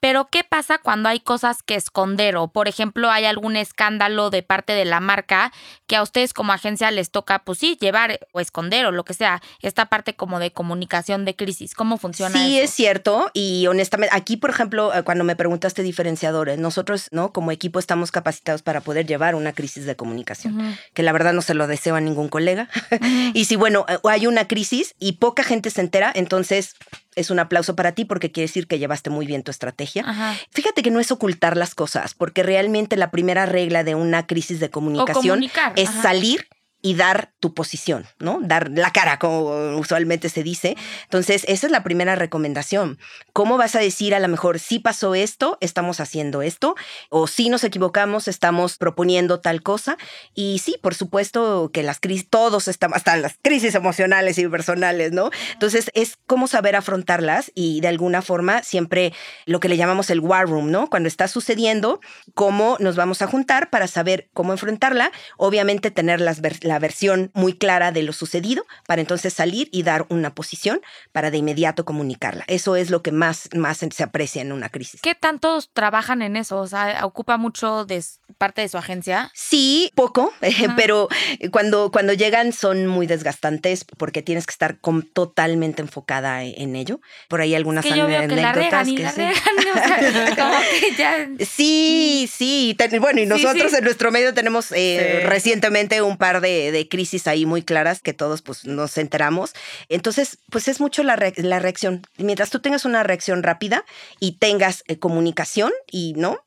Pero 0.01 0.29
¿qué 0.31 0.45
pasa 0.45 0.79
cuando 0.79 1.09
hay 1.09 1.21
cosas 1.21 1.63
que 1.63 1.75
esconder 1.75 2.37
o, 2.37 2.49
por 2.49 2.69
ejemplo, 2.69 3.11
hay 3.11 3.25
algún 3.25 3.57
escándalo 3.57 4.31
de 4.31 4.43
parte 4.43 4.73
de 4.73 4.85
la 4.85 5.01
marca 5.01 5.53
que 5.87 5.97
a 5.97 6.03
ustedes 6.03 6.33
como 6.33 6.53
agencia 6.53 6.91
les 6.91 7.11
toca, 7.11 7.41
pues 7.41 7.59
sí, 7.59 7.77
llevar 7.81 8.21
o 8.33 8.41
esconder 8.41 8.87
o 8.87 8.93
lo 8.93 9.05
que 9.05 9.15
sea, 9.15 9.43
esta 9.61 9.87
parte 9.87 10.15
como 10.15 10.39
de 10.39 10.53
comunicación 10.53 11.25
de 11.25 11.35
crisis? 11.35 11.75
¿Cómo 11.75 11.99
funciona 11.99 12.39
Sí, 12.39 12.57
eso? 12.59 12.65
es 12.65 12.71
cierto. 12.71 13.31
Y 13.35 13.67
honestamente, 13.67 14.15
aquí, 14.15 14.37
por 14.37 14.51
ejemplo, 14.51 14.95
eh, 14.95 15.03
cuando 15.03 15.25
me 15.25 15.35
preguntaste 15.37 15.83
diferenciadores, 15.83 16.59
nosotros, 16.59 17.09
¿no? 17.11 17.33
Como 17.33 17.51
equipo 17.51 17.79
estamos 17.79 18.13
capacitados 18.13 18.63
para 18.63 18.81
poder 18.81 19.07
llevar 19.07 19.35
una 19.35 19.53
crisis 19.53 19.85
de 19.85 19.97
comunicación, 19.97 20.79
que 20.95 21.03
la 21.03 21.13
verdad 21.13 21.33
no 21.33 21.43
se 21.43 21.55
lo 21.55 21.67
deseo 21.67 21.97
a 21.97 22.01
ningún 22.01 22.29
colega. 22.29 22.69
Y 23.35 23.45
si, 23.45 23.57
bueno, 23.57 23.85
eh, 23.89 23.99
hay 24.05 24.27
una 24.27 24.47
crisis 24.49 24.95
y 24.99 25.13
poca 25.13 25.43
gente 25.43 25.71
se 25.71 25.81
entera, 25.81 26.11
entonces 26.15 26.75
es 27.15 27.31
un 27.31 27.39
aplauso 27.39 27.75
para 27.77 27.93
ti 27.93 28.05
porque 28.05 28.31
quiere 28.31 28.47
decir 28.47 28.67
que 28.67 28.79
llevaste 28.79 29.11
muy 29.11 29.27
bien 29.27 29.43
tu 29.43 29.51
estrategia. 29.51 30.05
Ajá. 30.07 30.37
Fíjate 30.51 30.83
que 30.83 30.91
no 30.91 31.01
es 31.01 31.11
ocultar 31.11 31.57
las 31.57 31.75
cosas, 31.75 32.15
porque 32.15 32.43
realmente 32.43 32.97
la 32.97 33.11
primera 33.11 33.47
regla 33.47 33.85
de 33.85 33.95
una 33.95 34.27
crisis 34.27 34.61
de 34.61 34.71
comunicación 34.71 35.45
es 35.77 35.89
ajá. 35.89 36.03
salir 36.03 36.47
y 36.81 36.95
dar 36.95 37.33
tu 37.41 37.55
posición, 37.55 38.07
¿no? 38.19 38.39
Dar 38.41 38.71
la 38.71 38.93
cara, 38.93 39.19
como 39.19 39.77
usualmente 39.79 40.29
se 40.29 40.43
dice. 40.43 40.77
Entonces, 41.05 41.45
esa 41.49 41.67
es 41.67 41.73
la 41.73 41.83
primera 41.83 42.15
recomendación. 42.15 42.99
¿Cómo 43.33 43.57
vas 43.57 43.75
a 43.75 43.81
decir 43.81 44.15
a 44.15 44.21
lo 44.21 44.29
mejor 44.29 44.59
si 44.61 44.79
pasó 44.79 45.15
esto, 45.15 45.59
estamos 45.61 45.99
haciendo 46.01 46.41
esto? 46.43 46.77
O 47.11 47.27
si 47.27 47.49
nos 47.49 47.65
equivocamos, 47.65 48.29
estamos 48.29 48.77
proponiendo 48.79 49.41
tal 49.41 49.63
cosa? 49.63 49.97
Y 50.35 50.61
sí, 50.65 50.77
por 50.81 50.95
supuesto 50.95 51.71
que 51.73 51.83
las 51.83 51.99
crisis, 52.01 52.29
todos 52.29 52.69
estamos, 52.69 52.97
hasta 52.97 53.17
las 53.17 53.37
crisis 53.43 53.75
emocionales 53.75 54.39
y 54.39 54.47
personales, 54.49 55.13
¿no? 55.13 55.31
Entonces, 55.53 55.91
es 55.95 56.17
cómo 56.27 56.47
saber 56.47 56.77
afrontarlas 56.77 57.51
y 57.55 57.81
de 57.81 57.89
alguna 57.89 58.23
forma 58.23 58.63
siempre 58.63 59.13
lo 59.47 59.59
que 59.61 59.69
le 59.69 59.77
llamamos 59.77 60.11
el 60.11 60.21
war 60.21 60.47
room, 60.49 60.71
¿no? 60.71 60.89
Cuando 60.89 61.09
está 61.09 61.27
sucediendo, 61.27 62.01
cómo 62.35 62.77
nos 62.79 62.95
vamos 62.97 63.21
a 63.23 63.27
juntar 63.27 63.71
para 63.71 63.89
saber 63.89 64.29
cómo 64.33 64.53
enfrentarla. 64.53 65.11
Obviamente 65.37 65.91
tener 65.91 66.21
las 66.21 66.41
ver- 66.41 66.68
la 66.69 66.79
versión 66.79 67.31
muy 67.35 67.55
clara 67.55 67.91
de 67.93 68.03
lo 68.03 68.13
sucedido 68.13 68.65
para 68.87 69.01
entonces 69.01 69.33
salir 69.33 69.69
y 69.73 69.83
dar 69.83 70.07
una 70.09 70.35
posición 70.35 70.81
para 71.13 71.31
de 71.31 71.39
inmediato 71.39 71.85
comunicarla. 71.85 72.45
Eso 72.47 72.77
es 72.77 72.91
lo 72.91 73.03
que 73.03 73.13
más, 73.13 73.49
más 73.55 73.79
se 73.79 74.03
aprecia 74.03 74.43
en 74.43 74.53
una 74.53 74.69
crisis. 74.69 75.01
¿Qué 75.01 75.15
tantos 75.15 75.71
trabajan 75.73 76.23
en 76.23 76.37
eso? 76.37 76.59
O 76.61 76.67
sea, 76.67 77.05
ocupa 77.05 77.37
mucho 77.37 77.85
de 77.85 78.03
parte 78.39 78.61
de 78.63 78.69
su 78.69 78.79
agencia. 78.79 79.31
Sí, 79.35 79.91
poco, 79.95 80.33
Ajá. 80.43 80.75
pero 80.77 81.09
cuando, 81.51 81.91
cuando 81.91 82.13
llegan 82.13 82.53
son 82.53 82.87
muy 82.87 83.07
desgastantes 83.07 83.85
porque 83.85 84.23
tienes 84.23 84.47
que 84.47 84.53
estar 84.53 84.79
com- 84.79 85.03
totalmente 85.03 85.83
enfocada 85.83 86.45
en, 86.45 86.55
en 86.61 86.77
ello. 86.77 87.01
Por 87.29 87.41
ahí 87.41 87.55
algunas 87.55 87.85
Es 87.85 87.93
que 87.93 87.99
yo 87.99 88.07
veo 88.07 88.29
que 88.29 88.37
la 88.37 88.51
anécdotas 88.51 88.87
regan 88.87 88.89
y 88.89 88.97
que 88.97 89.03
la 89.03 89.13
sí. 89.13 89.19
regan. 89.21 89.37
O 89.69 89.73
sea, 89.73 90.37
como 90.37 90.59
que 90.81 90.95
ya. 90.97 91.29
Sí, 91.47 92.29
sí. 92.33 92.75
ten- 92.79 93.01
bueno, 93.01 93.21
y 93.21 93.27
nosotros 93.27 93.71
sí. 93.71 93.77
en 93.79 93.85
nuestro 93.85 94.11
medio 94.11 94.35
tenemos 94.35 94.73
eh, 94.73 95.23
recientemente 95.27 96.03
un 96.03 96.17
par 96.17 96.41
de, 96.41 96.49
de 96.73 96.89
crisis 96.89 97.27
ahí 97.27 97.47
muy 97.47 97.63
claras 97.63 98.01
que 98.03 98.13
todos 98.13 98.43
pues 98.43 98.65
nos 98.65 98.99
enteramos. 98.99 99.53
Entonces, 99.89 100.39
pues 100.51 100.69
es 100.69 100.81
mucho 100.81 101.03
la, 101.03 101.17
re- 101.17 101.35
la 101.37 101.59
reacción. 101.59 102.03
Mientras 102.17 102.51
tú 102.51 102.61
tengas 102.61 102.85
una 102.85 103.03
reacción 103.03 103.43
rápida 103.43 103.85
y 104.21 104.33
tengas 104.39 104.85
eh, 104.89 104.99
comunicación 104.99 105.73
y 105.91 106.15
no, 106.17 106.39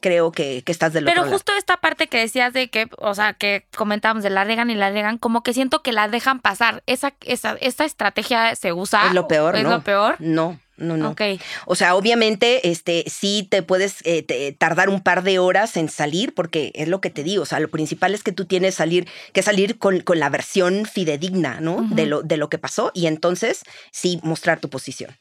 creo 0.00 0.32
que, 0.32 0.62
que 0.64 0.72
estás 0.72 0.92
del 0.92 1.04
Pero 1.04 1.20
otro 1.20 1.24
lado. 1.26 1.36
justo 1.36 1.52
esta 1.58 1.76
parte 1.76 2.06
que 2.06 2.18
decías 2.18 2.52
de 2.52 2.70
que, 2.70 2.88
o 2.98 3.14
sea, 3.14 3.34
que 3.34 3.66
comentábamos 3.76 4.22
de 4.22 4.30
la 4.30 4.44
regan 4.44 4.70
y 4.70 4.74
la 4.74 4.90
regan, 4.90 5.18
como 5.18 5.42
que 5.42 5.52
siento 5.52 5.82
que 5.82 5.92
la 5.92 6.08
dejan 6.08 6.40
pasar. 6.40 6.82
Esa, 6.86 7.14
esa, 7.20 7.56
esta 7.60 7.84
estrategia 7.84 8.54
se 8.56 8.72
usa. 8.72 9.06
Es 9.08 9.12
lo 9.14 9.28
peor, 9.28 9.56
Es 9.56 9.62
¿no? 9.62 9.70
lo 9.70 9.82
peor. 9.82 10.16
No, 10.20 10.58
no, 10.76 10.96
no. 10.96 11.10
Ok. 11.10 11.22
O 11.66 11.74
sea, 11.74 11.94
obviamente, 11.94 12.68
este, 12.70 13.04
sí 13.06 13.46
te 13.50 13.62
puedes 13.62 13.96
eh, 14.04 14.22
te- 14.22 14.52
tardar 14.52 14.88
un 14.88 15.00
par 15.00 15.22
de 15.22 15.38
horas 15.38 15.76
en 15.76 15.88
salir, 15.88 16.34
porque 16.34 16.72
es 16.74 16.88
lo 16.88 17.00
que 17.00 17.10
te 17.10 17.22
digo. 17.22 17.42
O 17.42 17.46
sea, 17.46 17.60
lo 17.60 17.68
principal 17.70 18.14
es 18.14 18.22
que 18.22 18.32
tú 18.32 18.44
tienes 18.46 18.74
salir, 18.74 19.08
que 19.32 19.42
salir 19.42 19.78
con, 19.78 20.00
con 20.00 20.18
la 20.18 20.28
versión 20.30 20.86
fidedigna, 20.86 21.60
¿no? 21.60 21.86
De, 21.90 22.06
lo, 22.06 22.22
de 22.22 22.36
lo 22.36 22.48
que 22.48 22.58
pasó, 22.58 22.90
y 22.94 23.06
entonces 23.06 23.62
sí 23.92 24.20
mostrar 24.22 24.60
tu 24.60 24.68
posición. 24.70 25.16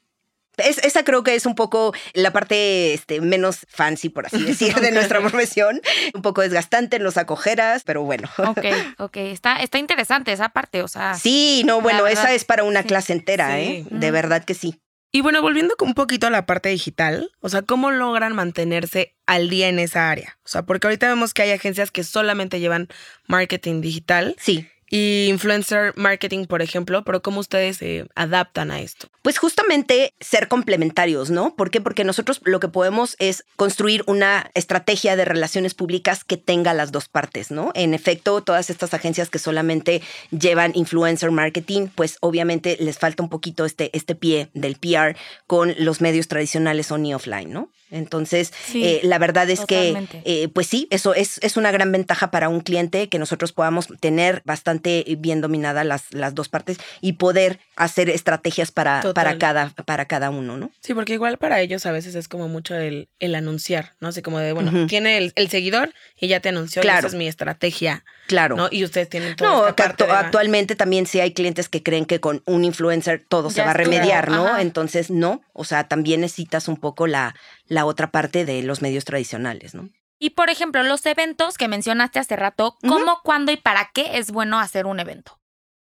Es- 0.58 0.78
esa 0.80 1.04
creo 1.04 1.24
que 1.24 1.34
es 1.34 1.48
un 1.48 1.56
poco 1.56 1.96
la 2.14 2.32
parte 2.32 2.94
este, 2.94 3.20
menos 3.22 3.66
fancy, 3.70 4.10
por 4.10 4.28
así 4.28 4.38
decir, 4.44 4.76
de 4.76 4.92
nuestra 4.92 5.20
profesión. 5.20 5.82
Un 6.14 6.22
poco 6.22 6.42
desgastante 6.42 6.98
en 6.98 7.04
los 7.04 7.18
acogeras, 7.18 7.82
pero 7.84 8.04
bueno. 8.04 8.30
Ok, 8.38 8.66
ok. 9.00 9.18
Está, 9.18 9.56
está 9.64 9.80
interesante 9.80 10.32
esa 10.32 10.50
parte, 10.50 10.84
o 10.84 10.88
sea. 10.88 11.16
Sí, 11.16 11.64
no, 11.66 11.82
bueno, 11.82 12.04
verdad, 12.04 12.22
esa 12.26 12.34
es 12.36 12.46
para 12.46 12.64
una 12.64 12.84
sí. 12.84 12.88
clase 12.88 13.14
entera, 13.14 13.48
Sí. 13.56 13.62
¿eh? 13.64 13.86
De 13.90 14.12
verdad 14.12 14.44
que 14.44 14.54
sí. 14.54 14.80
Y 15.16 15.22
bueno, 15.22 15.44
volviendo 15.44 15.76
un 15.80 15.94
poquito 15.94 16.26
a 16.26 16.32
la 16.32 16.48
parte 16.48 16.70
digital, 16.70 17.30
o 17.40 17.48
sea, 17.48 17.62
¿cómo 17.62 17.92
logran 17.92 18.34
mantenerse 18.34 19.14
al 19.28 19.48
día 19.48 19.70
en 19.70 19.78
esa 19.78 20.10
área? 20.10 20.40
O 20.44 20.48
sea, 20.48 20.66
porque 20.66 20.88
ahorita 20.88 21.08
vemos 21.08 21.36
que 21.36 21.44
hay 21.44 21.52
agencias 21.52 21.92
que 21.92 22.04
solamente 22.04 22.60
llevan 22.60 22.88
marketing 23.28 23.82
digital 23.82 24.36
Sí. 24.40 24.68
Y 24.96 25.26
influencer 25.28 25.92
marketing, 25.96 26.46
por 26.46 26.62
ejemplo, 26.62 27.04
pero 27.04 27.24
¿cómo 27.24 27.40
ustedes 27.40 27.78
se 27.78 28.06
adaptan 28.14 28.70
a 28.70 28.80
esto? 28.80 29.08
Pues 29.24 29.40
justamente 29.40 30.14
ser 30.20 30.48
complementarios, 30.48 31.32
¿no? 31.32 31.56
¿Por 31.56 31.72
qué? 31.72 31.82
Porque 31.82 32.04
nosotros 32.04 32.42
lo 32.44 32.60
que 32.60 32.68
podemos 32.68 33.16
es 33.18 33.44
construir 33.56 34.04
una 34.06 34.52
estrategia 34.54 35.16
de 35.16 35.26
relaciones 35.26 35.74
públicas 35.74 36.24
que 36.24 36.38
tenga 36.38 36.76
las 36.76 36.92
dos 36.92 37.10
partes, 37.10 37.50
¿no? 37.50 37.72
En 37.74 37.96
efecto, 37.96 38.44
todas 38.44 38.70
estas 38.70 38.94
agencias 38.94 39.32
que 39.32 39.40
solamente 39.40 40.04
llevan 40.30 40.74
influencer 40.76 41.32
marketing, 41.32 41.88
pues 41.88 42.18
obviamente 42.22 42.78
les 42.80 43.00
falta 43.00 43.24
un 43.24 43.30
poquito 43.30 43.66
este, 43.66 43.90
este 43.98 44.14
pie 44.14 44.50
del 44.54 44.76
PR 44.76 45.18
con 45.48 45.74
los 45.80 46.02
medios 46.02 46.28
tradicionales 46.28 46.92
on 46.92 47.04
y 47.04 47.16
offline, 47.16 47.52
¿no? 47.52 47.72
Entonces, 47.94 48.52
Sí, 48.66 48.84
eh, 48.86 49.00
la 49.04 49.18
verdad 49.20 49.50
es 49.50 49.60
totalmente. 49.62 50.22
que, 50.24 50.44
eh, 50.44 50.48
pues 50.50 50.68
sí, 50.68 50.88
eso 50.90 51.14
es, 51.14 51.38
es 51.44 51.58
una 51.58 51.72
gran 51.72 51.92
ventaja 51.92 52.32
para 52.32 52.50
un 52.50 52.62
cliente 52.62 53.08
que 53.10 53.20
nosotros 53.20 53.54
podamos 53.54 53.88
tener 54.00 54.42
bastante 54.46 55.06
bien 55.20 55.42
dominadas 55.42 55.86
las, 55.86 56.14
las 56.14 56.36
dos 56.36 56.50
partes 56.50 56.78
y 57.02 57.14
poder 57.14 57.60
hacer 57.76 58.10
estrategias 58.10 58.72
para, 58.72 59.02
Total. 59.02 59.14
para, 59.14 59.38
cada, 59.38 59.70
para 59.86 60.06
cada 60.06 60.30
uno, 60.30 60.58
¿no? 60.58 60.72
Sí, 60.82 60.94
porque 60.94 61.14
igual 61.14 61.38
para 61.38 61.62
ellos 61.62 61.86
a 61.86 61.92
veces 61.92 62.16
es 62.16 62.28
como 62.28 62.48
mucho 62.50 62.76
el, 62.76 63.10
el 63.20 63.36
anunciar, 63.36 63.94
¿no? 64.00 64.10
Así 64.10 64.22
como 64.22 64.40
de, 64.40 64.54
bueno, 64.54 64.88
tiene 64.88 65.18
el, 65.18 65.32
el 65.36 65.50
seguidor 65.50 65.94
y 66.20 66.28
ya 66.28 66.40
te 66.40 66.50
anunció, 66.50 66.82
y 66.82 66.84
Claro. 66.84 67.00
esa 67.00 67.08
es 67.08 67.14
mi 67.16 67.28
estrategia, 67.28 68.04
Claro. 68.28 68.56
¿no? 68.56 68.68
Y 68.72 68.84
ustedes 68.84 69.10
tienen 69.10 69.36
toda 69.36 69.50
No, 69.52 69.60
esta 69.68 69.76
que 69.76 69.84
parte 69.84 70.04
actu- 70.06 70.08
de- 70.08 70.14
actualmente 70.14 70.76
también 70.76 71.06
sí 71.06 71.20
hay 71.20 71.34
clientes 71.34 71.70
que 71.70 71.84
creen 71.84 72.06
que 72.06 72.20
con 72.20 72.42
un 72.46 72.64
influencer 72.64 73.24
todo 73.28 73.50
se 73.50 73.62
va 73.62 73.72
a 73.72 73.74
remediar, 73.74 74.30
¿no? 74.32 74.48
ajá. 74.48 74.62
Entonces, 74.62 75.10
no. 75.10 75.42
O 75.54 75.66
sea, 75.66 75.88
también 75.88 76.22
necesitas 76.22 76.68
un 76.68 76.78
poco 76.78 77.06
la, 77.06 77.36
la 77.68 77.86
otra 77.86 78.12
parte 78.12 78.46
de 78.46 78.62
los 78.64 78.82
medios 78.82 79.06
tradicionales, 79.06 79.74
¿no? 79.74 79.90
Y 80.20 80.32
por 80.32 80.50
ejemplo, 80.50 80.84
los 80.84 81.06
eventos 81.06 81.58
que 81.58 81.68
mencionaste 81.68 82.20
hace 82.20 82.36
rato, 82.36 82.78
¿cómo, 82.88 83.20
cuándo 83.24 83.52
y 83.52 83.58
para 83.58 83.92
qué 83.94 84.18
es 84.18 84.32
bueno 84.32 84.60
hacer 84.60 84.86
un 84.86 85.00
evento? 85.00 85.40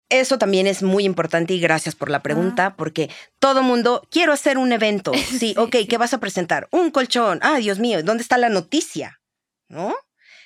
Eso 0.10 0.38
también 0.38 0.66
es 0.68 0.82
muy 0.82 1.04
importante 1.04 1.54
y 1.54 1.60
gracias 1.60 1.96
por 1.96 2.10
la 2.10 2.22
pregunta, 2.22 2.76
porque 2.76 3.10
todo 3.40 3.62
mundo, 3.62 4.08
quiero 4.12 4.34
hacer 4.34 4.58
un 4.58 4.72
evento. 4.72 5.12
Sí, 5.40 5.54
ok, 5.58 5.78
¿qué 5.88 5.98
vas 5.98 6.14
a 6.14 6.20
presentar? 6.20 6.68
Un 6.72 6.92
colchón. 6.92 7.40
Ah, 7.42 7.58
Dios 7.58 7.80
mío, 7.80 8.04
¿dónde 8.04 8.24
está 8.24 8.38
la 8.38 8.50
noticia? 8.50 9.22
¿No? 9.68 9.96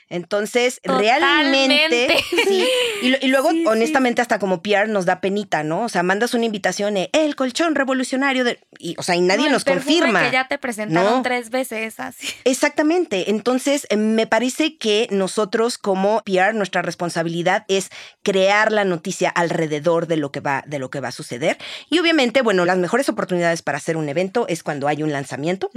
Entonces, 0.09 0.79
realmente, 0.83 2.07
sí. 2.47 2.65
Y, 3.01 3.25
y 3.25 3.27
luego, 3.29 3.51
Sí, 3.51 3.59
sí. 3.59 3.67
honestamente, 3.67 4.21
hasta 4.21 4.39
como 4.39 4.61
PR 4.61 4.87
nos 4.87 5.05
da 5.05 5.19
penita, 5.21 5.63
¿no? 5.63 5.83
O 5.83 5.89
sea, 5.89 6.03
mandas 6.03 6.33
una 6.33 6.45
invitación, 6.45 6.97
eh, 6.97 7.09
el 7.13 7.35
colchón 7.35 7.75
revolucionario, 7.75 8.43
de, 8.43 8.59
y, 8.79 8.95
o 8.97 9.03
sea, 9.03 9.15
y 9.15 9.21
nadie 9.21 9.45
No, 9.45 9.51
nos 9.53 9.65
confirma. 9.65 10.23
Que 10.23 10.31
ya 10.31 10.47
te 10.47 10.57
presentaron 10.57 11.15
No. 11.17 11.21
tres 11.21 11.49
veces 11.49 11.99
así. 11.99 12.27
Exactamente. 12.45 13.29
Entonces, 13.29 13.87
me 13.95 14.27
parece 14.27 14.77
que 14.77 15.07
nosotros 15.11 15.77
como 15.77 16.21
PR, 16.23 16.53
nuestra 16.53 16.81
responsabilidad 16.81 17.65
es 17.67 17.89
crear 18.23 18.71
la 18.71 18.85
noticia 18.85 19.29
alrededor 19.29 20.07
de 20.07 20.17
lo 20.17 20.31
que 20.31 20.39
va, 20.39 20.63
de 20.65 20.79
lo 20.79 20.89
que 20.89 20.99
va 20.99 21.09
a 21.09 21.11
suceder. 21.11 21.57
Y 21.89 21.99
obviamente, 21.99 22.41
bueno, 22.41 22.65
las 22.65 22.77
mejores 22.77 23.09
oportunidades 23.09 23.61
para 23.61 23.77
hacer 23.77 23.97
un 23.97 24.07
evento 24.09 24.45
es 24.47 24.63
cuando 24.63 24.87
hay 24.87 25.03
un 25.03 25.11
lanzamiento. 25.11 25.69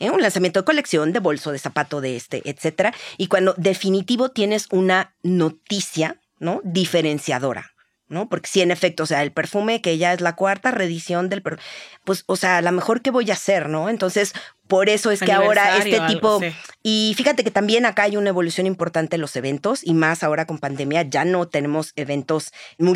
¿eh? 0.00 0.10
un 0.10 0.20
lanzamiento 0.20 0.60
de 0.60 0.64
colección, 0.64 1.12
de 1.12 1.20
bolso, 1.20 1.52
de 1.52 1.58
zapato, 1.58 2.00
de 2.00 2.16
este, 2.16 2.42
etcétera. 2.44 2.92
Y 3.16 3.28
cuando 3.28 3.54
definitivo 3.72 4.30
tienes 4.30 4.66
una 4.70 5.14
noticia, 5.22 6.20
¿no? 6.38 6.60
Diferenciadora. 6.64 7.72
¿no? 8.08 8.28
Porque 8.28 8.48
sí, 8.48 8.60
en 8.60 8.70
efecto, 8.70 9.04
o 9.04 9.06
sea, 9.06 9.22
el 9.22 9.32
perfume 9.32 9.80
que 9.80 9.96
ya 9.96 10.12
es 10.12 10.20
la 10.20 10.36
cuarta 10.36 10.70
reedición 10.70 11.30
del 11.30 11.40
perfume, 11.40 11.66
pues, 12.04 12.24
o 12.26 12.36
sea, 12.36 12.58
a 12.58 12.62
lo 12.62 12.70
mejor 12.70 13.00
qué 13.00 13.10
voy 13.10 13.30
a 13.30 13.32
hacer, 13.32 13.70
¿no? 13.70 13.88
Entonces, 13.88 14.34
por 14.68 14.88
eso 14.88 15.10
es 15.10 15.20
que 15.20 15.26
ahora 15.46 15.76
este 15.78 15.96
algo 15.98 16.14
tipo, 16.14 16.40
y 16.82 17.12
fíjate 17.16 17.44
que 17.44 17.50
también 17.50 17.84
acá 17.84 18.04
hay 18.04 18.16
una 18.16 18.30
evolución 18.30 18.66
importante 18.66 19.16
en 19.16 19.20
los 19.20 19.36
eventos 19.36 19.80
y 19.84 19.92
más 19.94 20.22
ahora 20.22 20.46
con 20.46 20.58
pandemia 20.58 21.02
ya 21.02 21.24
no 21.24 21.46
tenemos 21.46 21.92
eventos 21.96 22.52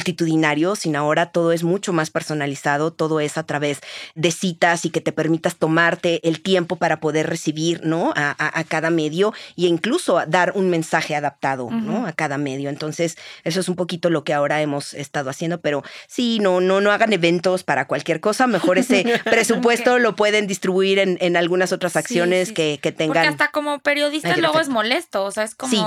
multitudinarios, 0.06 0.78
sino 0.80 0.98
ahora 0.98 1.26
todo 1.32 1.52
es 1.52 1.64
mucho 1.64 1.92
más 1.92 2.10
personalizado, 2.10 2.92
todo 2.92 3.18
es 3.20 3.36
a 3.38 3.42
través 3.42 3.80
de 4.14 4.30
citas 4.30 4.84
y 4.84 4.90
que 4.90 5.00
te 5.00 5.10
permitas 5.12 5.56
tomarte 5.56 6.26
el 6.28 6.40
tiempo 6.42 6.76
para 6.76 7.00
poder 7.00 7.26
recibir, 7.28 7.80
¿no? 7.84 8.12
A, 8.14 8.30
a- 8.38 8.58
a 8.60 8.64
cada 8.64 8.90
medio 8.90 9.32
e 9.56 9.62
incluso 9.66 10.22
dar 10.28 10.52
un 10.54 10.70
mensaje 10.70 11.14
adaptado, 11.16 11.70
¿no? 11.70 12.06
A 12.06 12.12
cada 12.12 12.38
medio. 12.38 12.70
Entonces, 12.70 13.16
eso 13.44 13.60
es 13.60 13.68
un 13.68 13.74
poquito 13.76 14.10
lo 14.10 14.22
que 14.22 14.32
ahora 14.34 14.60
hemos 14.62 14.94
estado 14.94 15.30
haciendo, 15.30 15.60
pero 15.60 15.82
sí, 16.06 16.38
no, 16.40 16.60
no, 16.60 16.80
no 16.80 16.92
hagan 16.92 17.12
eventos 17.12 17.64
para 17.64 17.86
cualquier 17.86 18.20
cosa, 18.20 18.46
mejor 18.46 18.78
ese 18.78 19.04
presupuesto 19.24 19.98
lo 19.98 20.14
pueden 20.14 20.46
distribuir 20.46 20.98
en, 20.98 21.18
en 21.20 21.36
alguna 21.36 21.55
algunas 21.56 21.72
otras 21.72 21.96
acciones 21.96 22.48
sí, 22.48 22.54
que, 22.54 22.78
que 22.82 22.92
tengan. 22.92 23.14
Porque 23.14 23.28
hasta 23.28 23.48
como 23.50 23.78
periodista 23.80 24.32
Ay, 24.34 24.40
luego 24.40 24.60
es 24.60 24.68
molesto, 24.68 25.24
o 25.24 25.30
sea, 25.30 25.44
es 25.44 25.54
como, 25.54 25.70
Sí. 25.70 25.82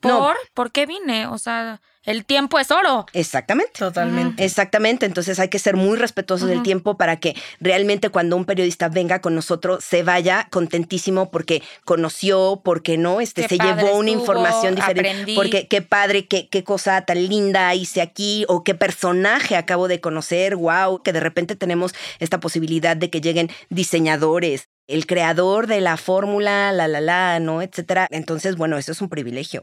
¿por? 0.00 0.12
No. 0.12 0.34
¿Por 0.54 0.72
qué 0.72 0.86
vine? 0.86 1.26
O 1.26 1.38
sea, 1.38 1.80
el 2.04 2.24
tiempo 2.24 2.58
es 2.58 2.70
oro. 2.70 3.04
Exactamente. 3.12 3.72
Totalmente. 3.78 4.42
Exactamente, 4.42 5.04
entonces 5.04 5.38
hay 5.40 5.48
que 5.48 5.58
ser 5.58 5.76
muy 5.76 5.98
respetuosos 5.98 6.48
del 6.48 6.62
tiempo 6.62 6.96
para 6.96 7.16
que 7.16 7.36
realmente 7.60 8.08
cuando 8.08 8.34
un 8.36 8.46
periodista 8.46 8.88
venga 8.88 9.20
con 9.20 9.34
nosotros 9.34 9.84
se 9.84 10.02
vaya 10.02 10.48
contentísimo 10.50 11.30
porque 11.30 11.62
conoció, 11.84 12.62
porque 12.64 12.96
no, 12.96 13.20
este 13.20 13.42
Qué 13.42 13.48
se 13.48 13.58
llevó 13.58 13.98
una 13.98 14.08
información 14.10 14.74
diferente, 14.74 15.10
aprendí. 15.10 15.34
porque 15.34 15.68
qué 15.68 15.82
padre, 15.82 16.26
qué, 16.26 16.48
qué 16.48 16.64
cosa 16.64 17.02
tan 17.02 17.28
linda 17.28 17.74
hice 17.74 18.00
aquí 18.00 18.46
o 18.48 18.64
qué 18.64 18.74
personaje 18.74 19.56
acabo 19.56 19.86
de 19.86 20.00
conocer, 20.00 20.56
wow, 20.56 21.02
que 21.02 21.12
de 21.12 21.20
repente 21.20 21.56
tenemos 21.56 21.92
esta 22.20 22.40
posibilidad 22.40 22.96
de 22.96 23.10
que 23.10 23.20
lleguen 23.20 23.50
diseñadores, 23.68 24.68
el 24.88 25.06
creador 25.06 25.68
de 25.68 25.80
la 25.80 25.96
fórmula, 25.96 26.72
la 26.72 26.88
la 26.88 27.00
la, 27.00 27.38
no, 27.38 27.62
etcétera. 27.62 28.08
Entonces, 28.10 28.56
bueno, 28.56 28.76
eso 28.76 28.90
es 28.90 29.00
un 29.00 29.08
privilegio. 29.08 29.62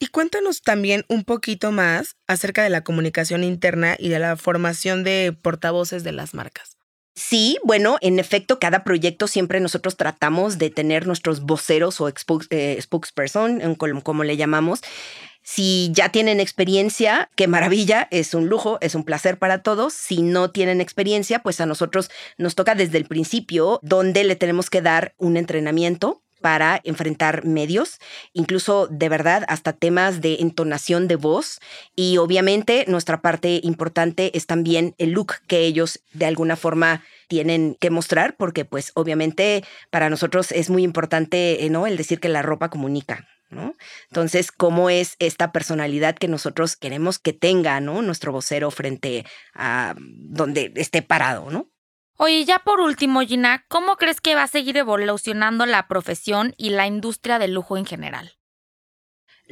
Y 0.00 0.08
cuéntanos 0.08 0.62
también 0.62 1.04
un 1.08 1.22
poquito 1.22 1.70
más 1.70 2.16
acerca 2.26 2.64
de 2.64 2.70
la 2.70 2.82
comunicación 2.82 3.44
interna 3.44 3.94
y 3.96 4.08
de 4.08 4.18
la 4.18 4.36
formación 4.36 5.04
de 5.04 5.32
portavoces 5.40 6.02
de 6.02 6.10
las 6.10 6.34
marcas. 6.34 6.76
Sí, 7.14 7.58
bueno, 7.62 7.98
en 8.00 8.18
efecto, 8.18 8.58
cada 8.58 8.84
proyecto 8.84 9.28
siempre 9.28 9.60
nosotros 9.60 9.96
tratamos 9.96 10.58
de 10.58 10.70
tener 10.70 11.06
nuestros 11.06 11.42
voceros 11.42 12.00
o 12.00 12.08
eh, 12.08 12.78
spokesperson, 12.80 13.76
como 14.02 14.24
le 14.24 14.36
llamamos. 14.36 14.80
Si 15.42 15.90
ya 15.92 16.10
tienen 16.10 16.40
experiencia, 16.40 17.30
qué 17.34 17.48
maravilla, 17.48 18.08
es 18.10 18.34
un 18.34 18.48
lujo, 18.48 18.78
es 18.80 18.94
un 18.94 19.04
placer 19.04 19.38
para 19.38 19.62
todos. 19.62 19.92
Si 19.92 20.22
no 20.22 20.50
tienen 20.50 20.80
experiencia, 20.80 21.40
pues 21.40 21.60
a 21.60 21.66
nosotros 21.66 22.10
nos 22.38 22.54
toca 22.54 22.74
desde 22.74 22.98
el 22.98 23.06
principio, 23.06 23.80
donde 23.82 24.24
le 24.24 24.36
tenemos 24.36 24.70
que 24.70 24.82
dar 24.82 25.14
un 25.18 25.36
entrenamiento 25.36 26.22
para 26.42 26.80
enfrentar 26.84 27.46
medios, 27.46 27.98
incluso 28.34 28.88
de 28.88 29.08
verdad 29.08 29.44
hasta 29.48 29.72
temas 29.72 30.20
de 30.20 30.38
entonación 30.40 31.08
de 31.08 31.16
voz 31.16 31.60
y 31.96 32.18
obviamente 32.18 32.84
nuestra 32.88 33.22
parte 33.22 33.60
importante 33.62 34.36
es 34.36 34.46
también 34.46 34.94
el 34.98 35.12
look 35.12 35.34
que 35.46 35.60
ellos 35.60 36.00
de 36.12 36.26
alguna 36.26 36.56
forma 36.56 37.02
tienen 37.28 37.76
que 37.80 37.90
mostrar 37.90 38.36
porque 38.36 38.64
pues 38.66 38.90
obviamente 38.94 39.64
para 39.90 40.10
nosotros 40.10 40.52
es 40.52 40.68
muy 40.68 40.82
importante, 40.82 41.64
eh, 41.64 41.70
¿no? 41.70 41.86
El 41.86 41.96
decir 41.96 42.20
que 42.20 42.28
la 42.28 42.42
ropa 42.42 42.68
comunica. 42.68 43.26
¿No? 43.52 43.76
Entonces, 44.08 44.50
¿cómo 44.50 44.88
es 44.88 45.16
esta 45.18 45.52
personalidad 45.52 46.16
que 46.16 46.26
nosotros 46.26 46.74
queremos 46.74 47.18
que 47.18 47.34
tenga, 47.34 47.80
¿no? 47.80 48.00
Nuestro 48.00 48.32
vocero 48.32 48.70
frente 48.70 49.26
a 49.54 49.94
donde 49.98 50.72
esté 50.76 51.02
parado, 51.02 51.50
¿no? 51.50 51.70
Oye, 52.16 52.44
ya 52.46 52.60
por 52.60 52.80
último, 52.80 53.20
Gina, 53.20 53.66
¿cómo 53.68 53.96
crees 53.96 54.22
que 54.22 54.34
va 54.34 54.44
a 54.44 54.48
seguir 54.48 54.78
evolucionando 54.78 55.66
la 55.66 55.86
profesión 55.86 56.54
y 56.56 56.70
la 56.70 56.86
industria 56.86 57.38
del 57.38 57.52
lujo 57.52 57.76
en 57.76 57.84
general? 57.84 58.38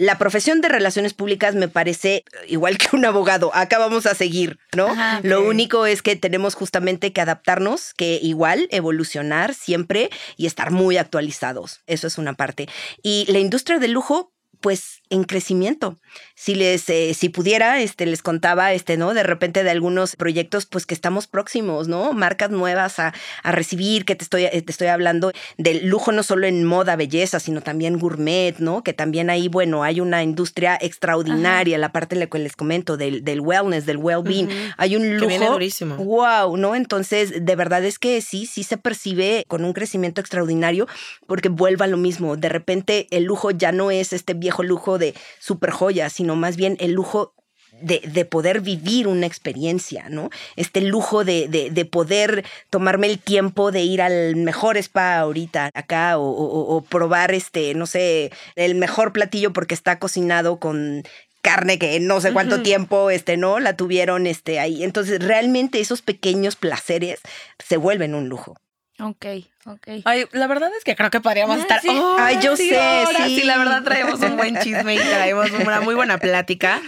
La 0.01 0.17
profesión 0.17 0.63
de 0.63 0.71
relaciones 0.71 1.13
públicas 1.13 1.55
me 1.55 1.69
parece 1.69 2.25
igual 2.49 2.79
que 2.79 2.97
un 2.97 3.05
abogado. 3.05 3.51
Acá 3.55 3.79
vamos 3.79 4.07
a 4.07 4.15
seguir, 4.15 4.59
¿no? 4.75 4.87
Ajá, 4.87 5.21
Lo 5.23 5.47
único 5.47 5.85
es 5.85 6.01
que 6.01 6.17
tenemos 6.17 6.55
justamente 6.55 7.13
que 7.13 7.21
adaptarnos, 7.21 7.93
que 7.93 8.19
igual 8.23 8.67
evolucionar 8.71 9.53
siempre 9.53 10.09
y 10.39 10.47
estar 10.47 10.71
muy 10.71 10.97
actualizados. 10.97 11.83
Eso 11.87 12.07
es 12.07 12.17
una 12.17 12.33
parte. 12.33 12.67
Y 13.03 13.31
la 13.31 13.41
industria 13.41 13.79
del 13.79 13.93
lujo, 13.93 14.33
pues 14.63 15.00
en 15.11 15.25
crecimiento. 15.25 15.99
Si 16.35 16.55
les, 16.55 16.89
eh, 16.89 17.15
si 17.15 17.29
pudiera, 17.29 17.81
este, 17.81 18.07
les 18.07 18.23
contaba, 18.23 18.73
este, 18.73 18.97
¿no? 18.97 19.13
De 19.13 19.23
repente 19.23 19.63
de 19.65 19.71
algunos 19.71 20.17
proyectos, 20.17 20.67
pues 20.67 20.87
que 20.87 20.95
estamos 20.95 21.27
próximos, 21.27 21.89
¿no? 21.89 22.13
Marcas 22.13 22.51
nuevas 22.51 22.99
a, 22.99 23.13
a 23.43 23.53
recibir, 23.53 24.05
que 24.05 24.15
te 24.15 24.25
estoy, 24.25 24.45
eh, 24.45 24.63
te 24.63 24.73
estoy 24.73 24.87
hablando 24.89 25.33
del 25.59 25.87
lujo 25.87 26.13
no 26.13 26.23
solo 26.23 26.47
en 26.47 26.65
moda, 26.65 26.97
belleza, 26.97 27.41
sino 27.41 27.61
también 27.61 27.99
gourmet, 27.99 28.55
¿no? 28.59 28.83
Que 28.83 28.93
también 28.93 29.31
ahí, 29.31 29.49
bueno, 29.49 29.83
hay 29.83 30.01
una 30.01 30.23
industria 30.23 30.79
extraordinaria, 30.81 31.77
la 31.79 31.93
parte 31.93 32.15
de 32.15 32.21
la 32.21 32.27
que 32.27 32.39
les 32.39 32.57
comento, 32.57 32.97
del, 32.97 33.25
del 33.25 33.41
wellness, 33.41 33.87
del 33.87 33.97
well-being. 33.99 34.49
Hay 34.77 34.97
un 34.97 35.03
Que 35.03 35.09
lujo. 35.15 35.27
viene 35.27 35.47
durísimo. 35.49 35.97
Wow, 35.97 36.57
¿no? 36.57 36.75
Entonces, 36.75 37.45
de 37.45 37.57
verdad 37.57 37.85
es 37.85 37.99
que 37.99 38.21
sí, 38.21 38.47
sí 38.47 38.63
se 38.63 38.77
percibe 38.77 39.45
con 39.49 39.65
un 39.65 39.73
crecimiento 39.73 40.21
extraordinario 40.21 40.87
porque 41.27 41.49
vuelva 41.49 41.87
lo 41.87 41.97
mismo. 41.97 42.37
De 42.37 42.49
repente, 42.49 43.09
el 43.11 43.25
lujo 43.25 43.51
ya 43.51 43.73
no 43.73 43.91
es 43.91 44.13
este 44.13 44.35
viejo 44.35 44.63
lujo 44.63 44.99
de 45.01 45.15
super 45.41 45.71
joyas, 45.73 46.13
sino 46.13 46.37
más 46.37 46.55
bien 46.57 46.77
el 46.79 46.93
lujo 46.93 47.35
de, 47.83 48.01
de 48.05 48.25
poder 48.25 48.61
vivir 48.61 49.07
una 49.09 49.27
experiencia, 49.27 50.09
¿no? 50.09 50.29
Este 50.57 50.81
lujo 50.81 51.25
de, 51.25 51.49
de, 51.49 51.71
de 51.71 51.85
poder 51.85 52.45
tomarme 52.69 53.07
el 53.07 53.19
tiempo 53.21 53.71
de 53.73 53.81
ir 53.83 54.03
al 54.03 54.37
mejor 54.37 54.77
spa 54.77 55.19
ahorita 55.19 55.71
acá 55.75 56.19
o, 56.19 56.23
o- 56.31 56.77
o 56.77 56.83
probar 56.83 57.33
este, 57.33 57.75
no 57.75 57.87
sé, 57.87 58.33
el 58.57 58.75
mejor 58.75 59.13
platillo 59.13 59.53
porque 59.53 59.75
está 59.75 59.99
cocinado 60.01 60.59
con 60.59 61.05
carne 61.43 61.79
que 61.79 62.01
no 62.01 62.21
sé 62.21 62.33
cuánto 62.35 62.57
tiempo 62.65 63.09
este 63.09 63.37
no 63.39 63.61
la 63.61 63.75
tuvieron 63.77 64.27
este 64.27 64.59
ahí. 64.59 64.83
Entonces 64.85 65.21
realmente 65.25 65.81
esos 65.81 66.03
pequeños 66.03 66.57
placeres 66.57 67.21
se 67.65 67.77
vuelven 67.79 68.15
un 68.15 68.29
lujo 68.29 68.57
Ok, 69.03 69.27
ok. 69.67 69.89
Ay, 70.05 70.27
la 70.33 70.47
verdad 70.47 70.71
es 70.77 70.85
que 70.85 70.95
creo 70.97 71.11
que 71.11 71.21
podríamos 71.21 71.59
Ah, 71.59 71.63
estar. 71.63 71.81
sí. 71.81 71.89
Ay, 72.19 72.39
yo 72.43 72.57
sé, 72.57 73.05
sí. 73.17 73.41
Y 73.41 73.43
la 73.45 73.57
verdad 73.59 73.83
traemos 73.83 74.21
un 74.21 74.37
buen 74.37 74.59
chisme 74.61 74.95
y 74.95 74.99
traemos 74.99 75.51
una 75.51 75.81
muy 75.81 75.95
buena 75.95 76.19
plática. 76.19 76.81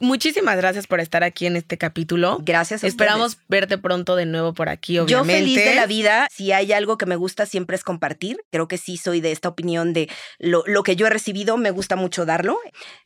Muchísimas 0.00 0.56
gracias 0.56 0.86
por 0.86 1.00
estar 1.00 1.24
aquí 1.24 1.46
en 1.46 1.56
este 1.56 1.76
capítulo. 1.78 2.38
gracias 2.44 2.84
a 2.84 2.86
Esperamos 2.86 3.30
ustedes. 3.32 3.46
verte 3.48 3.78
pronto 3.78 4.14
de 4.16 4.26
nuevo 4.26 4.54
por 4.54 4.68
aquí, 4.68 4.94
Yo 4.94 5.02
obviamente. 5.04 5.40
feliz 5.40 5.64
de 5.64 5.74
la 5.74 5.86
vida, 5.86 6.28
si 6.30 6.52
hay 6.52 6.72
algo 6.72 6.96
que 6.98 7.06
me 7.06 7.16
gusta 7.16 7.46
siempre 7.46 7.76
es 7.76 7.82
compartir. 7.84 8.38
Creo 8.52 8.68
que 8.68 8.78
sí 8.78 8.96
soy 8.96 9.20
de 9.20 9.32
esta 9.32 9.48
opinión 9.48 9.92
de 9.92 10.08
lo, 10.38 10.62
lo 10.66 10.82
que 10.82 10.94
yo 10.96 11.06
he 11.06 11.10
recibido, 11.10 11.56
me 11.56 11.70
gusta 11.70 11.96
mucho 11.96 12.24
darlo. 12.26 12.58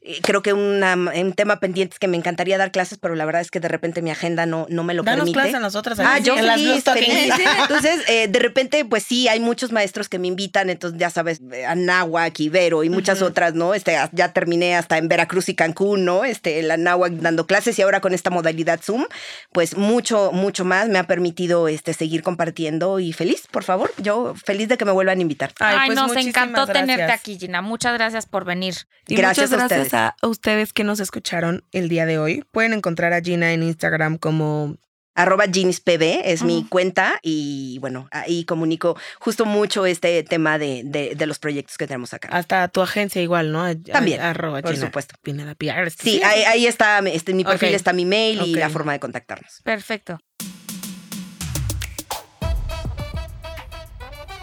Eh, 0.02 0.18
Creo 0.22 0.42
que 0.42 0.52
una- 0.52 0.94
un 0.94 1.32
tema 1.32 1.60
pendiente 1.60 1.94
es 1.94 1.98
que 1.98 2.08
me 2.08 2.16
encantaría 2.16 2.58
dar 2.58 2.72
clases, 2.72 2.98
pero 3.00 3.14
la 3.14 3.24
verdad 3.24 3.40
es 3.42 3.50
que 3.50 3.60
de 3.60 3.68
repente 3.68 4.02
mi 4.02 4.10
agenda 4.10 4.44
no, 4.46 4.66
no 4.68 4.84
me 4.84 4.94
lo 4.94 5.02
Danos 5.02 5.20
permite. 5.20 5.38
clases 5.38 5.54
a 5.54 5.60
nosotras. 5.60 5.98
Ah, 6.00 6.18
yo 6.18 6.36
en 6.36 6.46
las 6.46 6.56
feliz, 6.60 6.80
Stockings. 6.80 7.06
feliz. 7.06 7.34
Entonces, 7.62 8.00
eh, 8.08 8.28
de 8.28 8.38
repente, 8.38 8.84
pues 8.84 9.02
sí, 9.02 9.28
hay 9.28 9.40
muchos 9.40 9.72
maestros 9.72 10.08
que 10.08 10.18
me 10.18 10.28
invitan, 10.28 10.68
entonces 10.70 10.98
ya 11.00 11.10
sabes, 11.10 11.40
eh, 11.52 11.64
Anáhuac, 11.64 12.38
Ibero 12.40 12.84
y 12.84 12.90
muchas 12.90 13.22
otras, 13.22 13.54
¿no? 13.54 13.74
Este, 13.74 13.96
ya 14.12 14.32
terminé 14.32 14.76
hasta 14.76 14.98
en 14.98 15.08
Veracruz 15.08 15.48
y 15.48 15.54
Cancún, 15.54 16.04
¿no? 16.04 16.24
Este, 16.24 16.62
Anáhuac 16.82 17.12
dando 17.14 17.46
clases 17.46 17.78
y 17.78 17.82
ahora 17.82 18.00
con 18.00 18.12
esta 18.14 18.30
modalidad 18.30 18.80
Zoom, 18.82 19.06
pues 19.52 19.76
mucho, 19.76 20.30
mucho 20.32 20.64
más 20.64 20.88
me 20.88 20.98
ha 20.98 21.06
permitido 21.06 21.68
este, 21.68 21.94
seguir 21.94 22.22
compartiendo 22.22 22.98
y 23.00 23.12
feliz, 23.12 23.46
por 23.50 23.64
favor, 23.64 23.90
yo 23.98 24.34
feliz 24.34 24.68
de 24.68 24.76
que 24.76 24.84
me 24.84 24.92
vuelvan 24.92 25.18
a 25.18 25.22
invitar. 25.22 25.52
Ay, 25.60 25.76
Ay, 25.80 25.86
pues 25.88 25.98
nos 25.98 26.16
encantó 26.16 26.66
tenerte 26.66 27.10
aquí, 27.12 27.38
Gina. 27.38 27.62
Muchas 27.62 27.94
gracias 27.94 28.26
por 28.26 28.44
venir. 28.44 28.74
Y 29.08 29.16
Gracias 29.16 29.50
muchas 29.50 29.64
a 29.64 29.68
gracias 29.68 29.86
ustedes. 29.86 30.12
a 30.22 30.26
ustedes 30.28 30.72
que 30.72 30.84
nos 30.84 31.00
escucharon 31.00 31.64
el 31.72 31.88
día 31.88 32.06
de 32.06 32.18
hoy. 32.18 32.44
Pueden 32.52 32.72
encontrar 32.72 33.12
a 33.12 33.20
Gina 33.20 33.52
en 33.52 33.62
Instagram 33.62 34.18
como 34.18 34.76
Arroba 35.14 35.44
GenisPB 35.52 36.22
es 36.24 36.42
mi 36.42 36.64
cuenta 36.66 37.18
y 37.22 37.76
bueno, 37.80 38.08
ahí 38.12 38.44
comunico 38.46 38.96
justo 39.20 39.44
mucho 39.44 39.84
este 39.84 40.22
tema 40.22 40.58
de, 40.58 40.82
de- 40.86 41.14
de 41.14 41.26
los 41.26 41.38
proyectos 41.38 41.76
que 41.76 41.86
tenemos 41.86 42.14
acá. 42.14 42.28
hasta 42.32 42.66
tu 42.68 42.80
agencia 42.80 43.20
igual, 43.20 43.52
¿no? 43.52 43.76
También, 43.78 44.20
a- 44.22 44.30
arroba 44.30 44.62
por 44.62 44.72
Gina 44.72 44.86
supuesto. 44.86 45.14
Pineda 45.22 45.54
PR. 45.54 45.90
Sí, 45.90 46.22
ahí, 46.22 46.42
ahí 46.44 46.66
está, 46.66 47.00
este, 47.00 47.34
mi 47.34 47.44
perfil 47.44 47.74
está 47.74 47.92
mi 47.92 48.06
mail 48.06 48.40
y 48.46 48.54
la 48.54 48.70
forma 48.70 48.92
de 48.92 49.00
contactarnos. 49.00 49.60
Perfecto. 49.62 50.18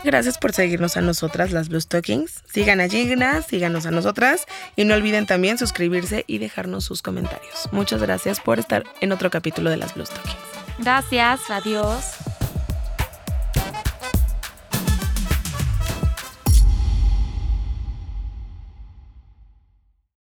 Gracias 0.04 0.38
por 0.38 0.54
seguirnos 0.54 0.96
a 0.98 1.02
nosotras, 1.02 1.52
las 1.52 1.68
Blue 1.68 1.82
Stockings. 1.82 2.44
Sigan 2.54 2.80
a 2.80 2.88
Gina, 2.88 3.42
síganos 3.42 3.86
a 3.86 3.92
nosotras 3.92 4.46
y 4.78 4.86
no 4.86 4.94
olviden 4.94 5.26
también 5.26 5.58
suscribirse 5.58 6.24
y 6.28 6.38
dejarnos 6.38 6.86
sus 6.86 7.02
comentarios. 7.02 7.68
Muchas 7.72 8.02
gracias 8.02 8.40
por 8.40 8.60
estar 8.60 8.84
en 9.02 9.12
otro 9.12 9.30
capítulo 9.30 9.70
de 9.70 9.78
las 9.78 9.94
Blue 9.96 10.06
Stockings. 10.06 10.38
Gracias. 10.80 11.50
Adiós. 11.50 12.29